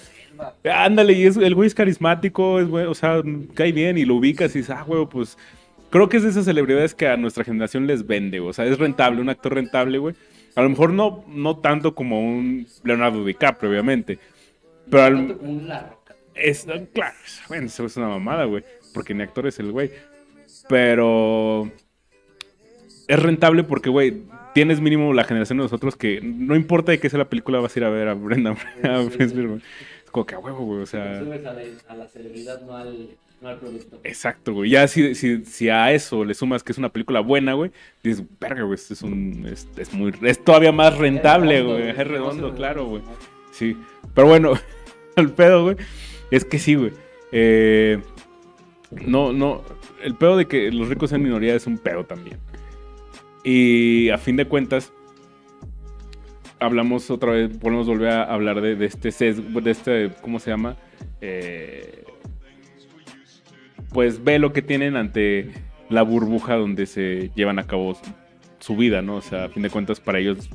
Ándale, 0.64 1.14
y 1.14 1.26
es, 1.26 1.38
el 1.38 1.56
güey 1.56 1.68
es 1.68 1.76
carismático, 1.76 2.60
es 2.60 2.68
güey, 2.68 2.86
o 2.86 2.94
sea, 2.94 3.22
cae 3.54 3.72
bien 3.72 3.98
y 3.98 4.06
lo 4.06 4.16
ubicas 4.16 4.54
y 4.56 4.60
dices, 4.60 4.76
ah, 4.76 4.84
güey, 4.86 5.06
pues 5.06 5.38
creo 5.90 6.10
que 6.10 6.18
es 6.18 6.24
de 6.24 6.30
esas 6.30 6.46
celebridades 6.46 6.94
que 6.96 7.08
a 7.08 7.18
nuestra 7.18 7.44
generación 7.44 7.88
les 7.88 8.06
vende, 8.06 8.40
o 8.40 8.52
sea, 8.54 8.66
es 8.66 8.78
rentable, 8.80 9.22
un 9.22 9.30
actor 9.30 9.54
rentable, 9.54 9.98
güey. 9.98 10.16
A 10.56 10.62
lo 10.62 10.70
mejor 10.70 10.92
no, 10.92 11.24
no 11.28 11.58
tanto 11.58 11.96
como 11.96 12.20
un 12.22 12.66
Leonardo 12.84 13.26
DiCaprio, 13.26 13.70
obviamente, 13.72 14.20
pero 14.90 15.04
al- 15.04 15.16
Tanto 15.16 15.38
como 15.40 15.52
un 15.52 15.68
La 15.68 15.82
Roca. 15.90 16.16
es, 16.34 16.66
claro, 16.94 17.16
bueno, 17.50 17.66
eso 17.68 17.86
es 17.86 17.98
una 17.98 18.08
mamada, 18.08 18.46
güey, 18.46 18.64
porque 18.94 19.14
ni 19.14 19.24
actor 19.24 19.48
es 19.48 19.60
el 19.60 19.72
güey, 19.72 19.92
pero 20.70 21.70
es 23.08 23.20
rentable 23.22 23.64
porque, 23.64 23.90
güey, 23.90 24.24
tienes 24.54 24.80
mínimo 24.82 25.14
la 25.14 25.26
generación 25.26 25.58
de 25.58 25.64
nosotros 25.66 25.96
que 25.96 26.22
no 26.24 26.56
importa 26.56 26.92
de 26.92 27.00
qué 27.00 27.10
sea 27.10 27.20
la 27.20 27.30
película, 27.30 27.60
vas 27.60 27.76
a 27.76 27.80
ir 27.80 27.86
a 27.86 27.90
ver 27.90 28.08
a 28.08 28.14
Brenda, 28.14 28.52
a 28.84 29.04
Sí. 29.04 29.18
Es 29.20 30.12
como 30.12 30.26
que 30.26 30.36
a 30.36 30.40
huevo, 30.40 30.64
güey, 30.66 30.82
o 30.82 30.86
sea... 30.86 31.20
Subes 31.20 31.46
a 31.46 31.96
la 31.96 32.08
celebridad, 32.08 32.62
no 32.62 32.76
al, 32.78 33.10
producto. 33.54 34.00
Exacto, 34.04 34.54
güey. 34.54 34.72
Ya 34.72 34.88
si, 34.88 35.16
si, 35.16 35.46
si 35.46 35.70
a 35.70 35.92
eso 35.92 36.26
le 36.26 36.34
sumas 36.34 36.64
que 36.64 36.72
es 36.72 36.78
una 36.78 36.90
película 36.90 37.20
buena, 37.20 37.54
güey, 37.54 37.72
dices, 38.04 38.24
verga, 38.40 38.64
güey, 38.64 38.76
esto 38.76 38.94
es 38.94 39.02
un. 39.02 39.46
Es, 39.46 39.68
es 39.78 39.94
muy. 39.94 40.14
Es 40.24 40.44
todavía 40.44 40.72
más 40.72 40.98
rentable, 40.98 41.60
redondo, 41.60 41.74
güey. 41.74 41.90
Es 41.90 42.08
redondo, 42.08 42.56
claro, 42.56 42.86
güey. 42.86 43.04
Sí. 43.52 43.78
Pero 44.14 44.28
bueno, 44.28 44.54
el 45.16 45.32
pedo, 45.32 45.64
güey. 45.64 45.78
Es 46.32 46.46
que 46.46 46.60
sí, 46.60 46.76
güey. 46.76 46.92
Eh, 47.32 48.02
no, 49.06 49.32
no. 49.32 49.64
El 50.04 50.16
pedo 50.16 50.38
de 50.38 50.48
que 50.48 50.72
los 50.72 50.90
ricos 50.90 51.10
sean 51.10 51.24
minoría 51.24 51.56
es 51.56 51.68
un 51.68 51.78
pedo 51.78 52.06
también. 52.06 52.40
Y 53.44 54.10
a 54.10 54.18
fin 54.18 54.38
de 54.38 54.48
cuentas, 54.48 54.92
hablamos 56.60 57.10
otra 57.12 57.32
vez, 57.32 57.56
podemos 57.58 57.88
volver 57.88 58.10
a 58.10 58.24
hablar 58.24 58.62
de, 58.62 58.76
de 58.76 58.86
este 58.86 59.12
sesgo, 59.12 59.62
de 59.62 59.72
este, 59.72 60.12
¿cómo 60.22 60.40
se 60.40 60.50
llama? 60.50 60.78
Eh, 61.22 62.05
pues 63.96 64.22
ve 64.26 64.40
lo 64.40 64.52
que 64.52 64.62
tienen 64.62 64.98
ante 64.98 65.54
la 65.88 66.02
burbuja 66.02 66.56
donde 66.56 66.86
se 66.86 67.32
llevan 67.34 67.60
a 67.60 67.64
cabo 67.66 67.98
su, 68.60 68.76
vida, 68.76 69.02
¿no? 69.02 69.16
O 69.16 69.22
sea, 69.22 69.46
a 69.46 69.50
fin 69.50 69.64
de 69.64 69.70
cuentas 69.70 70.02
para 70.02 70.20
ellos 70.20 70.50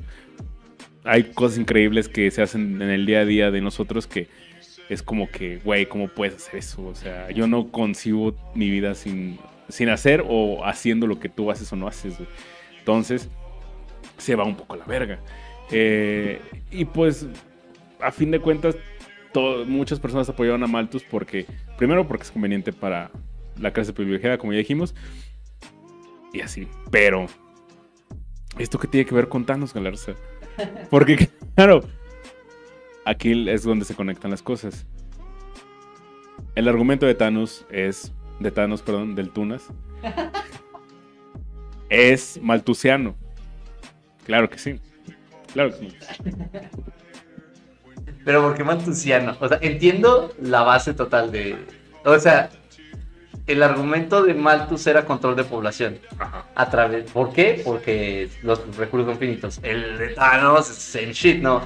hay 1.05 1.25
cosas 1.25 1.59
increíbles 1.59 2.07
que 2.11 2.31
se 2.31 2.43
hacen 2.43 2.83
en 2.83 2.91
el 2.91 3.07
día 3.07 3.21
a 3.21 3.25
día 3.25 3.51
de 3.51 3.63
nosotros 3.63 4.07
que 4.07 4.29
es 4.91 5.03
como 5.03 5.31
que, 5.31 5.57
güey, 5.65 5.87
¿cómo 5.87 6.09
puedes 6.09 6.37
hacer 6.37 6.57
eso? 6.57 6.87
O 6.87 6.95
sea, 6.95 7.31
yo 7.31 7.47
no 7.47 7.69
concibo 7.69 8.37
mi 8.55 8.69
vida 8.69 8.95
sin, 8.95 9.39
sin 9.71 9.89
hacer 9.89 10.23
o 10.29 10.63
haciendo 10.67 11.07
lo 11.07 11.19
que 11.19 11.31
tú 11.31 11.51
haces 11.51 11.73
o 11.73 11.77
no 11.77 11.89
haces, 11.89 12.19
güey. 12.19 12.29
Entonces, 12.81 13.31
se 14.19 14.37
va 14.37 14.45
un 14.45 14.55
poco 14.55 14.77
la 14.77 14.85
verga. 14.85 15.19
Eh, 15.71 16.43
y 16.71 16.85
pues, 16.85 17.27
a 18.01 18.13
fin 18.13 18.33
de 18.33 18.39
cuentas, 18.39 18.77
muchas 19.67 19.99
personas 19.99 20.29
apoyaron 20.29 20.63
a 20.63 20.67
Malthus 20.67 21.05
porque, 21.11 21.47
primero, 21.79 22.07
porque 22.07 22.25
es 22.25 22.31
conveniente 22.31 22.71
para 22.71 23.11
la 23.61 23.73
clase 23.73 23.93
privilegiada, 23.93 24.39
como 24.39 24.53
ya 24.53 24.59
dijimos, 24.59 24.95
y 26.33 26.41
así. 26.41 26.69
Pero, 26.91 27.27
¿esto 28.59 28.79
qué 28.79 28.89
tiene 28.89 29.07
que 29.07 29.15
ver 29.15 29.29
con 29.29 29.45
Thanos, 29.45 29.75
Galarza? 29.75 30.15
Porque, 30.89 31.29
claro, 31.55 31.83
aquí 33.05 33.49
es 33.49 33.63
donde 33.63 33.85
se 33.85 33.95
conectan 33.95 34.31
las 34.31 34.43
cosas. 34.43 34.87
El 36.55 36.69
argumento 36.69 37.07
de 37.07 37.15
Thanos 37.15 37.67
es, 37.71 38.13
de 38.41 38.51
Thanos, 38.51 38.83
perdón, 38.83 39.15
del 39.15 39.31
Tunas, 39.31 39.69
es 41.89 42.39
maltusiano. 42.43 43.15
Claro 44.25 44.49
que 44.49 44.59
sí. 44.59 44.81
Claro 45.53 45.71
que 45.71 45.91
sí. 45.91 45.97
Pero 48.25 48.43
porque 48.43 48.65
Maltusiano. 48.65 49.37
O 49.41 49.49
sea, 49.49 49.59
entiendo 49.61 50.33
la 50.41 50.63
base 50.63 50.95
total 50.95 51.33
de. 51.33 51.57
O 52.05 52.19
sea, 52.19 52.51
el 53.53 53.63
argumento 53.63 54.23
de 54.23 54.35
Malthus 54.35 54.87
era 54.87 55.05
control 55.05 55.37
de 55.37 55.45
población. 55.45 55.99
Ajá. 56.19 56.45
A 56.55 56.71
través. 56.71 57.11
¿Por 57.11 57.33
qué? 57.33 57.63
Porque 57.65 58.29
los 58.43 58.77
recursos 58.77 59.09
son 59.11 59.19
finitos. 59.19 59.61
El 59.63 59.99
de 59.99 60.09
Thanos 60.09 60.71
es 60.71 60.77
same 60.77 61.13
shit, 61.13 61.43
¿no? 61.43 61.63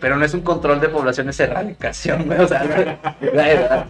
Pero 0.00 0.16
no 0.16 0.24
es 0.24 0.32
un 0.32 0.42
control 0.42 0.80
de 0.80 0.88
población, 0.88 1.28
es 1.28 1.40
erradicación, 1.40 2.26
güey. 2.26 2.38
O 2.38 2.46
sea, 2.46 3.00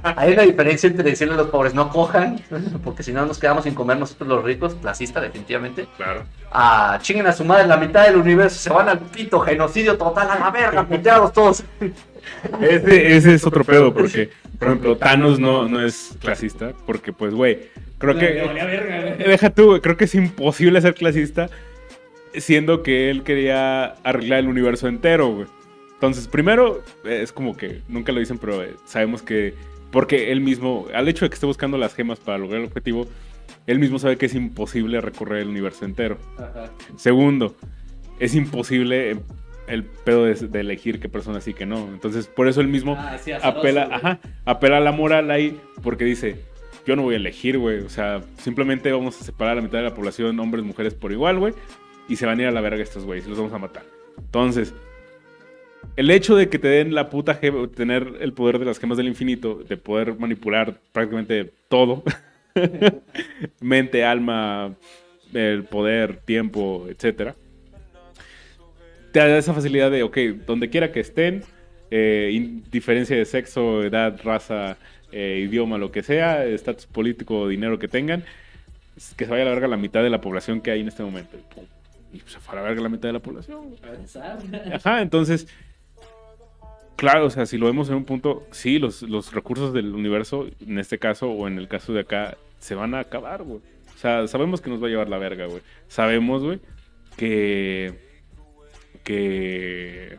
hay 0.03 0.33
una 0.33 0.43
diferencia 0.43 0.89
entre 0.89 1.11
decirle 1.11 1.35
a 1.35 1.37
los 1.37 1.49
pobres 1.49 1.75
no 1.75 1.91
cojan, 1.91 2.41
porque 2.83 3.03
si 3.03 3.13
no 3.13 3.27
nos 3.27 3.39
quedamos 3.39 3.65
sin 3.65 3.75
comer 3.75 3.99
nosotros 3.99 4.27
los 4.29 4.43
ricos, 4.43 4.75
clasista, 4.77 5.21
definitivamente. 5.21 5.87
Claro. 5.97 6.25
a 6.51 6.99
chinguen 7.03 7.27
a 7.27 7.33
su 7.33 7.45
madre 7.45 7.67
la 7.67 7.77
mitad 7.77 8.07
del 8.07 8.17
universo, 8.17 8.59
se 8.59 8.71
van 8.71 8.89
al 8.89 9.01
pito, 9.01 9.41
genocidio 9.41 9.99
total 9.99 10.31
a 10.31 10.39
la 10.39 10.51
verga, 10.51 10.87
puteados 10.87 11.33
todos. 11.33 11.63
Ese, 12.61 13.17
ese 13.17 13.35
es 13.35 13.47
otro 13.47 13.65
pedo, 13.65 13.93
porque, 13.93 14.31
por 14.59 14.69
ejemplo, 14.69 14.97
Thanos 14.97 15.39
no, 15.39 15.69
no 15.69 15.85
es 15.85 16.17
clasista, 16.21 16.73
porque, 16.87 17.13
pues, 17.13 17.35
güey, 17.35 17.59
creo 17.99 18.19
que. 18.19 19.25
Deja 19.27 19.51
tú, 19.51 19.67
güey, 19.67 19.81
creo 19.81 19.97
que 19.97 20.05
es 20.05 20.15
imposible 20.15 20.81
ser 20.81 20.95
clasista, 20.95 21.51
siendo 22.35 22.83
que 22.83 23.11
él 23.11 23.23
quería 23.23 23.87
arreglar 24.05 24.41
el 24.41 24.49
universo 24.49 24.89
entero, 24.89 25.29
güey. 25.29 25.47
Entonces, 25.95 26.29
primero, 26.29 26.83
es 27.05 27.33
como 27.33 27.57
que 27.57 27.83
nunca 27.89 28.13
lo 28.13 28.21
dicen, 28.21 28.39
pero 28.39 28.63
eh, 28.63 28.75
sabemos 28.85 29.23
que. 29.23 29.55
Porque 29.91 30.31
él 30.31 30.43
mismo, 30.43 30.87
al 30.95 31.09
hecho 31.09 31.25
de 31.25 31.31
que 31.31 31.35
esté 31.35 31.47
buscando 31.47 31.79
las 31.79 31.95
gemas 31.95 32.21
para 32.21 32.37
lograr 32.37 32.61
el 32.61 32.67
objetivo, 32.67 33.09
él 33.67 33.79
mismo 33.79 33.99
sabe 33.99 34.17
que 34.17 34.27
es 34.27 34.35
imposible 34.35 35.01
recorrer 35.01 35.43
el 35.43 35.49
universo 35.49 35.87
entero. 35.87 36.19
Ajá. 36.37 36.71
Segundo, 36.97 37.57
es 38.19 38.35
imposible 38.35 39.19
el 39.69 39.85
pedo 39.85 40.25
de, 40.25 40.35
de 40.35 40.61
elegir 40.61 41.01
qué 41.01 41.09
persona 41.09 41.41
sí 41.41 41.55
que 41.55 41.67
no. 41.67 41.89
Entonces, 41.89 42.27
por 42.27 42.49
eso 42.49 42.61
él 42.61 42.69
mismo 42.69 42.97
Ah, 42.99 43.19
sí, 43.19 43.33
apela, 43.33 43.89
ajá, 43.91 44.21
apela 44.45 44.79
a 44.79 44.81
la 44.81 44.93
moral 44.93 45.31
ahí, 45.31 45.59
porque 45.83 46.05
dice, 46.05 46.37
yo 46.87 46.97
no 46.97 47.03
voy 47.03 47.15
a 47.15 47.19
elegir, 47.19 47.59
güey. 47.59 47.81
O 47.81 47.91
sea, 47.91 48.23
simplemente 48.39 48.91
vamos 48.91 49.21
a 49.21 49.25
separar 49.25 49.53
a 49.53 49.57
la 49.57 49.63
mitad 49.63 49.79
de 49.79 49.85
la 49.85 49.95
población, 49.95 50.39
hombres, 50.41 50.65
mujeres, 50.65 50.95
por 50.95 51.13
igual, 51.13 51.39
güey. 51.39 51.55
Y 52.09 52.17
se 52.17 52.27
van 52.27 52.39
a 52.39 52.43
ir 52.43 52.49
a 52.49 52.53
la 52.53 52.61
verga 52.61 52.83
estos 52.83 53.05
güeyes, 53.05 53.27
los 53.27 53.37
vamos 53.37 53.53
a 53.53 53.59
matar. 53.59 53.85
Entonces, 54.17 54.75
el 55.97 56.11
hecho 56.11 56.37
de 56.37 56.49
que 56.49 56.59
te 56.59 56.69
den 56.69 56.95
la 56.95 57.11
puta 57.11 57.35
gema, 57.35 57.69
tener 57.69 58.15
el 58.21 58.33
poder 58.33 58.59
de 58.59 58.65
las 58.65 58.79
gemas 58.79 58.97
del 58.97 59.09
infinito, 59.09 59.57
de 59.69 59.77
poder 59.77 60.19
manipular 60.19 60.81
prácticamente 60.93 61.53
todo, 61.69 62.03
mente, 63.61 64.05
alma, 64.05 64.75
el 65.33 65.65
poder, 65.65 66.17
tiempo, 66.19 66.87
etcétera, 66.89 67.35
esa 69.27 69.55
facilidad 69.55 69.91
de, 69.91 70.03
ok, 70.03 70.19
donde 70.47 70.71
quiera 70.71 70.93
que 70.93 71.01
estén, 71.01 71.43
eh, 71.91 72.31
indiferencia 72.33 73.17
de 73.17 73.25
sexo, 73.25 73.83
edad, 73.83 74.21
raza, 74.23 74.77
eh, 75.11 75.43
idioma, 75.49 75.79
lo 75.79 75.91
que 75.91 76.03
sea, 76.03 76.45
estatus 76.45 76.87
político, 76.87 77.49
dinero 77.49 77.79
que 77.79 77.89
tengan, 77.89 78.25
que 79.17 79.25
se 79.25 79.31
vaya 79.31 79.43
a 79.43 79.47
la 79.47 79.53
verga 79.53 79.69
la 79.69 79.77
mitad 79.77 80.03
de 80.03 80.11
la 80.11 80.21
población 80.21 80.61
que 80.61 80.71
hay 80.71 80.81
en 80.81 80.89
este 80.89 81.03
momento. 81.03 81.37
Y, 82.13 82.21
se 82.21 82.39
fue 82.41 82.55
a 82.55 82.57
la 82.57 82.69
verga 82.69 82.83
la 82.83 82.89
mitad 82.89 83.09
de 83.09 83.15
la 83.15 83.21
población. 83.21 83.75
Ajá, 84.73 85.03
entonces, 85.03 85.49
claro, 86.97 87.27
o 87.27 87.31
sea, 87.31 87.47
si 87.47 87.57
lo 87.57 87.67
vemos 87.67 87.89
en 87.89 87.97
un 87.97 88.05
punto, 88.05 88.47
sí, 88.51 88.79
los, 88.79 89.03
los 89.03 89.33
recursos 89.33 89.73
del 89.73 89.95
universo, 89.95 90.47
en 90.67 90.79
este 90.79 90.99
caso 90.99 91.31
o 91.31 91.49
en 91.49 91.59
el 91.59 91.69
caso 91.69 91.93
de 91.93 92.01
acá, 92.01 92.37
se 92.59 92.75
van 92.75 92.95
a 92.95 93.01
acabar, 93.01 93.43
güey. 93.43 93.61
O 93.95 93.99
sea, 94.01 94.29
sabemos 94.29 94.61
que 94.61 94.71
nos 94.71 94.83
va 94.83 94.87
a 94.87 94.91
llevar 94.91 95.09
la 95.09 95.19
verga, 95.19 95.47
güey. 95.47 95.63
Sabemos, 95.89 96.45
güey, 96.45 96.61
que. 97.17 98.08
Que. 98.99 100.19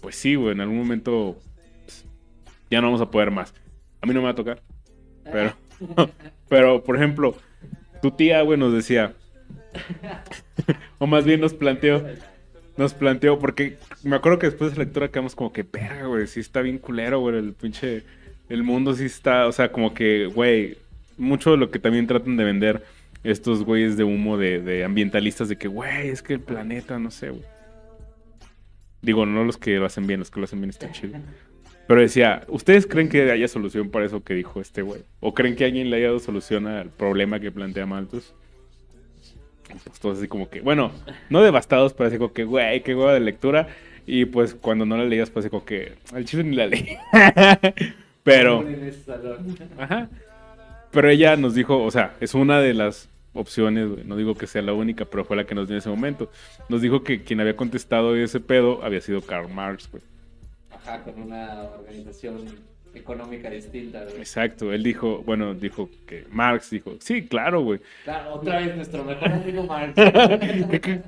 Pues 0.00 0.16
sí, 0.16 0.34
güey, 0.34 0.52
en 0.52 0.60
algún 0.60 0.78
momento 0.78 1.38
pues, 1.84 2.04
ya 2.70 2.80
no 2.80 2.88
vamos 2.88 3.00
a 3.00 3.10
poder 3.10 3.30
más. 3.30 3.54
A 4.00 4.06
mí 4.06 4.12
no 4.12 4.20
me 4.20 4.26
va 4.26 4.30
a 4.30 4.34
tocar, 4.34 4.62
pero. 5.24 5.54
pero, 6.48 6.84
por 6.84 6.96
ejemplo, 6.96 7.36
tu 8.02 8.10
tía, 8.10 8.42
güey, 8.42 8.58
nos 8.58 8.72
decía. 8.72 9.14
o 10.98 11.06
más 11.06 11.24
bien 11.24 11.40
nos 11.40 11.54
planteó 11.54 12.04
nos 12.76 12.94
planteó, 12.94 13.38
porque 13.38 13.76
me 14.02 14.16
acuerdo 14.16 14.38
que 14.38 14.46
después 14.46 14.70
de 14.70 14.74
esa 14.74 14.82
lectura 14.82 15.10
quedamos 15.10 15.34
como 15.34 15.52
que, 15.52 15.62
verga, 15.62 16.06
güey, 16.06 16.26
sí 16.26 16.40
está 16.40 16.60
bien 16.60 16.78
culero, 16.78 17.20
güey, 17.20 17.36
el 17.36 17.52
pinche, 17.52 18.02
el 18.48 18.62
mundo 18.62 18.94
sí 18.94 19.04
está, 19.04 19.46
o 19.46 19.52
sea, 19.52 19.70
como 19.70 19.94
que, 19.94 20.26
güey, 20.26 20.76
mucho 21.16 21.52
de 21.52 21.56
lo 21.56 21.70
que 21.70 21.78
también 21.78 22.06
tratan 22.06 22.36
de 22.36 22.44
vender 22.44 22.82
estos 23.22 23.64
güeyes 23.64 23.96
de 23.96 24.04
humo 24.04 24.36
de, 24.36 24.60
de 24.60 24.84
ambientalistas, 24.84 25.48
de 25.48 25.56
que, 25.56 25.68
güey, 25.68 26.08
es 26.08 26.22
que 26.22 26.34
el 26.34 26.40
planeta, 26.40 26.98
no 26.98 27.10
sé, 27.10 27.30
güey. 27.30 27.44
Digo, 29.04 29.26
no 29.26 29.44
los 29.44 29.58
que 29.58 29.76
lo 29.76 29.86
hacen 29.86 30.06
bien, 30.06 30.20
los 30.20 30.30
que 30.30 30.40
lo 30.40 30.44
hacen 30.44 30.60
bien 30.60 30.70
están 30.70 30.92
chido. 30.92 31.18
Pero 31.86 32.00
decía, 32.00 32.44
¿ustedes 32.48 32.86
creen 32.86 33.10
que 33.10 33.30
haya 33.30 33.46
solución 33.46 33.90
para 33.90 34.06
eso 34.06 34.24
que 34.24 34.34
dijo 34.34 34.60
este 34.60 34.80
güey? 34.80 35.02
¿O 35.20 35.34
creen 35.34 35.54
que 35.54 35.66
alguien 35.66 35.90
le 35.90 35.96
haya 35.98 36.06
dado 36.06 36.18
solución 36.18 36.66
al 36.66 36.88
problema 36.88 37.38
que 37.40 37.52
plantea 37.52 37.84
Malthus? 37.86 38.34
pues 39.82 39.98
todos 39.98 40.18
así 40.18 40.28
como 40.28 40.48
que, 40.48 40.60
bueno, 40.60 40.92
no 41.30 41.42
devastados, 41.42 41.94
pero 41.94 42.08
así 42.08 42.16
como 42.16 42.32
que, 42.32 42.44
güey, 42.44 42.82
qué 42.82 42.94
hueva 42.94 43.12
de 43.12 43.20
lectura. 43.20 43.68
Y 44.06 44.26
pues 44.26 44.54
cuando 44.54 44.84
no 44.84 44.96
la 44.96 45.04
leías, 45.04 45.30
pues 45.30 45.44
así 45.44 45.50
como 45.50 45.64
que, 45.64 45.94
al 46.12 46.24
chile 46.24 46.44
ni 46.44 46.56
la 46.56 46.66
leí. 46.66 46.96
pero, 48.22 48.64
ajá. 49.78 50.08
Pero 50.90 51.08
ella 51.08 51.36
nos 51.36 51.54
dijo, 51.54 51.82
o 51.82 51.90
sea, 51.90 52.14
es 52.20 52.34
una 52.34 52.60
de 52.60 52.74
las 52.74 53.08
opciones, 53.34 53.88
güey. 53.90 54.04
No 54.04 54.16
digo 54.16 54.34
que 54.34 54.46
sea 54.46 54.62
la 54.62 54.72
única, 54.72 55.04
pero 55.04 55.24
fue 55.24 55.36
la 55.36 55.44
que 55.44 55.54
nos 55.54 55.68
dio 55.68 55.74
en 55.74 55.78
ese 55.78 55.90
momento. 55.90 56.30
Nos 56.68 56.80
dijo 56.80 57.02
que 57.04 57.22
quien 57.22 57.40
había 57.40 57.56
contestado 57.56 58.16
ese 58.16 58.40
pedo 58.40 58.82
había 58.82 59.00
sido 59.00 59.20
Karl 59.20 59.52
Marx, 59.52 59.90
güey. 59.90 60.02
Ajá, 60.70 61.02
con 61.02 61.20
una 61.20 61.62
organización 61.78 62.44
económica 62.94 63.50
distinta, 63.50 64.04
güey. 64.04 64.16
Exacto, 64.18 64.72
él 64.72 64.82
dijo, 64.82 65.22
bueno, 65.26 65.54
dijo 65.54 65.90
que 66.06 66.24
Marx 66.30 66.70
dijo, 66.70 66.94
sí, 67.00 67.26
claro, 67.26 67.60
güey. 67.62 67.80
Claro, 68.04 68.34
otra 68.34 68.58
vez 68.58 68.76
nuestro 68.76 69.04
mejor 69.04 69.28
amigo 69.32 69.64
Marx. 69.64 69.94
qué, 70.70 70.80
qué- 70.80 71.02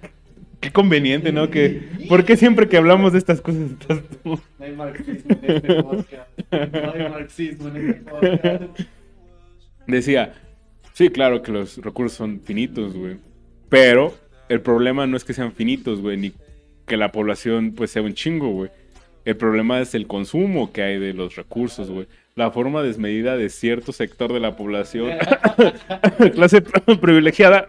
qué 0.59 0.72
conveniente, 0.72 1.31
¿no? 1.33 1.51
Que, 1.51 1.83
¿Por 2.09 2.24
qué 2.24 2.37
siempre 2.37 2.66
que 2.68 2.77
hablamos 2.79 3.12
de 3.12 3.18
estas 3.18 3.41
cosas 3.43 3.70
estás 3.70 4.01
tú? 4.22 4.41
No 4.59 4.64
hay 4.64 4.72
marxismo 4.72 5.37
en 5.43 5.51
este 5.57 5.83
podcast. 5.83 6.29
No 6.51 6.93
hay 6.93 7.09
marxismo 7.11 7.68
en 7.68 7.77
este 7.77 8.11
podcast. 8.11 8.81
Decía, 9.87 10.33
sí, 10.97 11.11
claro 11.11 11.42
que 11.42 11.53
los 11.53 11.76
recursos 11.76 12.16
son 12.16 12.40
finitos, 12.40 12.94
güey. 12.94 13.18
Pero 13.68 14.14
el 14.49 14.62
problema 14.62 15.07
no 15.07 15.18
es 15.18 15.24
que 15.24 15.34
sean 15.34 15.53
finitos, 15.53 16.01
güey, 16.01 16.16
ni 16.16 16.32
que 16.86 16.97
la 16.97 17.12
población 17.12 17.72
pues 17.76 17.90
sea 17.90 18.01
un 18.01 18.14
chingo, 18.14 18.49
güey. 18.49 18.70
El 19.26 19.36
problema 19.36 19.80
es 19.80 19.94
el 19.94 20.07
consumo 20.07 20.72
que 20.72 20.82
hay 20.82 20.99
de 20.99 21.12
los 21.12 21.36
recursos, 21.36 21.90
güey. 21.90 22.07
La 22.34 22.51
forma 22.51 22.82
desmedida 22.82 23.36
de 23.36 23.51
cierto 23.51 23.92
sector 23.92 24.32
de 24.32 24.40
la 24.40 24.57
población, 24.57 25.18
clase 26.34 26.62
privilegiada, 27.01 27.66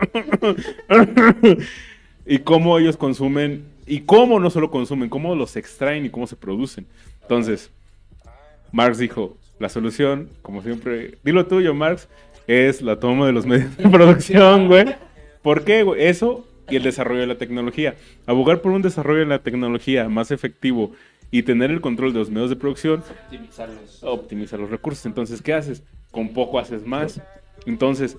y 2.26 2.40
cómo 2.40 2.78
ellos 2.78 2.96
consumen, 2.96 3.66
y 3.86 4.02
cómo 4.02 4.40
no 4.40 4.50
solo 4.50 4.72
consumen, 4.72 5.10
cómo 5.10 5.36
los 5.36 5.58
extraen 5.58 6.06
y 6.06 6.10
cómo 6.10 6.28
se 6.28 6.36
producen. 6.36 6.86
Entonces, 7.24 7.72
Marx 8.72 9.00
dijo, 9.00 9.38
la 9.60 9.70
solución, 9.70 10.30
como 10.42 10.62
siempre, 10.62 11.18
dilo 11.24 11.46
tuyo, 11.48 11.74
Marx, 11.74 12.08
es 12.48 12.82
la 12.82 13.00
toma 13.00 13.26
de 13.26 13.34
los 13.34 13.46
medios 13.46 13.76
de 13.78 13.90
producción, 13.90 14.68
güey. 14.68 14.86
¿Por 15.42 15.64
qué, 15.64 15.84
güey? 15.84 16.04
Eso 16.06 16.46
y 16.70 16.76
el 16.76 16.84
desarrollo 16.84 17.22
de 17.22 17.28
la 17.28 17.38
tecnología. 17.38 17.96
Abogar 18.26 18.62
por 18.62 18.72
un 18.72 18.82
desarrollo 18.82 19.20
de 19.20 19.26
la 19.28 19.40
tecnología 19.40 20.10
más 20.10 20.32
efectivo 20.32 20.92
y 21.32 21.44
tener 21.44 21.72
el 21.72 21.82
control 21.82 22.14
de 22.14 22.20
los 22.20 22.30
medios 22.30 22.50
de 22.50 22.56
producción 22.56 23.04
Optimizarlos. 23.26 24.04
optimiza 24.04 24.58
los 24.58 24.70
recursos. 24.70 25.06
Entonces, 25.06 25.42
¿qué 25.42 25.54
haces? 25.54 25.84
Con 26.12 26.30
poco 26.30 26.60
haces 26.60 26.86
más. 26.86 27.22
Entonces, 27.66 28.18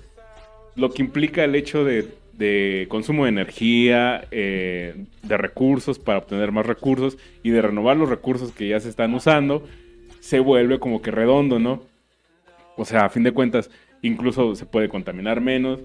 lo 0.76 0.90
que 0.90 1.02
implica 1.02 1.44
el 1.44 1.54
hecho 1.54 1.84
de, 1.84 2.08
de 2.32 2.86
consumo 2.88 3.24
de 3.24 3.30
energía, 3.30 4.26
eh, 4.30 5.06
de 5.22 5.36
recursos 5.36 5.98
para 5.98 6.18
obtener 6.18 6.52
más 6.52 6.66
recursos 6.66 7.18
y 7.42 7.50
de 7.50 7.62
renovar 7.62 7.96
los 7.96 8.08
recursos 8.08 8.52
que 8.52 8.68
ya 8.68 8.80
se 8.80 8.88
están 8.88 9.14
usando, 9.14 9.66
se 10.28 10.40
vuelve 10.40 10.78
como 10.78 11.00
que 11.00 11.10
redondo, 11.10 11.58
¿no? 11.58 11.82
O 12.76 12.84
sea, 12.84 13.06
a 13.06 13.08
fin 13.08 13.22
de 13.22 13.32
cuentas, 13.32 13.70
incluso 14.02 14.54
se 14.54 14.66
puede 14.66 14.90
contaminar 14.90 15.40
menos, 15.40 15.80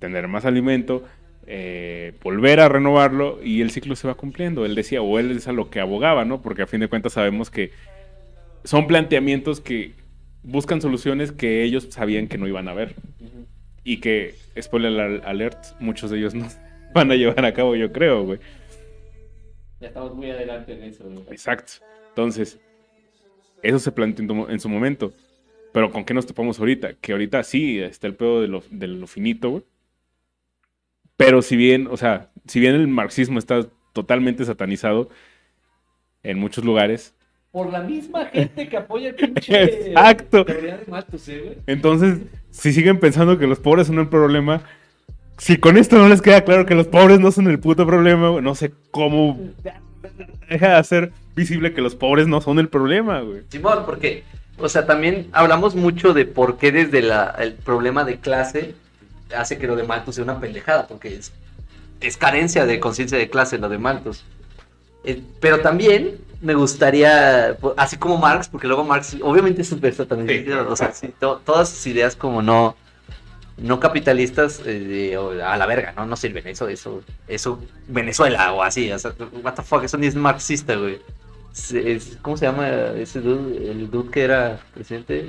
tener 0.00 0.26
más 0.26 0.44
alimento, 0.44 1.04
eh, 1.46 2.12
volver 2.20 2.58
a 2.58 2.68
renovarlo 2.68 3.38
y 3.44 3.60
el 3.60 3.70
ciclo 3.70 3.94
se 3.94 4.08
va 4.08 4.14
cumpliendo. 4.16 4.66
Él 4.66 4.74
decía, 4.74 5.02
o 5.02 5.18
él 5.20 5.30
es 5.30 5.46
a 5.46 5.52
lo 5.52 5.70
que 5.70 5.78
abogaba, 5.78 6.24
¿no? 6.24 6.42
Porque 6.42 6.62
a 6.62 6.66
fin 6.66 6.80
de 6.80 6.88
cuentas 6.88 7.12
sabemos 7.12 7.48
que 7.48 7.70
son 8.64 8.88
planteamientos 8.88 9.60
que 9.60 9.92
buscan 10.42 10.80
soluciones 10.82 11.30
que 11.30 11.62
ellos 11.62 11.86
sabían 11.90 12.26
que 12.26 12.38
no 12.38 12.48
iban 12.48 12.66
a 12.66 12.74
ver. 12.74 12.96
Y 13.84 13.98
que, 13.98 14.34
spoiler 14.60 15.00
al- 15.00 15.22
alert, 15.24 15.58
muchos 15.78 16.10
de 16.10 16.18
ellos 16.18 16.34
no 16.34 16.48
van 16.94 17.12
a 17.12 17.14
llevar 17.14 17.44
a 17.44 17.54
cabo, 17.54 17.76
yo 17.76 17.92
creo, 17.92 18.24
güey. 18.24 18.40
Ya 19.80 19.86
estamos 19.88 20.12
muy 20.16 20.28
adelante 20.30 20.72
en 20.72 20.82
eso, 20.82 21.04
güey. 21.04 21.22
Exacto. 21.30 21.74
Entonces, 22.08 22.58
eso 23.68 23.78
se 23.78 23.92
planteó 23.92 24.48
en, 24.48 24.60
su 24.60 24.68
momento. 24.68 25.12
Pero 25.72 25.90
¿con 25.90 26.04
qué 26.04 26.14
nos 26.14 26.26
topamos 26.26 26.58
ahorita? 26.58 26.94
Que 26.94 27.12
ahorita 27.12 27.42
sí 27.42 27.78
está 27.78 28.06
el 28.06 28.14
pedo 28.14 28.40
de 28.40 28.48
lo, 28.48 28.62
de 28.70 28.86
lo 28.86 29.06
finito, 29.06 29.50
güey. 29.50 29.62
Pero 31.16 31.42
si 31.42 31.56
bien, 31.56 31.88
o 31.90 31.96
sea, 31.96 32.30
si 32.46 32.60
bien 32.60 32.74
el 32.74 32.88
marxismo 32.88 33.38
está 33.38 33.66
totalmente 33.92 34.44
satanizado 34.44 35.08
en 36.22 36.38
muchos 36.38 36.64
lugares, 36.64 37.14
Por 37.50 37.70
la 37.70 37.80
misma 37.80 38.26
gente 38.32 38.68
que 38.68 38.76
apoya 38.76 39.08
el 39.08 39.14
pinche. 39.14 39.62
Exacto. 39.62 40.44
Teoría 40.44 40.76
de 40.78 40.86
Malthus, 40.86 41.28
¿eh, 41.28 41.40
güey? 41.40 41.58
Entonces, 41.66 42.20
si 42.50 42.72
siguen 42.72 43.00
pensando 43.00 43.38
que 43.38 43.46
los 43.46 43.58
pobres 43.58 43.86
son 43.86 43.98
el 43.98 44.08
problema, 44.08 44.62
si 45.38 45.56
con 45.58 45.76
esto 45.76 45.96
no 45.96 46.08
les 46.08 46.22
queda 46.22 46.44
claro 46.44 46.66
que 46.66 46.74
los 46.74 46.88
pobres 46.88 47.20
no 47.20 47.30
son 47.32 47.48
el 47.48 47.58
puto 47.58 47.86
problema, 47.86 48.30
güey, 48.30 48.42
no 48.42 48.54
sé 48.54 48.72
cómo 48.90 49.38
deja 50.48 50.68
de 50.68 50.74
hacer 50.76 51.12
visible 51.34 51.72
que 51.74 51.80
los 51.80 51.94
pobres 51.94 52.26
no 52.26 52.40
son 52.40 52.58
el 52.58 52.68
problema, 52.68 53.20
güey. 53.20 53.42
Simón, 53.50 53.84
porque, 53.86 54.24
o 54.58 54.68
sea, 54.68 54.86
también 54.86 55.28
hablamos 55.32 55.74
mucho 55.74 56.12
de 56.14 56.24
por 56.24 56.56
qué 56.58 56.72
desde 56.72 57.02
la, 57.02 57.34
el 57.38 57.54
problema 57.54 58.04
de 58.04 58.18
clase 58.18 58.74
hace 59.36 59.58
que 59.58 59.66
lo 59.66 59.76
de 59.76 59.82
Malthus 59.82 60.14
sea 60.16 60.24
una 60.24 60.38
pendejada, 60.40 60.86
porque 60.86 61.14
es, 61.16 61.32
es 62.00 62.16
carencia 62.16 62.64
de 62.66 62.78
conciencia 62.80 63.18
de 63.18 63.28
clase 63.28 63.58
lo 63.58 63.68
de 63.68 63.78
Malthus. 63.78 64.24
Eh, 65.04 65.22
pero 65.40 65.60
también 65.60 66.16
me 66.40 66.54
gustaría, 66.54 67.56
po- 67.60 67.74
así 67.76 67.96
como 67.96 68.18
Marx, 68.18 68.48
porque 68.48 68.66
luego 68.66 68.84
Marx, 68.84 69.16
obviamente 69.22 69.62
es 69.62 69.68
súper 69.68 69.94
satanista, 69.94 70.32
Sí. 70.34 70.50
o 70.50 70.76
sea, 70.76 70.92
sí, 70.92 71.12
to- 71.18 71.40
todas 71.44 71.68
sus 71.70 71.86
ideas 71.86 72.14
como 72.16 72.42
no, 72.42 72.76
no 73.58 73.80
capitalistas, 73.80 74.60
eh, 74.66 75.16
a 75.44 75.56
la 75.56 75.66
verga, 75.66 75.92
¿no? 75.96 76.06
No 76.06 76.16
sirven, 76.16 76.46
eso, 76.46 76.68
eso, 76.68 77.02
eso, 77.28 77.58
Venezuela 77.88 78.52
o 78.52 78.62
así, 78.62 78.90
o 78.92 78.98
sea, 78.98 79.12
what 79.42 79.54
the 79.54 79.62
fuck, 79.62 79.82
eso 79.84 79.96
ni 79.98 80.06
es 80.06 80.14
marxista, 80.14 80.74
güey. 80.76 80.98
¿Cómo 82.20 82.36
se 82.36 82.44
llama 82.44 82.68
ese 82.98 83.20
dude? 83.22 83.70
El 83.70 83.90
dude 83.90 84.10
que 84.10 84.22
era 84.24 84.60
presidente. 84.74 85.24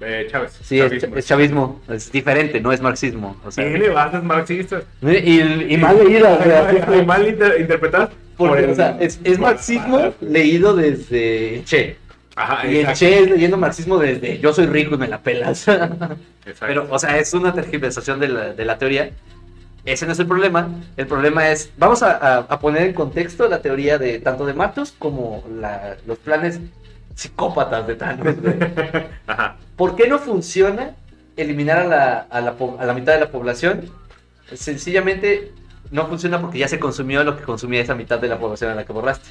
Eh, 0.00 0.26
Chávez. 0.30 0.58
Sí, 0.62 0.78
es, 0.80 0.90
chavismo. 1.00 1.16
es 1.16 1.26
chavismo, 1.26 1.80
es 1.88 2.12
diferente, 2.12 2.60
no 2.60 2.72
es 2.72 2.82
marxismo. 2.82 3.34
O 3.42 3.50
sea, 3.50 3.66
Tiene 3.66 3.88
bases 3.88 4.22
marxistas. 4.22 4.84
y, 5.00 5.40
y 5.72 5.76
mal 5.78 5.96
sea, 5.96 6.98
Y 7.00 7.06
mal 7.06 7.26
inter- 7.28 7.58
interpretadas. 7.58 8.10
porque, 8.36 8.50
por 8.54 8.58
el- 8.58 8.70
o 8.70 8.74
sea, 8.74 8.98
es, 9.00 9.18
es 9.24 9.38
marxismo 9.38 10.12
leído 10.20 10.76
desde 10.76 11.62
Che. 11.64 11.96
Ajá, 12.38 12.66
Y 12.66 12.78
el. 12.78 12.92
Che 12.94 13.18
es 13.22 13.30
leyendo 13.30 13.56
marxismo 13.56 13.98
desde 13.98 14.38
yo 14.38 14.52
soy 14.52 14.66
rico 14.66 14.94
y 14.94 14.98
me 14.98 15.08
la 15.08 15.20
pelas. 15.20 15.66
Pero, 16.60 16.86
o 16.90 16.98
sea, 16.98 17.18
es 17.18 17.34
una 17.34 17.52
tergiversación 17.52 18.20
de 18.20 18.28
la, 18.28 18.52
de 18.54 18.64
la 18.64 18.78
teoría. 18.78 19.10
Ese 19.84 20.06
no 20.06 20.12
es 20.12 20.18
el 20.18 20.26
problema. 20.26 20.68
El 20.96 21.06
problema 21.06 21.50
es, 21.50 21.70
vamos 21.78 22.02
a, 22.02 22.12
a- 22.16 22.38
a 22.48 22.60
poner 22.60 22.82
en 22.82 22.92
contexto 22.94 23.48
la 23.48 23.60
teoría 23.62 23.98
de 23.98 24.18
tanto 24.20 24.44
de 24.46 24.54
Matos 24.54 24.94
como 24.98 25.42
la- 25.60 25.96
los 26.06 26.18
planes 26.18 26.60
psicópatas 27.14 27.86
de 27.86 27.94
Thanos. 27.96 28.34
Ajá. 29.26 29.56
¿Por 29.76 29.96
qué 29.96 30.06
no 30.08 30.18
funciona 30.18 30.92
eliminar 31.36 31.78
a 31.78 31.84
la, 31.86 32.18
a 32.30 32.40
la 32.40 32.54
a 32.78 32.84
la 32.86 32.92
mitad 32.94 33.14
de 33.14 33.20
la 33.20 33.30
población? 33.30 33.90
Sencillamente 34.54 35.52
no 35.90 36.06
funciona 36.06 36.40
porque 36.40 36.58
ya 36.58 36.68
se 36.68 36.78
consumió 36.78 37.24
lo 37.24 37.36
que 37.36 37.44
consumía 37.44 37.80
esa 37.80 37.94
mitad 37.94 38.18
de 38.18 38.28
la 38.28 38.38
población 38.38 38.70
a 38.70 38.74
la 38.74 38.84
que 38.84 38.92
borraste. 38.92 39.30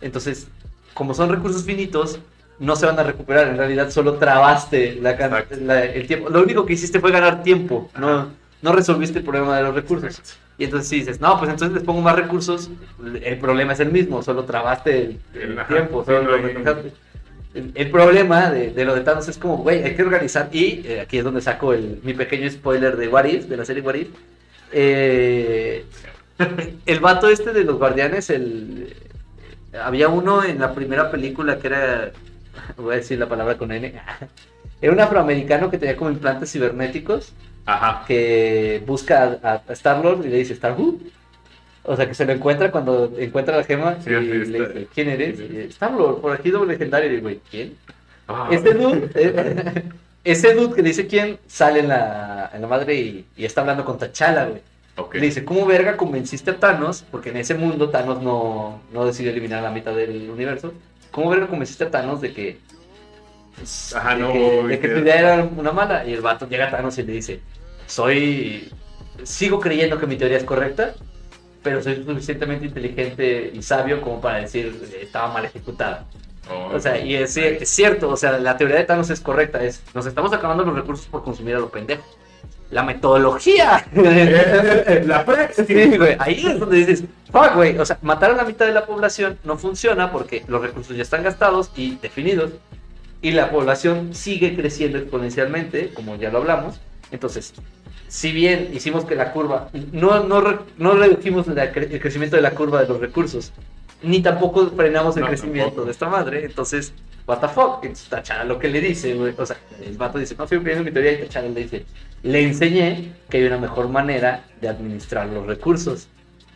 Entonces, 0.00 0.48
como 0.94 1.14
son 1.14 1.30
recursos 1.30 1.64
finitos, 1.64 2.18
no 2.58 2.76
se 2.76 2.86
van 2.86 2.98
a 2.98 3.02
recuperar. 3.02 3.48
En 3.48 3.56
realidad 3.56 3.90
solo 3.90 4.14
trabaste 4.14 4.98
la 5.00 5.16
la- 5.60 5.84
el 5.84 6.06
tiempo. 6.06 6.28
Lo 6.30 6.42
único 6.42 6.64
que 6.66 6.74
hiciste 6.74 7.00
fue 7.00 7.10
ganar 7.10 7.42
tiempo. 7.42 7.90
No, 7.98 8.28
no 8.62 8.72
resolviste 8.72 9.18
el 9.18 9.24
problema 9.24 9.56
de 9.56 9.62
los 9.64 9.74
recursos. 9.74 10.20
Y 10.58 10.64
entonces 10.64 10.88
si 10.88 10.96
dices, 11.00 11.20
no, 11.20 11.38
pues 11.38 11.50
entonces 11.50 11.74
les 11.74 11.82
pongo 11.82 12.02
más 12.02 12.14
recursos, 12.14 12.70
el 13.22 13.38
problema 13.38 13.72
es 13.72 13.80
el 13.80 13.90
mismo, 13.90 14.22
solo 14.22 14.44
trabaste 14.44 15.18
el, 15.34 15.56
tiempo, 15.66 16.04
solo 16.04 16.22
lo. 16.22 16.36
El, 17.54 17.72
el 17.74 17.90
problema 17.90 18.48
de, 18.50 18.70
de 18.70 18.84
lo 18.84 18.94
de 18.94 19.00
Thanos 19.02 19.28
es 19.28 19.36
como, 19.38 19.58
güey, 19.58 19.82
hay 19.82 19.94
que 19.94 20.02
organizar, 20.02 20.48
y 20.52 20.82
eh, 20.86 21.00
aquí 21.00 21.18
es 21.18 21.24
donde 21.24 21.40
saco 21.42 21.72
el, 21.74 22.00
mi 22.02 22.14
pequeño 22.14 22.48
spoiler 22.50 22.96
de 22.96 23.08
What 23.08 23.24
If, 23.24 23.44
de 23.46 23.56
la 23.58 23.64
serie 23.64 23.82
What 23.82 23.94
If. 23.94 24.08
Eh, 24.72 25.84
el 26.86 27.00
vato 27.00 27.28
este 27.28 27.52
de 27.52 27.64
los 27.64 27.76
guardianes, 27.78 28.30
el, 28.30 28.94
había 29.82 30.08
uno 30.08 30.44
en 30.44 30.60
la 30.60 30.74
primera 30.74 31.10
película 31.10 31.58
que 31.58 31.66
era, 31.66 32.12
voy 32.76 32.94
a 32.94 32.96
decir 32.98 33.18
la 33.18 33.28
palabra 33.28 33.56
con 33.56 33.72
N, 33.72 33.92
era 34.82 34.92
un 34.92 35.00
afroamericano 35.00 35.70
que 35.70 35.78
tenía 35.78 35.96
como 35.96 36.10
implantes 36.10 36.52
cibernéticos 36.52 37.32
Ajá. 37.66 38.04
que 38.06 38.82
busca 38.86 39.38
a, 39.42 39.62
a 39.68 39.72
Star-Lord 39.72 40.24
y 40.26 40.28
le 40.28 40.38
dice 40.38 40.52
Star-Who. 40.54 40.98
O 41.84 41.96
sea, 41.96 42.06
que 42.06 42.14
se 42.14 42.24
lo 42.24 42.32
encuentra 42.32 42.70
cuando 42.70 43.12
encuentra 43.18 43.56
la 43.56 43.64
gema 43.64 43.96
Sí, 44.04 44.10
y 44.10 44.14
sí, 44.14 44.26
le 44.50 44.58
está- 44.58 44.72
dice, 44.72 44.88
¿quién 44.94 45.08
eres? 45.08 45.40
Star-Lord, 45.70 46.20
por 46.20 46.32
aquí 46.32 46.50
doble 46.50 46.74
legendario. 46.74 47.12
Y 47.12 47.20
güey, 47.20 47.40
¿quién? 47.50 47.74
Ah. 48.28 48.48
Este 48.52 48.72
dude, 48.74 49.10
eh, 49.16 49.82
ese 50.24 50.54
dude 50.54 50.74
que 50.76 50.82
le 50.82 50.88
dice 50.90 51.08
quién, 51.08 51.38
sale 51.48 51.80
en 51.80 51.88
la, 51.88 52.50
en 52.54 52.62
la 52.62 52.68
madre 52.68 52.94
y, 52.94 53.26
y 53.36 53.44
está 53.44 53.62
hablando 53.62 53.84
con 53.84 53.98
T'Challa, 53.98 54.44
güey. 54.46 54.60
Ok. 54.96 55.14
Le 55.16 55.22
dice, 55.22 55.44
¿cómo 55.44 55.66
verga 55.66 55.96
convenciste 55.96 56.52
a 56.52 56.56
Thanos? 56.60 57.04
Porque 57.10 57.30
en 57.30 57.38
ese 57.38 57.54
mundo 57.54 57.88
Thanos 57.90 58.22
no, 58.22 58.80
no 58.92 59.04
decidió 59.06 59.32
eliminar 59.32 59.62
la 59.62 59.70
mitad 59.70 59.92
del 59.94 60.30
universo. 60.30 60.72
¿Cómo 61.12 61.30
verga 61.30 61.46
convenciste 61.48 61.84
a 61.84 61.90
Thanos 61.90 62.20
de 62.20 62.32
que... 62.34 62.60
pues, 63.56 63.94
Ajá, 63.94 64.14
de 64.14 64.20
no, 64.20 64.32
que, 64.32 64.62
de 64.68 64.80
que 64.80 64.88
que- 64.88 64.88
tu 64.88 64.98
idea 65.00 65.18
era 65.18 65.44
una 65.44 65.72
mala? 65.72 66.04
Y 66.06 66.12
el 66.14 66.20
vato 66.22 66.48
llega 66.48 66.66
a 66.66 66.70
Thanos 66.70 66.98
y 66.98 67.02
le 67.04 67.12
dice, 67.12 67.40
soy 67.86 68.72
sigo 69.24 69.60
creyendo 69.60 69.98
que 70.00 70.06
mi 70.06 70.16
teoría 70.16 70.38
es 70.38 70.44
correcta, 70.44 70.94
pero 71.62 71.82
soy 71.82 72.02
suficientemente 72.04 72.66
inteligente 72.66 73.50
y 73.54 73.62
sabio 73.62 74.00
como 74.00 74.20
para 74.20 74.38
decir 74.38 74.88
eh, 74.92 75.00
estaba 75.02 75.32
mal 75.32 75.44
ejecutada. 75.44 76.06
Oh, 76.50 76.74
O 76.74 76.80
sea, 76.80 76.98
y 76.98 77.14
es, 77.14 77.36
es 77.36 77.68
cierto, 77.68 78.08
o 78.10 78.16
sea, 78.16 78.38
la 78.38 78.56
teoría 78.56 78.76
de 78.78 78.84
Thanos 78.84 79.10
es 79.10 79.20
correcta, 79.20 79.62
es 79.62 79.82
nos 79.94 80.06
estamos 80.06 80.32
acabando 80.32 80.64
los 80.64 80.74
recursos 80.74 81.06
por 81.06 81.22
consumir 81.22 81.54
a 81.56 81.60
lo 81.60 81.70
pendejo. 81.70 82.02
La 82.72 82.82
metodología. 82.82 83.86
la 85.04 85.24
praxis. 85.24 85.66
Sí, 85.66 85.96
güey, 85.96 86.16
ahí 86.18 86.46
es 86.46 86.58
donde 86.58 86.78
dices, 86.78 87.04
fuck, 87.30 87.54
güey, 87.54 87.78
o 87.78 87.84
sea, 87.84 87.98
matar 88.02 88.30
a 88.30 88.34
la 88.34 88.44
mitad 88.44 88.66
de 88.66 88.72
la 88.72 88.86
población 88.86 89.38
no 89.44 89.58
funciona 89.58 90.10
porque 90.10 90.42
los 90.48 90.60
recursos 90.62 90.96
ya 90.96 91.02
están 91.02 91.22
gastados 91.22 91.70
y 91.76 91.96
definidos 91.96 92.50
y 93.20 93.32
la 93.32 93.50
población 93.50 94.14
sigue 94.14 94.56
creciendo 94.56 94.98
exponencialmente, 94.98 95.92
como 95.94 96.16
ya 96.16 96.30
lo 96.30 96.38
hablamos. 96.38 96.80
Entonces, 97.10 97.52
si 98.08 98.32
bien 98.32 98.70
hicimos 98.72 99.04
que 99.04 99.14
la 99.14 99.32
curva, 99.32 99.68
no, 99.92 100.24
no, 100.24 100.60
no 100.78 100.92
redujimos 100.94 101.46
la 101.48 101.64
el 101.64 102.00
crecimiento 102.00 102.36
de 102.36 102.42
la 102.42 102.52
curva 102.52 102.80
de 102.82 102.88
los 102.88 103.00
recursos, 103.00 103.52
ni 104.02 104.20
tampoco 104.22 104.70
frenamos 104.74 105.16
el 105.16 105.22
No, 105.22 105.28
crecimiento 105.28 105.66
tampoco. 105.66 105.84
de 105.86 105.92
esta 105.92 106.08
madre, 106.08 106.44
entonces, 106.46 106.92
what 107.26 107.40
the 107.40 107.48
fuck, 107.48 107.78
Entonces, 107.82 108.08
Tachara 108.08 108.44
lo 108.44 108.58
que 108.58 108.68
le 108.68 108.80
dice, 108.80 109.14
güey, 109.14 109.34
o 109.36 109.46
sea, 109.46 109.56
el 109.84 109.96
vato 109.96 110.18
dice, 110.18 110.34
no 110.36 110.44
estoy 110.44 110.58
cumpliendo 110.58 110.84
mi 110.84 110.90
teoría, 110.90 111.12
y 111.12 111.22
Tachara 111.22 111.48
le 111.48 111.62
dice, 111.62 111.84
le 112.22 112.42
enseñé 112.42 113.12
que 113.28 113.38
hay 113.38 113.44
una 113.44 113.58
mejor 113.58 113.88
manera 113.88 114.44
de 114.60 114.68
administrar 114.68 115.26
los 115.28 115.46
recursos, 115.46 116.08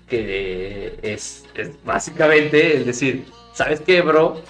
que 0.08 0.98
es, 1.02 1.44
es 1.54 1.70
básicamente 1.84 2.76
el 2.76 2.86
decir, 2.86 3.26
¿sabes 3.52 3.80
qué, 3.80 4.02
bro? 4.02 4.40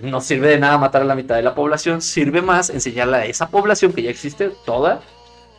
No 0.00 0.20
sirve 0.20 0.48
de 0.48 0.58
nada 0.58 0.76
matar 0.76 1.02
a 1.02 1.04
la 1.04 1.14
mitad 1.14 1.36
de 1.36 1.42
la 1.42 1.54
población, 1.54 2.02
sirve 2.02 2.42
más 2.42 2.68
enseñarle 2.68 3.16
a 3.16 3.26
esa 3.26 3.48
población 3.48 3.92
que 3.92 4.02
ya 4.02 4.10
existe 4.10 4.50
toda 4.66 5.00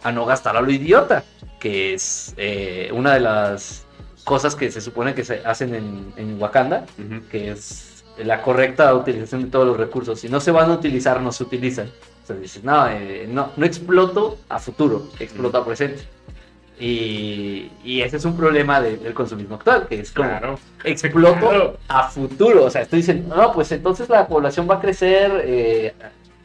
a 0.03 0.11
no 0.11 0.25
gastar 0.25 0.57
a 0.57 0.61
lo 0.61 0.69
idiota, 0.69 1.23
que 1.59 1.93
es 1.93 2.33
eh, 2.37 2.89
una 2.93 3.13
de 3.13 3.21
las 3.21 3.85
cosas 4.23 4.55
que 4.55 4.69
se 4.71 4.81
supone 4.81 5.15
que 5.15 5.23
se 5.23 5.41
hacen 5.45 5.73
en, 5.73 6.13
en 6.17 6.41
Wakanda, 6.41 6.85
Ujú. 6.99 7.27
que 7.29 7.51
es 7.51 7.94
la 8.23 8.41
correcta 8.41 8.93
utilización 8.93 9.43
de 9.43 9.49
todos 9.49 9.67
los 9.67 9.77
recursos. 9.77 10.19
Si 10.19 10.29
no 10.29 10.39
se 10.39 10.51
van 10.51 10.69
a 10.71 10.73
utilizar, 10.75 11.21
no 11.21 11.31
se 11.31 11.43
utilizan. 11.43 11.87
O 12.23 12.27
sea, 12.27 12.35
dices, 12.37 12.63
no, 12.63 12.87
eh, 12.87 13.27
no, 13.29 13.51
no 13.55 13.65
exploto 13.65 14.37
a 14.49 14.59
futuro, 14.59 15.07
exploto 15.19 15.57
a 15.57 15.65
presente. 15.65 16.03
Y, 16.79 17.71
y 17.83 18.01
ese 18.01 18.17
es 18.17 18.25
un 18.25 18.35
problema 18.35 18.81
de- 18.81 18.97
del 18.97 19.13
consumismo 19.13 19.55
actual, 19.55 19.87
que 19.87 19.99
es 20.01 20.11
como 20.11 20.27
Claro. 20.29 20.59
exploto 20.83 21.39
Claro. 21.39 21.77
a 21.87 22.09
futuro. 22.09 22.65
O 22.65 22.69
sea, 22.69 22.81
estoy 22.81 22.99
diciendo, 22.99 23.33
no, 23.35 23.51
pues 23.53 23.71
entonces 23.71 24.09
la 24.09 24.27
población 24.27 24.67
va 24.69 24.75
a 24.75 24.79
crecer 24.81 25.41
eh, 25.45 25.93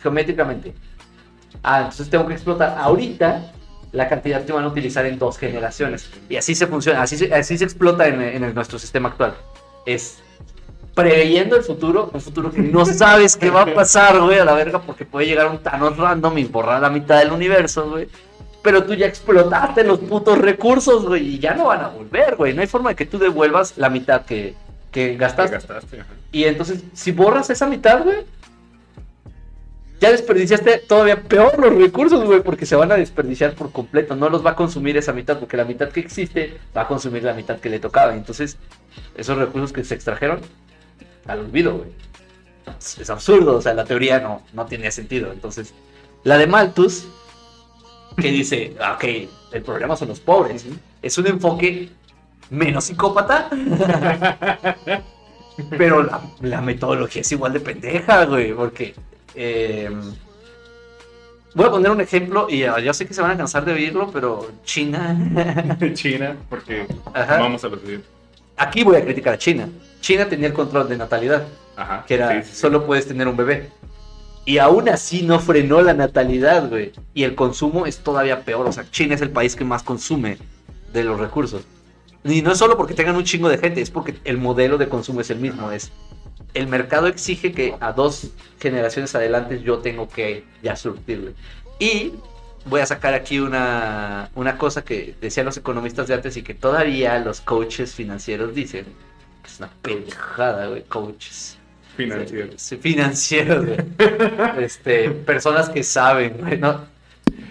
geométricamente. 0.01 0.73
Ah, 1.63 1.79
entonces 1.81 2.09
tengo 2.11 2.27
que 2.29 2.35
explotar 2.35 2.77
ahorita 2.79 3.53
la 3.93 4.09
cantidad 4.09 4.45
que 4.45 4.53
van 4.53 4.65
a 4.65 4.69
utilizar 4.69 5.05
en 5.05 5.19
dos 5.19 5.37
generaciones. 5.37 6.09
Y 6.29 6.37
así 6.37 6.55
se 6.55 6.69
funciona, 6.69 7.03
así 7.03 7.17
se, 7.19 7.35
así 7.35 7.59
se 7.59 7.65
explota 7.65 8.07
en, 8.07 8.21
en 8.23 8.45
el- 8.45 8.55
nuestro 8.55 8.79
sistema 8.79 9.09
actual. 9.09 9.35
Es 9.85 10.23
preveyendo 10.95 11.57
el 11.57 11.63
futuro, 11.63 12.11
un 12.13 12.21
futuro 12.21 12.51
que 12.51 12.61
no 12.61 12.85
sabes 12.85 13.37
qué 13.37 13.51
va 13.51 13.63
a 13.63 13.75
pasar, 13.75 14.21
güey, 14.21 14.39
a 14.39 14.45
la 14.45 14.53
verga, 14.55 14.81
porque 14.81 15.05
puede 15.05 15.27
llegar 15.27 15.49
un 15.49 15.59
Thanos 15.59 15.97
random 15.97 16.39
y 16.39 16.45
borrar 16.45 16.81
la 16.81 16.91
mitad 16.91 17.19
del 17.19 17.33
universo, 17.33 17.89
güey. 17.91 18.09
Pero 18.63 18.85
tú 18.85 18.93
ya 18.95 19.07
explotaste 19.07 19.85
los 19.85 20.01
putos 20.01 20.37
recursos, 20.39 21.07
güey, 21.07 21.37
y 21.37 21.39
ya 21.39 21.55
no 21.55 21.67
van 21.67 21.81
a 21.81 21.89
volver, 21.89 22.37
güey. 22.37 22.53
No 22.53 22.61
hay 22.61 22.67
forma 22.67 22.91
de 22.91 22.97
que 22.97 23.07
tú 23.07 23.19
devuelvas 23.19 23.79
la 23.79 23.89
mitad 23.89 24.27
que, 24.27 24.55
que 24.91 25.09
Te 25.11 25.17
gastaste. 25.17 25.55
gastaste. 25.55 26.05
Y 26.33 26.45
entonces, 26.45 26.85
si 26.93 27.13
borras 27.13 27.49
esa 27.49 27.67
mitad, 27.67 28.03
güey, 28.05 28.19
ya 30.01 30.11
desperdiciaste 30.11 30.79
todavía 30.79 31.23
peor 31.23 31.59
los 31.59 31.75
recursos, 31.75 32.25
güey, 32.25 32.43
porque 32.43 32.65
se 32.67 32.75
van 32.77 32.91
a 32.91 32.97
desperdiciar 32.97 33.55
por 33.55 33.71
completo. 33.71 34.17
No 34.17 34.29
los 34.31 34.45
va 34.45 34.51
a 34.53 34.57
consumir 34.57 34.97
esa 34.97 35.13
mitad, 35.13 35.39
porque 35.39 35.57
la 35.57 35.65
mitad 35.65 35.89
que 35.91 36.01
existe 36.01 36.59
va 36.77 36.83
a 36.83 36.89
consumir 36.89 37.23
la 37.23 37.35
mitad 37.35 37.59
que 37.61 37.69
le 37.69 37.79
tocaba. 37.79 38.15
Entonces, 38.15 38.57
esos 39.15 39.37
recursos 39.39 39.73
que 39.73 39.85
se 39.85 39.95
extrajeron, 39.95 40.41
al 41.27 41.41
olvido, 41.41 41.77
güey. 41.79 41.91
Es, 42.79 43.11
absurdo, 43.11 43.57
o 43.57 43.61
sea, 43.61 43.75
la 43.75 43.85
teoría 43.85 44.21
no, 44.21 44.43
no 44.53 44.67
tiene 44.67 44.91
sentido. 44.91 45.33
Entonces, 45.33 45.75
la 46.25 46.39
de 46.39 46.47
Malthus, 46.47 47.07
que 48.17 48.31
dice, 48.31 48.77
ah, 48.81 48.95
ok, 48.95 49.05
el 49.53 49.63
problema 49.63 49.97
son 49.97 50.09
los 50.09 50.21
pobres, 50.21 50.67
es 51.03 51.19
un 51.19 51.27
enfoque 51.27 51.91
menos 52.51 52.85
psicópata. 52.85 53.49
Pero 55.77 56.03
la, 56.03 56.23
la 56.41 56.61
metodología 56.61 57.23
es 57.23 57.33
igual 57.33 57.53
de 57.53 57.61
pendeja, 57.61 58.25
güey, 58.25 58.53
porque... 58.53 58.95
eh, 59.35 59.91
voy 61.55 61.67
a 61.67 61.71
poner 61.71 61.91
un 61.91 62.01
ejemplo 62.01 62.47
y 62.49 62.63
ah, 62.65 62.79
yo 62.79 62.95
sé 62.95 63.07
que 63.07 63.15
se 63.15 63.23
van 63.23 63.33
a 63.33 63.37
cansar 63.37 63.65
de 63.65 63.73
oírlo, 63.73 64.11
pero 64.13 64.51
China... 64.65 65.17
China, 65.95 66.37
porque 66.49 66.87
Ajá. 67.13 67.39
vamos 67.39 67.65
a 67.65 67.69
siguiente. 67.71 68.07
Aquí 68.61 68.85
voy 68.85 68.97
a 68.97 69.03
criticar 69.03 69.33
a 69.33 69.39
China. 69.39 69.71
China 70.03 70.29
tenía 70.29 70.49
el 70.49 70.53
control 70.53 70.87
de 70.87 70.99
natalidad, 70.99 71.47
Ajá. 71.77 72.05
que 72.07 72.13
era 72.13 72.43
sí, 72.43 72.51
sí, 72.51 72.57
solo 72.57 72.85
puedes 72.85 73.09
tener 73.09 73.27
un 73.27 73.35
bebé. 73.35 73.71
Y 74.45 74.59
aún 74.59 74.91
así 74.91 75.23
no 75.23 75.41
frenó 75.41 75.81
la 75.81 75.95
natalidad, 75.95 76.69
güey. 76.69 76.93
Y 77.15 77.25
el 77.25 77.35
consumo 77.35 77.87
es 77.87 78.01
todavía 78.01 78.45
peor. 78.45 78.67
O 78.67 78.73
sea, 78.73 78.85
China 78.91 79.15
es 79.15 79.23
el 79.23 79.31
país 79.31 79.57
que 79.57 79.65
más 79.65 79.83
consume 79.83 80.37
de 80.93 81.05
los 81.05 81.19
recursos. 81.19 81.63
Y 82.23 82.43
no 82.43 82.53
es 82.53 82.59
solo 82.59 82.77
porque 82.77 82.93
tengan 82.93 83.17
un 83.17 83.25
chingo 83.25 83.49
de 83.49 83.57
gente, 83.57 83.81
es 83.81 83.91
porque 83.91 84.17
el 84.25 84.37
modelo 84.37 84.77
de 84.77 84.91
consumo 84.91 85.23
es 85.23 85.31
el 85.31 85.39
mismo. 85.39 85.71
Es 85.73 85.91
el 86.53 86.67
mercado 86.67 87.07
exige 87.07 87.53
que 87.53 87.77
a 87.81 87.93
dos 87.93 88.29
generaciones 88.61 89.15
adelante 89.15 89.63
yo 89.63 89.79
tengo 89.79 90.07
que 90.07 90.45
ya 90.63 90.77
surtirle. 90.77 91.33
Y 91.79 92.13
voy 92.67 92.81
a 92.81 92.87
sacar 92.87 93.15
aquí 93.15 93.39
una, 93.39 94.31
una 94.35 94.59
cosa 94.59 94.85
que 94.85 95.15
decían 95.21 95.47
los 95.47 95.57
economistas 95.57 96.09
de 96.09 96.15
antes 96.15 96.37
y 96.37 96.43
que 96.43 96.55
todavía 96.55 97.19
los 97.19 97.41
coaches 97.41 97.95
financieros 97.95 98.55
dicen. 98.55 98.87
que 99.43 99.49
Es 99.49 99.59
una 99.59 99.71
pendejada, 99.83 100.69
güey, 100.69 100.83
coaches. 100.85 101.57
Financiero. 101.97 102.53
Sí, 102.57 102.77
financieros, 102.77 103.67
güey. 103.67 103.79
Este, 104.65 105.11
personas 105.11 105.69
que 105.69 105.83
saben, 105.83 106.39
güey, 106.39 106.59
¿no? 106.59 106.87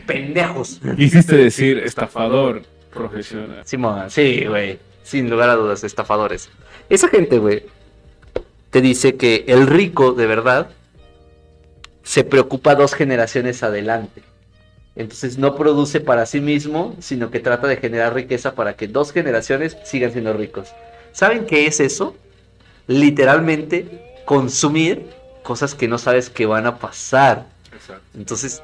Pendejos. 0.05 0.79
Quisiste 0.95 1.35
decir 1.35 1.79
estafador 1.79 2.63
profesional. 2.93 3.61
Simón, 3.65 4.09
sí, 4.09 4.45
güey. 4.45 4.79
Sin 5.03 5.29
lugar 5.29 5.49
a 5.49 5.55
dudas, 5.55 5.83
estafadores. 5.83 6.49
Esa 6.89 7.07
gente, 7.09 7.37
güey, 7.37 7.63
te 8.69 8.81
dice 8.81 9.15
que 9.15 9.45
el 9.47 9.67
rico, 9.67 10.13
de 10.13 10.27
verdad, 10.27 10.69
se 12.03 12.23
preocupa 12.23 12.75
dos 12.75 12.93
generaciones 12.93 13.63
adelante. 13.63 14.23
Entonces 14.99 15.37
no 15.37 15.55
produce 15.55 16.01
para 16.01 16.25
sí 16.25 16.41
mismo, 16.41 16.93
sino 16.99 17.31
que 17.31 17.39
trata 17.39 17.67
de 17.67 17.77
generar 17.77 18.13
riqueza 18.13 18.53
para 18.53 18.73
que 18.73 18.89
dos 18.89 19.13
generaciones 19.13 19.77
sigan 19.85 20.11
siendo 20.11 20.33
ricos. 20.33 20.73
¿Saben 21.13 21.45
qué 21.45 21.67
es 21.67 21.79
eso? 21.79 22.17
Literalmente 22.85 24.21
consumir 24.25 25.05
cosas 25.41 25.73
que 25.73 25.87
no 25.87 25.97
sabes 25.97 26.29
que 26.29 26.45
van 26.45 26.65
a 26.65 26.79
pasar. 26.79 27.45
Exacto. 27.73 28.03
Entonces, 28.13 28.61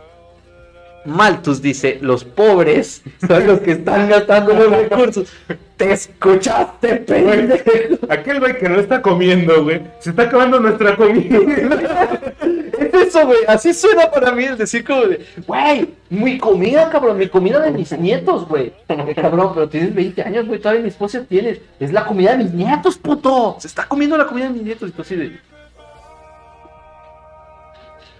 Malthus 1.06 1.62
dice, 1.62 2.00
los 2.02 2.26
pobres 2.26 3.02
son 3.26 3.48
los 3.48 3.62
que 3.62 3.72
están 3.72 4.10
gastando 4.10 4.54
los 4.54 4.70
recursos. 4.70 5.30
¿Te 5.78 5.94
escuchaste, 5.94 6.98
pendejo? 6.98 7.98
Aquel 8.10 8.42
güey 8.42 8.58
que 8.58 8.68
no 8.68 8.82
está 8.82 9.02
comiendo, 9.02 9.64
güey, 9.64 9.82
se 10.02 10.10
está 10.10 10.24
acabando 10.24 10.60
nuestra 10.60 10.98
comida. 10.98 11.40
Es 13.02 13.08
eso, 13.08 13.26
güey. 13.26 13.40
Así 13.48 13.74
suena 13.74 14.10
para 14.12 14.32
mí 14.32 14.44
el 14.46 14.58
decir 14.58 14.84
como 14.84 15.02
de, 15.06 15.26
güey, 15.46 15.90
mi 16.10 16.38
comida, 16.38 16.90
cabrón, 16.90 17.18
mi 17.18 17.28
comida 17.28 17.60
de 17.60 17.72
mis 17.72 17.92
nietos, 17.98 18.48
güey. 18.48 18.74
Eh, 18.88 19.16
cabrón, 19.16 19.52
pero 19.54 19.70
tienes 19.70 19.94
20 19.94 20.22
años, 20.24 20.48
güey, 20.48 20.60
todavía 20.60 20.82
mi 20.84 20.90
esposa 20.90 21.24
tienes. 21.28 21.60
Es 21.80 21.92
la 21.92 22.06
comida 22.06 22.36
de 22.36 22.44
mis 22.44 22.54
nietos, 22.54 22.98
puto. 22.98 23.58
Se 23.60 23.68
está 23.68 23.88
comiendo 23.88 24.18
la 24.18 24.26
comida 24.26 24.46
de 24.46 24.52
mis 24.52 24.64
nietos. 24.64 24.90
Y 24.90 24.92
tú 24.92 25.02
así 25.02 25.16
de... 25.16 25.40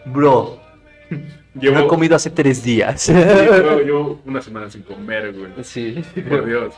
Bro, 0.06 0.60
no 1.10 1.18
he 1.62 1.74
Llevo, 1.74 1.88
comido 1.88 2.16
hace 2.16 2.30
tres 2.30 2.64
días. 2.64 3.08
llevo, 3.08 3.80
llevo 3.80 4.22
una 4.26 4.42
semana 4.42 4.70
sin 4.70 4.84
comer, 4.84 5.34
güey. 5.34 5.52
Sí. 5.64 6.04
Por 6.28 6.46
Dios. 6.46 6.76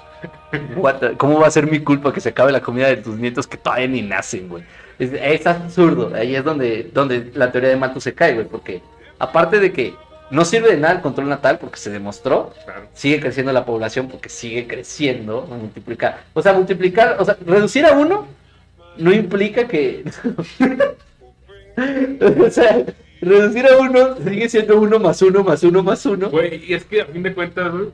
¿Cómo 1.17 1.39
va 1.39 1.47
a 1.47 1.51
ser 1.51 1.69
mi 1.69 1.79
culpa 1.79 2.13
que 2.13 2.21
se 2.21 2.29
acabe 2.29 2.51
la 2.51 2.61
comida 2.61 2.87
de 2.87 2.97
tus 2.97 3.17
nietos 3.17 3.47
que 3.47 3.57
todavía 3.57 3.87
ni 3.87 4.01
nacen, 4.01 4.47
güey? 4.47 4.63
Es, 4.99 5.11
es 5.13 5.47
absurdo. 5.47 6.11
Ahí 6.15 6.35
es 6.35 6.43
donde, 6.43 6.89
donde 6.93 7.31
la 7.35 7.51
teoría 7.51 7.69
de 7.69 7.75
Malthus 7.77 8.03
se 8.03 8.13
cae, 8.13 8.33
güey. 8.33 8.47
Porque 8.47 8.81
aparte 9.19 9.59
de 9.59 9.71
que 9.71 9.93
no 10.29 10.43
sirve 10.43 10.71
de 10.71 10.77
nada 10.77 10.95
el 10.95 11.01
control 11.01 11.29
natal 11.29 11.57
porque 11.59 11.77
se 11.77 11.89
demostró, 11.89 12.53
Claro. 12.65 12.87
sigue 12.93 13.19
creciendo 13.19 13.51
la 13.53 13.65
población 13.65 14.07
porque 14.09 14.29
sigue 14.29 14.67
creciendo, 14.67 15.45
multiplicar. 15.47 16.21
O 16.33 16.41
sea, 16.41 16.53
multiplicar, 16.53 17.15
o 17.19 17.25
sea, 17.25 17.37
reducir 17.45 17.85
a 17.85 17.93
uno 17.93 18.27
no 18.97 19.13
implica 19.13 19.67
que... 19.67 20.03
o 22.41 22.49
sea, 22.49 22.83
reducir 23.21 23.65
a 23.67 23.77
uno 23.77 24.17
sigue 24.17 24.49
siendo 24.49 24.81
uno 24.81 24.99
más 24.99 25.21
uno 25.21 25.43
más 25.43 25.63
uno 25.63 25.83
más 25.83 26.05
uno. 26.05 26.29
Güey, 26.29 26.65
y 26.65 26.73
es 26.73 26.83
que 26.85 27.01
a 27.01 27.05
fin 27.05 27.23
de 27.23 27.33
cuentas, 27.33 27.71
güey. 27.71 27.89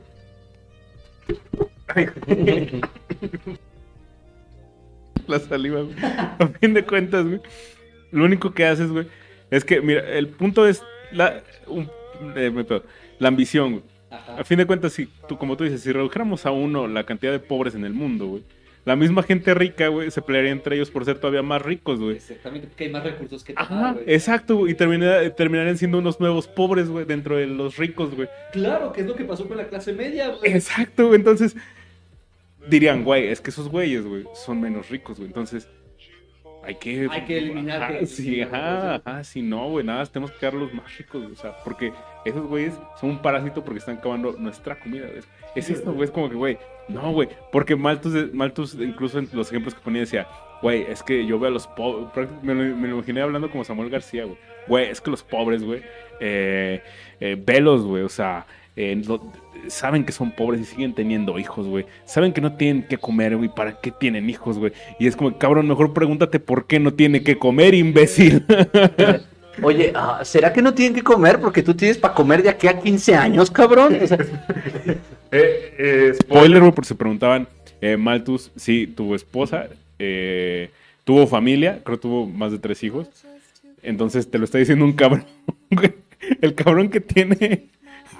La 5.26 5.38
saliva, 5.38 5.80
güey. 5.82 5.94
A 6.02 6.48
fin 6.60 6.74
de 6.74 6.84
cuentas, 6.84 7.26
güey. 7.26 7.40
Lo 8.12 8.24
único 8.24 8.52
que 8.54 8.64
haces, 8.66 8.90
güey, 8.90 9.06
es 9.50 9.64
que, 9.64 9.80
mira, 9.80 10.08
el 10.08 10.28
punto 10.28 10.66
es 10.66 10.82
la, 11.12 11.42
un- 11.66 11.90
eh, 12.36 12.52
la 13.18 13.28
ambición, 13.28 13.70
güey. 13.72 13.82
Ajá. 14.10 14.36
A 14.40 14.44
fin 14.44 14.58
de 14.58 14.66
cuentas, 14.66 14.92
si 14.92 15.08
tú, 15.28 15.36
como 15.38 15.56
tú 15.56 15.64
dices, 15.64 15.80
si 15.82 15.90
redujéramos 15.90 16.46
a 16.46 16.52
uno 16.52 16.86
la 16.86 17.04
cantidad 17.04 17.32
de 17.32 17.40
pobres 17.40 17.74
en 17.74 17.84
el 17.84 17.92
mundo, 17.92 18.26
güey, 18.26 18.44
la 18.84 18.94
misma 18.96 19.22
gente 19.22 19.54
rica, 19.54 19.88
güey, 19.88 20.10
se 20.10 20.20
pelearía 20.22 20.52
entre 20.52 20.76
ellos 20.76 20.90
por 20.90 21.04
ser 21.06 21.18
todavía 21.18 21.42
más 21.42 21.62
ricos, 21.62 21.98
güey. 21.98 22.16
Exactamente, 22.16 22.68
porque 22.68 22.84
hay 22.84 22.90
más 22.90 23.02
recursos 23.02 23.42
que 23.42 23.54
Ajá, 23.56 23.92
güey. 23.94 24.04
exacto, 24.06 24.56
güey, 24.56 24.72
y 24.72 24.74
termina- 24.76 25.28
terminarían 25.30 25.78
siendo 25.78 25.98
unos 25.98 26.20
nuevos 26.20 26.46
pobres, 26.46 26.88
güey, 26.88 27.04
dentro 27.06 27.36
de 27.36 27.46
los 27.48 27.76
ricos, 27.78 28.14
güey. 28.14 28.28
Claro, 28.52 28.92
que 28.92 29.00
es 29.00 29.06
lo 29.06 29.16
que 29.16 29.24
pasó 29.24 29.48
con 29.48 29.56
la 29.56 29.66
clase 29.66 29.92
media, 29.94 30.28
güey. 30.28 30.52
Exacto, 30.52 31.06
güey, 31.08 31.18
entonces 31.18 31.56
dirían, 32.68 33.04
güey, 33.04 33.28
es 33.28 33.40
que 33.40 33.50
esos 33.50 33.68
güeyes, 33.68 34.04
güey, 34.06 34.24
son 34.34 34.60
menos 34.60 34.88
ricos, 34.90 35.16
güey, 35.18 35.28
entonces 35.28 35.68
hay 36.62 36.76
que... 36.76 37.08
Hay 37.10 37.24
que 37.26 37.36
eliminar 37.38 37.82
Ajá, 37.82 37.98
que- 37.98 38.06
sí, 38.06 38.40
ajá, 38.40 38.94
ajá, 38.96 39.24
sí, 39.24 39.42
no, 39.42 39.68
güey, 39.68 39.84
nada, 39.84 40.04
tenemos 40.06 40.30
que 40.32 40.38
quedar 40.38 40.54
los 40.54 40.72
más 40.72 40.96
ricos, 40.96 41.22
güey, 41.22 41.32
o 41.34 41.36
sea, 41.36 41.56
porque 41.64 41.92
esos 42.24 42.46
güeyes 42.46 42.72
son 43.00 43.10
un 43.10 43.18
parásito 43.22 43.62
porque 43.64 43.80
están 43.80 43.98
acabando 43.98 44.32
nuestra 44.38 44.78
comida, 44.80 45.06
güey. 45.06 45.20
Es 45.54 45.70
esto, 45.70 45.92
güey, 45.92 46.06
es 46.06 46.10
como 46.10 46.28
que, 46.30 46.36
güey, 46.36 46.58
no, 46.88 47.12
güey, 47.12 47.28
porque 47.52 47.76
Malthus, 47.76 48.12
de- 48.14 48.26
Malthus, 48.32 48.74
incluso 48.80 49.18
en 49.18 49.28
los 49.32 49.48
ejemplos 49.50 49.74
que 49.74 49.80
ponía, 49.82 50.00
decía, 50.00 50.26
güey, 50.62 50.82
es 50.88 51.02
que 51.02 51.26
yo 51.26 51.38
veo 51.38 51.48
a 51.50 51.52
los 51.52 51.66
pobres, 51.66 52.28
me, 52.42 52.54
lo- 52.54 52.76
me 52.76 52.88
lo 52.88 52.94
imaginé 52.96 53.20
hablando 53.20 53.50
como 53.50 53.62
Samuel 53.64 53.90
García, 53.90 54.24
güey, 54.24 54.38
güey, 54.66 54.88
es 54.88 55.00
que 55.02 55.10
los 55.10 55.22
pobres, 55.22 55.62
güey, 55.62 55.82
eh, 56.20 56.82
eh, 57.20 57.36
velos, 57.38 57.82
güey, 57.84 58.02
o 58.02 58.08
sea, 58.08 58.46
eh, 58.76 59.00
no- 59.06 59.32
saben 59.68 60.04
que 60.04 60.12
son 60.12 60.30
pobres 60.32 60.60
y 60.60 60.64
siguen 60.64 60.92
teniendo 60.94 61.38
hijos, 61.38 61.66
güey, 61.66 61.86
saben 62.04 62.32
que 62.32 62.40
no 62.42 62.54
tienen 62.56 62.82
que 62.82 62.98
comer, 62.98 63.36
güey, 63.36 63.48
¿para 63.54 63.80
qué 63.80 63.90
tienen 63.90 64.28
hijos, 64.28 64.58
güey? 64.58 64.72
Y 64.98 65.06
es 65.06 65.16
como, 65.16 65.38
cabrón, 65.38 65.66
mejor 65.68 65.94
pregúntate 65.94 66.38
por 66.38 66.66
qué 66.66 66.78
no 66.80 66.92
tiene 66.92 67.22
que 67.22 67.38
comer, 67.38 67.74
imbécil. 67.74 68.44
Oye, 69.62 69.92
ah, 69.94 70.20
¿será 70.24 70.52
que 70.52 70.60
no 70.60 70.74
tienen 70.74 70.94
que 70.94 71.02
comer? 71.02 71.40
Porque 71.40 71.62
tú 71.62 71.74
tienes 71.74 71.96
para 71.96 72.12
comer 72.12 72.42
de 72.42 72.48
aquí 72.50 72.66
a 72.66 72.78
15 72.78 73.14
años, 73.14 73.50
cabrón. 73.50 73.96
O 74.02 74.06
sea, 74.06 74.18
Eh, 75.36 75.74
eh, 75.78 76.12
Spoiler, 76.20 76.60
güey, 76.60 76.72
por 76.72 76.84
si 76.84 76.90
se 76.90 76.94
preguntaban, 76.94 77.48
eh, 77.80 77.96
Malthus, 77.96 78.52
sí, 78.56 78.86
tuvo 78.86 79.16
esposa, 79.16 79.66
eh, 79.98 80.70
tuvo 81.02 81.26
familia, 81.26 81.80
creo 81.84 81.98
que 81.98 82.02
tuvo 82.02 82.26
más 82.26 82.52
de 82.52 82.58
tres 82.58 82.82
hijos. 82.84 83.08
Entonces 83.82 84.30
te 84.30 84.38
lo 84.38 84.44
está 84.44 84.58
diciendo 84.58 84.84
un 84.84 84.92
cabrón, 84.92 85.24
güey. 85.70 85.92
El 86.40 86.54
cabrón 86.54 86.88
que 86.88 87.00
tiene 87.00 87.66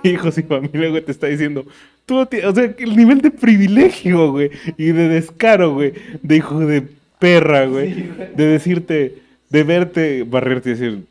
hijos 0.05 0.38
y 0.38 0.42
familia, 0.42 0.90
güey, 0.90 1.05
te 1.05 1.12
está 1.12 1.26
diciendo, 1.26 1.64
tú, 2.07 2.18
o 2.18 2.28
sea, 2.28 2.74
el 2.78 2.96
nivel 2.96 3.20
de 3.20 3.30
privilegio, 3.30 4.32
güey, 4.32 4.50
y 4.76 4.86
de 4.86 5.09
descaro, 5.09 5.74
güey, 5.74 5.94
de 6.22 6.36
hijo 6.36 6.61
de 6.61 6.86
perra, 7.18 7.66
güey, 7.66 8.09
de 8.36 8.46
decirte, 8.46 9.22
de 9.50 9.64
verte, 9.64 10.24
barrerte 10.24 10.70
y 10.70 10.72
decir, 10.72 11.05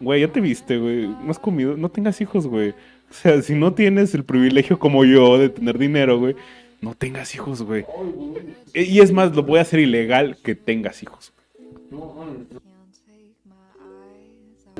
güey, 0.00 0.22
ya 0.22 0.28
te 0.28 0.40
viste, 0.40 0.78
güey, 0.78 1.06
no 1.06 1.30
has 1.30 1.38
comido, 1.38 1.76
no 1.76 1.88
tengas 1.88 2.20
hijos, 2.20 2.46
güey. 2.46 2.70
O 3.10 3.14
sea, 3.14 3.40
si 3.40 3.54
no 3.54 3.72
tienes 3.72 4.14
el 4.14 4.24
privilegio 4.24 4.78
como 4.78 5.04
yo 5.04 5.38
de 5.38 5.48
tener 5.48 5.78
dinero, 5.78 6.18
güey, 6.18 6.36
no 6.80 6.94
tengas 6.94 7.34
hijos, 7.34 7.62
güey. 7.62 7.84
Y 8.74 9.00
es 9.00 9.12
más, 9.12 9.34
lo 9.34 9.42
voy 9.42 9.58
a 9.58 9.62
hacer 9.62 9.80
ilegal 9.80 10.36
que 10.42 10.54
tengas 10.54 11.02
hijos. 11.02 11.32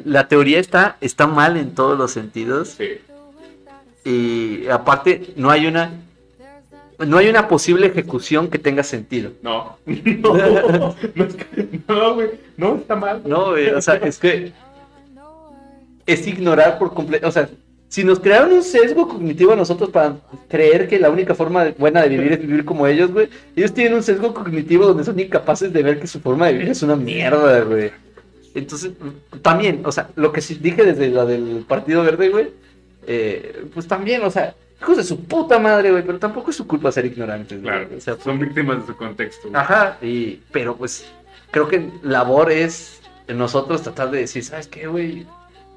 la 0.05 0.29
teoría 0.29 0.59
está, 0.59 0.97
está 1.01 1.27
mal 1.27 1.57
en 1.57 1.75
todos 1.75 1.99
los 1.99 2.13
sentidos. 2.13 2.71
Sí. 2.79 2.89
Y 4.05 4.67
aparte, 4.69 5.35
no 5.37 5.51
hay 5.51 5.67
una. 5.67 5.93
No 6.99 7.19
hay 7.19 7.29
una 7.29 7.47
posible 7.47 7.87
ejecución 7.87 8.49
que 8.49 8.59
tenga 8.59 8.83
sentido. 8.83 9.33
No. 9.43 9.79
No, 9.87 10.35
no, 10.35 10.95
no, 11.89 12.15
güey. 12.15 12.31
No, 12.57 12.77
está 12.77 12.97
mal. 12.97 13.23
No, 13.25 13.51
güey, 13.51 13.69
o 13.69 13.81
sea, 13.81 13.95
es 13.95 14.19
que 14.19 14.53
es 16.09 16.27
ignorar 16.27 16.79
por 16.79 16.95
completo, 16.95 17.29
o 17.29 17.31
sea, 17.31 17.49
si 17.89 18.03
nos 18.03 18.19
crearon 18.19 18.53
un 18.53 18.63
sesgo 18.63 19.07
cognitivo 19.07 19.53
a 19.53 19.57
nosotros 19.57 19.91
para 19.91 20.17
creer 20.49 20.89
que 20.89 20.99
la 20.99 21.11
única 21.11 21.35
forma 21.35 21.73
buena 21.77 22.03
de 22.03 22.09
vivir 22.09 22.33
es 22.33 22.41
vivir 22.41 22.65
como 22.65 22.87
ellos, 22.87 23.13
güey, 23.13 23.29
ellos 23.55 23.75
tienen 23.75 23.95
un 23.95 24.03
sesgo 24.03 24.33
cognitivo 24.33 24.87
donde 24.87 25.05
son 25.05 25.21
incapaces 25.21 25.71
de 25.71 25.83
ver 25.83 26.01
que 26.01 26.07
su 26.07 26.21
forma 26.21 26.47
de 26.47 26.55
vivir 26.55 26.71
es 26.71 26.83
una 26.83 26.97
mierda, 26.97 27.61
güey. 27.61 27.91
Entonces, 28.55 28.93
también, 29.43 29.83
o 29.85 29.93
sea, 29.93 30.09
lo 30.17 30.33
que 30.33 30.41
dije 30.41 30.83
desde 30.83 31.09
lo 31.09 31.27
del 31.27 31.65
Partido 31.69 32.03
Verde, 32.03 32.31
güey, 32.31 32.49
eh, 33.09 33.65
pues 33.75 33.89
también, 33.89 34.23
o 34.23 34.31
sea, 34.31 34.55
hijos 34.81 34.97
de 34.99 35.03
su 35.05 35.25
puta 35.25 35.59
madre, 35.59 35.91
güey, 35.91 36.05
pero 36.05 36.19
tampoco 36.19 36.51
es 36.51 36.57
su 36.57 36.67
culpa 36.67 36.93
ser 36.93 37.07
ignorantes, 37.07 37.61
güey. 37.63 37.73
Claro. 37.75 37.89
O 37.97 38.01
sea, 38.01 38.17
Son 38.23 38.39
víctimas 38.39 38.81
de 38.83 38.87
su 38.87 38.97
contexto. 38.97 39.49
güey. 39.49 39.61
Ajá, 39.61 39.97
y, 40.03 40.41
pero 40.53 40.77
pues 40.77 41.05
creo 41.51 41.67
que 41.67 41.91
labor 42.03 42.53
es 42.53 43.01
nosotros 43.27 43.83
tratar 43.83 44.11
de 44.11 44.21
decir, 44.21 44.45
¿sabes 44.45 44.69
qué, 44.69 44.87
güey? 44.87 45.27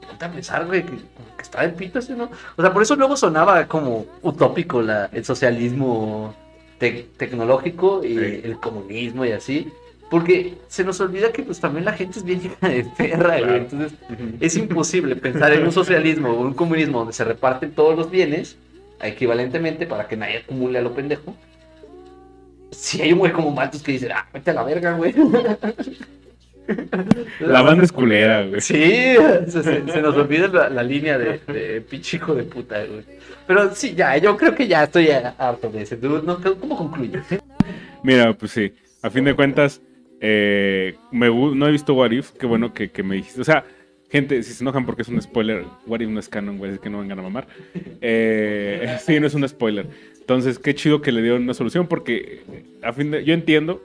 Ponte 0.08 0.26
a 0.26 0.32
pensar, 0.32 0.66
güey, 0.66 0.84
que, 0.84 0.92
que 0.92 1.42
está 1.42 1.62
del 1.62 1.74
pito 1.74 2.00
ese, 2.00 2.14
¿no? 2.16 2.30
O 2.58 2.62
sea, 2.62 2.72
por 2.74 2.82
eso 2.84 2.96
luego 2.96 3.16
sonaba 3.18 3.66
como 3.68 4.06
utópico 4.22 4.82
la, 4.82 5.06
el 5.14 5.24
socialismo 5.26 6.36
tec- 6.80 7.06
tecnológico 7.18 8.04
y 8.04 8.18
Sí. 8.18 8.42
el 8.44 8.58
comunismo 8.60 9.26
y 9.26 9.32
así. 9.32 9.72
Porque 10.12 10.56
se 10.68 10.84
nos 10.84 11.00
olvida 11.02 11.32
que 11.32 11.42
pues 11.42 11.60
también 11.60 11.86
la 11.86 11.94
gente 11.94 12.20
es 12.20 12.26
bien 12.26 12.42
hija 12.46 12.68
de 12.70 12.84
perra, 12.98 13.18
Claro. 13.38 13.46
güey. 13.48 13.58
Entonces 13.62 13.94
es 14.40 14.58
imposible 14.58 15.16
pensar 15.16 15.54
en 15.54 15.64
un 15.64 15.72
socialismo 15.72 16.30
o 16.30 16.42
un 16.42 16.54
comunismo 16.54 17.00
donde 17.00 17.14
se 17.14 17.24
reparten 17.24 17.72
todos 17.72 17.98
los 17.98 18.12
bienes 18.12 18.58
equivalentemente 19.02 19.88
para 19.88 20.08
que 20.08 20.18
nadie 20.18 20.40
acumule 20.40 20.78
a 20.78 20.82
lo 20.82 20.94
pendejo. 20.94 21.34
Si 22.72 23.02
hay 23.02 23.14
un 23.14 23.20
güey 23.20 23.32
como 23.32 23.52
Malthus 23.52 23.82
que 23.82 23.94
dice, 23.94 24.12
ah, 24.12 24.28
vete 24.34 24.52
a 24.52 24.54
la 24.54 24.64
verga, 24.64 24.94
güey. 24.94 25.16
La 27.40 27.62
banda 27.62 27.84
es 27.84 27.92
culera, 27.92 28.46
güey. 28.46 28.62
Sí, 28.62 29.16
se, 29.48 29.82
nos 30.02 30.16
olvida 30.16 30.48
la, 30.48 30.70
la 30.70 30.84
línea 30.84 31.18
de, 31.18 31.40
de 31.48 31.82
pinche 31.82 32.18
hijo 32.18 32.36
de 32.36 32.44
puta, 32.44 32.84
güey. 32.86 33.04
Pero 33.48 33.74
sí, 33.76 33.94
ya, 33.96 34.16
yo 34.18 34.38
creo 34.38 34.54
que 34.56 34.68
ya 34.68 34.84
estoy 34.84 35.10
harto 35.10 35.70
de 35.70 35.82
ese 35.82 35.98
dude. 35.98 36.22
¿no? 36.26 36.40
¿Cómo 36.60 36.78
concluye? 36.78 37.20
Mira, 38.04 38.34
pues 38.34 38.52
sí, 38.52 38.74
a 39.02 39.10
fin 39.10 39.26
de 39.26 39.36
cuentas, 39.36 39.82
eh, 40.22 40.96
me, 41.12 41.28
no 41.30 41.68
he 41.68 41.72
visto 41.72 41.96
What 41.96 42.12
If, 42.12 42.32
qué 42.32 42.46
bueno 42.46 42.74
que, 42.74 42.90
que 42.90 43.02
me 43.04 43.16
dijiste. 43.16 43.42
O 43.42 43.44
sea, 43.44 43.66
gente, 44.10 44.44
si 44.44 44.54
se 44.54 44.64
enojan 44.64 44.86
porque 44.86 45.02
es 45.02 45.08
un 45.08 45.22
spoiler, 45.22 45.66
What 45.88 46.02
If 46.02 46.10
no 46.10 46.20
es 46.20 46.30
canon, 46.30 46.60
güey, 46.60 46.74
es 46.74 46.80
que 46.80 46.90
no 46.90 47.00
vengan 47.00 47.20
a 47.20 47.24
mamar. 47.24 47.48
Eh, 48.02 48.98
sí, 49.06 49.20
no 49.20 49.28
es 49.28 49.34
un 49.34 49.48
spoiler. 49.50 49.88
Entonces, 50.20 50.60
qué 50.60 50.76
chido 50.76 51.02
que 51.02 51.12
le 51.12 51.22
dieron 51.24 51.44
una 51.44 51.56
solución 51.56 51.88
porque, 51.88 52.44
eh, 52.52 52.64
a 52.84 52.94
fin 52.94 53.10
de, 53.12 53.26
yo 53.26 53.34
entiendo, 53.34 53.82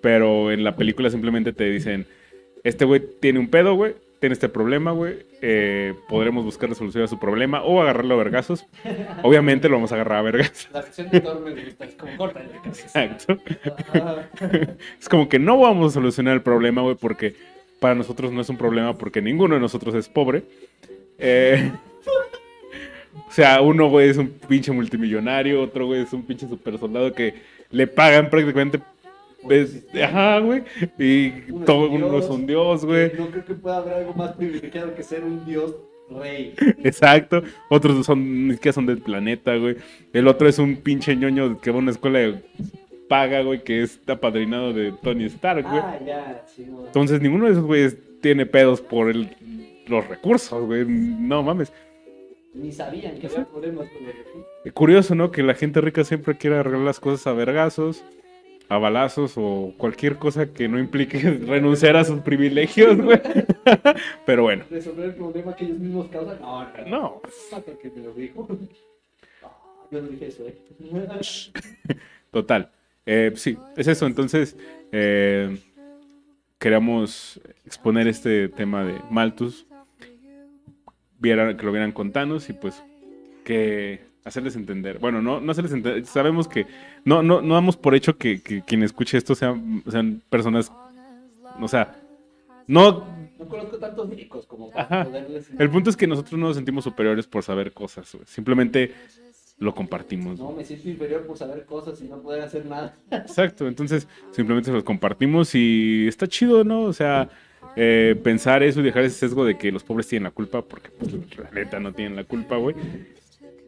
pero 0.00 0.50
en 0.50 0.64
la 0.64 0.76
película 0.76 1.08
simplemente 1.08 1.52
te 1.52 1.70
dicen, 1.70 2.06
este 2.64 2.84
güey 2.84 3.02
tiene 3.20 3.38
un 3.38 3.48
pedo, 3.48 3.74
güey, 3.74 3.94
tiene 4.24 4.32
este 4.32 4.48
problema, 4.48 4.90
güey, 4.90 5.18
eh, 5.42 5.92
podremos 6.08 6.46
buscar 6.46 6.70
la 6.70 6.74
solución 6.74 7.04
a 7.04 7.06
su 7.06 7.18
problema 7.18 7.62
o 7.62 7.82
agarrarlo 7.82 8.14
a 8.14 8.16
vergazos. 8.16 8.64
Obviamente 9.22 9.68
lo 9.68 9.74
vamos 9.74 9.92
a 9.92 9.96
agarrar 9.96 10.20
a 10.20 10.22
vergazos. 10.22 10.66
La 10.72 10.80
sección 10.80 11.10
de 11.10 11.20
Thor 11.20 11.42
me 11.42 11.62
gusta, 11.62 11.84
es 11.84 11.94
como 11.94 12.16
corta. 12.16 12.42
Exacto. 12.64 13.36
Es 14.98 15.10
como 15.10 15.28
que 15.28 15.38
no 15.38 15.58
vamos 15.58 15.92
a 15.92 15.94
solucionar 15.96 16.32
el 16.32 16.40
problema, 16.40 16.80
güey, 16.80 16.94
porque 16.94 17.34
para 17.80 17.94
nosotros 17.94 18.32
no 18.32 18.40
es 18.40 18.48
un 18.48 18.56
problema 18.56 18.96
porque 18.96 19.20
ninguno 19.20 19.56
de 19.56 19.60
nosotros 19.60 19.94
es 19.94 20.08
pobre. 20.08 20.44
Eh, 21.18 21.70
o 23.28 23.30
sea, 23.30 23.60
uno, 23.60 23.90
güey, 23.90 24.08
es 24.08 24.16
un 24.16 24.28
pinche 24.48 24.72
multimillonario, 24.72 25.60
otro, 25.60 25.84
güey, 25.84 26.00
es 26.00 26.14
un 26.14 26.22
pinche 26.22 26.48
super 26.48 26.78
soldado 26.78 27.12
que 27.12 27.34
le 27.70 27.86
pagan 27.86 28.30
prácticamente... 28.30 28.80
ves, 29.48 29.84
Ajá, 30.02 30.38
güey. 30.40 30.62
Y 30.98 31.32
Uno 31.50 31.64
todo 31.64 31.90
un 31.90 32.02
uno 32.02 32.18
es 32.18 32.26
un 32.28 32.46
dios, 32.46 32.84
güey. 32.84 33.12
No 33.18 33.28
creo 33.30 33.44
que 33.44 33.54
pueda 33.54 33.78
haber 33.78 33.94
algo 33.94 34.14
más 34.14 34.32
privilegiado 34.32 34.94
que 34.94 35.02
ser 35.02 35.24
un 35.24 35.44
dios 35.44 35.74
rey. 36.10 36.54
Exacto. 36.84 37.42
Otros 37.70 38.04
son, 38.06 38.48
ni 38.48 38.54
siquiera 38.54 38.72
son 38.74 38.86
del 38.86 38.98
planeta, 38.98 39.56
güey. 39.56 39.76
El 40.12 40.28
otro 40.28 40.48
es 40.48 40.58
un 40.58 40.76
pinche 40.76 41.14
ñoño 41.16 41.60
que 41.60 41.70
va 41.70 41.76
a 41.76 41.80
una 41.80 41.90
escuela 41.90 42.18
de 42.20 42.42
paga, 43.08 43.42
güey, 43.42 43.62
que 43.62 43.82
es 43.82 44.00
apadrinado 44.06 44.72
de 44.72 44.92
Tony 45.02 45.24
Stark, 45.24 45.62
güey. 45.68 45.78
Ah, 45.82 45.98
ya, 46.04 46.44
sí, 46.46 46.64
güey. 46.68 46.86
Entonces 46.86 47.20
ninguno 47.20 47.46
de 47.46 47.52
esos 47.52 47.64
güeyes 47.64 47.96
tiene 48.20 48.46
pedos 48.46 48.80
por 48.80 49.10
el- 49.10 49.36
los 49.86 50.06
recursos, 50.08 50.64
güey. 50.64 50.84
No 50.86 51.42
mames. 51.42 51.72
Ni 52.54 52.70
sabían 52.72 53.18
que 53.18 53.26
había 53.26 53.44
problemas 53.44 53.88
con 53.90 54.06
los 54.06 54.14
recursos. 54.14 54.72
Curioso, 54.72 55.14
¿no? 55.14 55.30
Que 55.30 55.42
la 55.42 55.54
gente 55.54 55.80
rica 55.80 56.04
siempre 56.04 56.38
quiere 56.38 56.56
arreglar 56.56 56.82
las 56.82 57.00
cosas 57.00 57.26
a 57.26 57.32
vergazos, 57.34 58.02
a 58.68 58.78
balazos 58.78 59.34
o 59.36 59.74
cualquier 59.76 60.16
cosa 60.16 60.52
que 60.52 60.68
no 60.68 60.78
implique 60.78 61.18
renunciar 61.46 61.96
a 61.96 62.04
sus 62.04 62.20
privilegios, 62.20 62.96
güey. 62.96 63.20
Pero 64.26 64.42
bueno, 64.42 64.64
Resolver 64.70 65.06
el 65.06 65.14
problema 65.14 65.54
que 65.54 65.64
ellos 65.64 65.78
mismos 65.78 66.08
causan. 66.08 66.40
No, 66.40 66.64
no. 66.86 66.88
no. 66.88 67.22
Que 67.78 67.90
me 67.90 68.02
lo 68.02 68.12
dijo. 68.12 68.48
No, 69.42 69.90
yo 69.90 70.02
no 70.02 70.08
dije 70.08 70.28
eso, 70.28 70.44
eh. 70.46 70.56
Total. 72.30 72.72
Eh, 73.04 73.32
sí, 73.36 73.58
es 73.76 73.86
eso. 73.86 74.06
Entonces, 74.06 74.56
eh, 74.90 75.58
queríamos 76.58 77.38
exponer 77.66 78.08
este 78.08 78.48
tema 78.48 78.82
de 78.84 78.98
Malthus. 79.10 79.66
Vieran, 81.18 81.56
que 81.58 81.66
lo 81.66 81.72
vieran 81.72 81.92
con 81.92 82.12
Thanos 82.12 82.48
y 82.48 82.54
pues 82.54 82.82
que 83.44 84.00
hacerles 84.24 84.56
entender. 84.56 84.98
Bueno, 84.98 85.22
no, 85.22 85.40
no 85.40 85.52
hacerles 85.52 85.72
entender. 85.72 86.04
Sabemos 86.06 86.48
que 86.48 86.66
no, 87.04 87.22
no, 87.22 87.42
no 87.42 87.54
damos 87.54 87.76
por 87.76 87.94
hecho 87.94 88.16
que, 88.16 88.40
que 88.40 88.62
quien 88.62 88.82
escuche 88.82 89.18
esto 89.18 89.34
sean, 89.34 89.82
sean 89.88 90.22
personas, 90.30 90.72
o 91.60 91.68
sea, 91.68 92.00
no 92.66 93.04
No 93.38 93.48
conozco 93.48 93.76
tantos 93.78 94.08
ricos 94.10 94.46
como 94.46 94.70
para 94.70 95.04
poderles... 95.04 95.50
El 95.58 95.70
punto 95.70 95.90
es 95.90 95.96
que 95.96 96.06
nosotros 96.06 96.40
no 96.40 96.48
nos 96.48 96.56
sentimos 96.56 96.84
superiores 96.84 97.26
por 97.26 97.42
saber 97.42 97.72
cosas, 97.72 98.10
güey. 98.14 98.24
Simplemente 98.26 98.92
lo 99.58 99.74
compartimos. 99.74 100.38
No, 100.38 100.52
me 100.52 100.64
siento 100.64 100.88
inferior 100.88 101.26
por 101.26 101.36
saber 101.36 101.64
cosas 101.64 102.00
y 102.00 102.04
no 102.04 102.20
poder 102.20 102.42
hacer 102.42 102.66
nada. 102.66 102.96
Exacto, 103.10 103.68
entonces 103.68 104.08
simplemente 104.32 104.72
los 104.72 104.82
compartimos 104.82 105.54
y 105.54 106.06
está 106.08 106.26
chido, 106.26 106.64
¿no? 106.64 106.82
O 106.82 106.92
sea, 106.92 107.28
eh, 107.76 108.18
pensar 108.22 108.62
eso 108.62 108.80
y 108.80 108.84
dejar 108.84 109.04
ese 109.04 109.18
sesgo 109.18 109.44
de 109.44 109.56
que 109.56 109.70
los 109.70 109.84
pobres 109.84 110.08
tienen 110.08 110.24
la 110.24 110.30
culpa, 110.30 110.62
porque 110.62 110.88
pues 110.90 111.12
la 111.38 111.50
neta 111.50 111.78
no 111.78 111.92
tienen 111.92 112.16
la 112.16 112.24
culpa, 112.24 112.56
güey. 112.56 112.74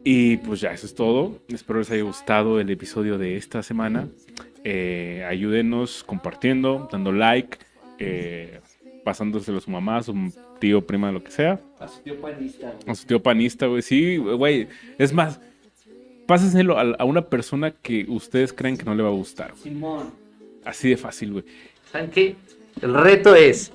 Y 0.09 0.37
pues 0.37 0.61
ya, 0.61 0.71
eso 0.71 0.85
es 0.85 0.95
todo. 0.95 1.39
Espero 1.49 1.79
les 1.79 1.91
haya 1.91 2.03
gustado 2.03 2.61
el 2.61 2.69
episodio 2.69 3.17
de 3.17 3.35
esta 3.35 3.61
semana. 3.61 4.07
Eh, 4.63 5.25
ayúdenos 5.29 6.05
compartiendo, 6.05 6.87
dando 6.89 7.11
like, 7.11 7.57
eh, 7.99 8.61
pasándoselo 9.03 9.57
a 9.57 9.61
su 9.61 9.69
mamá, 9.69 9.97
a 9.97 10.03
su 10.03 10.15
tío, 10.61 10.87
prima, 10.87 11.11
lo 11.11 11.21
que 11.21 11.31
sea. 11.31 11.59
A 11.77 11.89
su 11.89 11.99
tío 11.99 12.21
panista, 12.21 12.67
güey. 12.71 12.89
A 12.89 12.95
su 12.95 13.05
tío 13.05 13.21
panista, 13.21 13.65
güey. 13.65 13.81
Sí, 13.81 14.15
güey. 14.15 14.69
Es 14.97 15.11
más, 15.11 15.41
pásenselo 16.25 16.77
a, 16.79 16.83
a 16.99 17.03
una 17.03 17.23
persona 17.23 17.71
que 17.71 18.05
ustedes 18.07 18.53
creen 18.53 18.77
que 18.77 18.85
no 18.85 18.95
le 18.95 19.03
va 19.03 19.09
a 19.09 19.11
gustar. 19.11 19.51
güey. 19.51 19.63
Simón. 19.63 20.13
Así 20.63 20.89
de 20.89 20.95
fácil, 20.95 21.33
güey. 21.33 21.43
¿Saben 21.91 22.09
qué? 22.11 22.37
El 22.81 22.93
reto 22.93 23.35
es, 23.35 23.73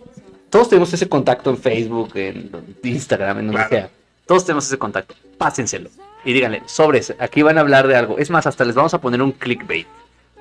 todos 0.48 0.70
tenemos 0.70 0.94
ese 0.94 1.06
contacto 1.10 1.50
en 1.50 1.58
Facebook, 1.58 2.12
en 2.14 2.50
Instagram, 2.84 3.40
en 3.40 3.46
donde 3.48 3.66
Claro. 3.68 3.68
sea. 3.68 3.90
Todos 4.24 4.46
tenemos 4.46 4.66
ese 4.66 4.78
contacto. 4.78 5.14
Pásenselo. 5.36 5.90
Y 6.24 6.32
díganle, 6.32 6.62
sobres, 6.66 7.14
aquí 7.18 7.42
van 7.42 7.58
a 7.58 7.62
hablar 7.62 7.86
de 7.88 7.96
algo. 7.96 8.18
Es 8.18 8.30
más, 8.30 8.46
hasta 8.46 8.64
les 8.64 8.74
vamos 8.74 8.94
a 8.94 9.00
poner 9.00 9.20
un 9.22 9.32
clickbait. 9.32 9.86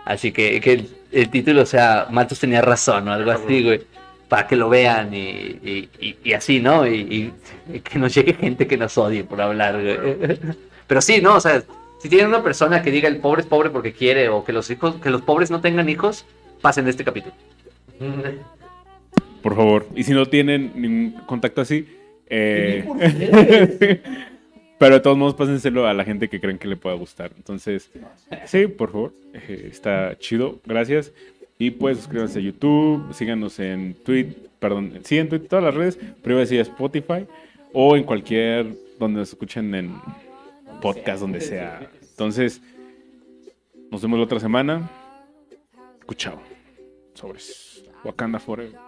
Así 0.05 0.31
que, 0.31 0.59
que 0.61 0.73
el, 0.73 0.89
el 1.11 1.29
título 1.29 1.65
sea 1.65 2.07
Matos 2.09 2.39
tenía 2.39 2.61
razón 2.61 3.07
o 3.07 3.13
algo 3.13 3.31
así, 3.31 3.63
güey. 3.63 3.81
Para 4.27 4.47
que 4.47 4.55
lo 4.55 4.69
vean 4.69 5.13
y, 5.13 5.19
y- 5.19 5.89
y- 5.99 6.17
y 6.23 6.33
así, 6.33 6.59
¿no? 6.59 6.87
Y, 6.87 6.95
y- 7.01 7.33
y 7.75 7.79
que 7.81 7.99
nos 7.99 8.13
llegue 8.15 8.33
gente 8.33 8.65
que 8.67 8.77
nos 8.77 8.97
odie 8.97 9.23
por 9.23 9.41
hablar, 9.41 9.73
güey. 9.81 9.97
Pero 10.87 11.01
sí, 11.01 11.19
¿no? 11.21 11.35
O 11.35 11.39
sea, 11.41 11.61
si 11.99 12.09
tienen 12.09 12.27
una 12.27 12.41
persona 12.41 12.81
que 12.81 12.91
diga 12.91 13.07
el 13.09 13.17
pobre 13.17 13.41
es 13.41 13.47
pobre 13.47 13.69
porque 13.69 13.91
quiere 13.93 14.29
o 14.29 14.43
que 14.43 14.53
los 14.53 14.69
hijos, 14.71 14.95
que 15.01 15.09
los 15.09 15.21
pobres 15.21 15.51
no 15.51 15.61
tengan 15.61 15.89
hijos, 15.89 16.25
pasen 16.61 16.85
de 16.85 16.91
este 16.91 17.03
capítulo. 17.03 17.33
Por 19.41 19.55
favor. 19.55 19.87
Y 19.95 20.03
si 20.03 20.13
no 20.13 20.25
tienen 20.25 20.71
ningún 20.75 21.21
contacto 21.25 21.61
así, 21.61 21.87
eh, 22.27 22.83
¿Por 22.87 22.97
qué? 22.99 24.01
pero 24.81 24.95
de 24.95 25.01
todos 25.01 25.15
modos 25.15 25.35
pásenselo 25.35 25.85
a 25.85 25.93
la 25.93 26.03
gente 26.03 26.27
que 26.27 26.41
creen 26.41 26.57
que 26.57 26.67
le 26.67 26.75
pueda 26.75 26.95
gustar. 26.95 27.31
Entonces, 27.37 27.91
sí, 28.47 28.65
por 28.65 28.91
favor. 28.91 29.13
eh, 29.31 29.67
está 29.69 30.17
chido. 30.17 30.59
Gracias. 30.65 31.13
Y 31.59 31.69
pues 31.69 31.99
suscríbanse 31.99 32.39
a 32.39 32.41
YouTube, 32.41 33.13
síganos 33.13 33.59
en 33.59 33.93
Twitter, 33.93 34.49
perdón, 34.57 34.93
sí, 35.03 35.19
en 35.19 35.29
Twitter, 35.29 35.47
todas 35.47 35.65
las 35.65 35.75
redes, 35.75 35.99
pero 36.23 36.41
iba 36.41 36.59
a 36.59 36.61
Spotify 36.63 37.27
o 37.73 37.95
en 37.95 38.03
cualquier 38.03 38.75
donde 38.97 39.19
nos 39.19 39.29
escuchen 39.29 39.75
en 39.75 39.93
podcast, 40.81 41.21
donde 41.21 41.41
sea. 41.41 41.87
Entonces, 42.01 42.59
nos 43.91 44.01
vemos 44.01 44.17
la 44.17 44.25
otra 44.25 44.39
semana. 44.39 44.89
Escuchado. 45.99 46.41
Sobres. 47.13 47.83
Wakanda 48.03 48.39
Forever. 48.39 48.79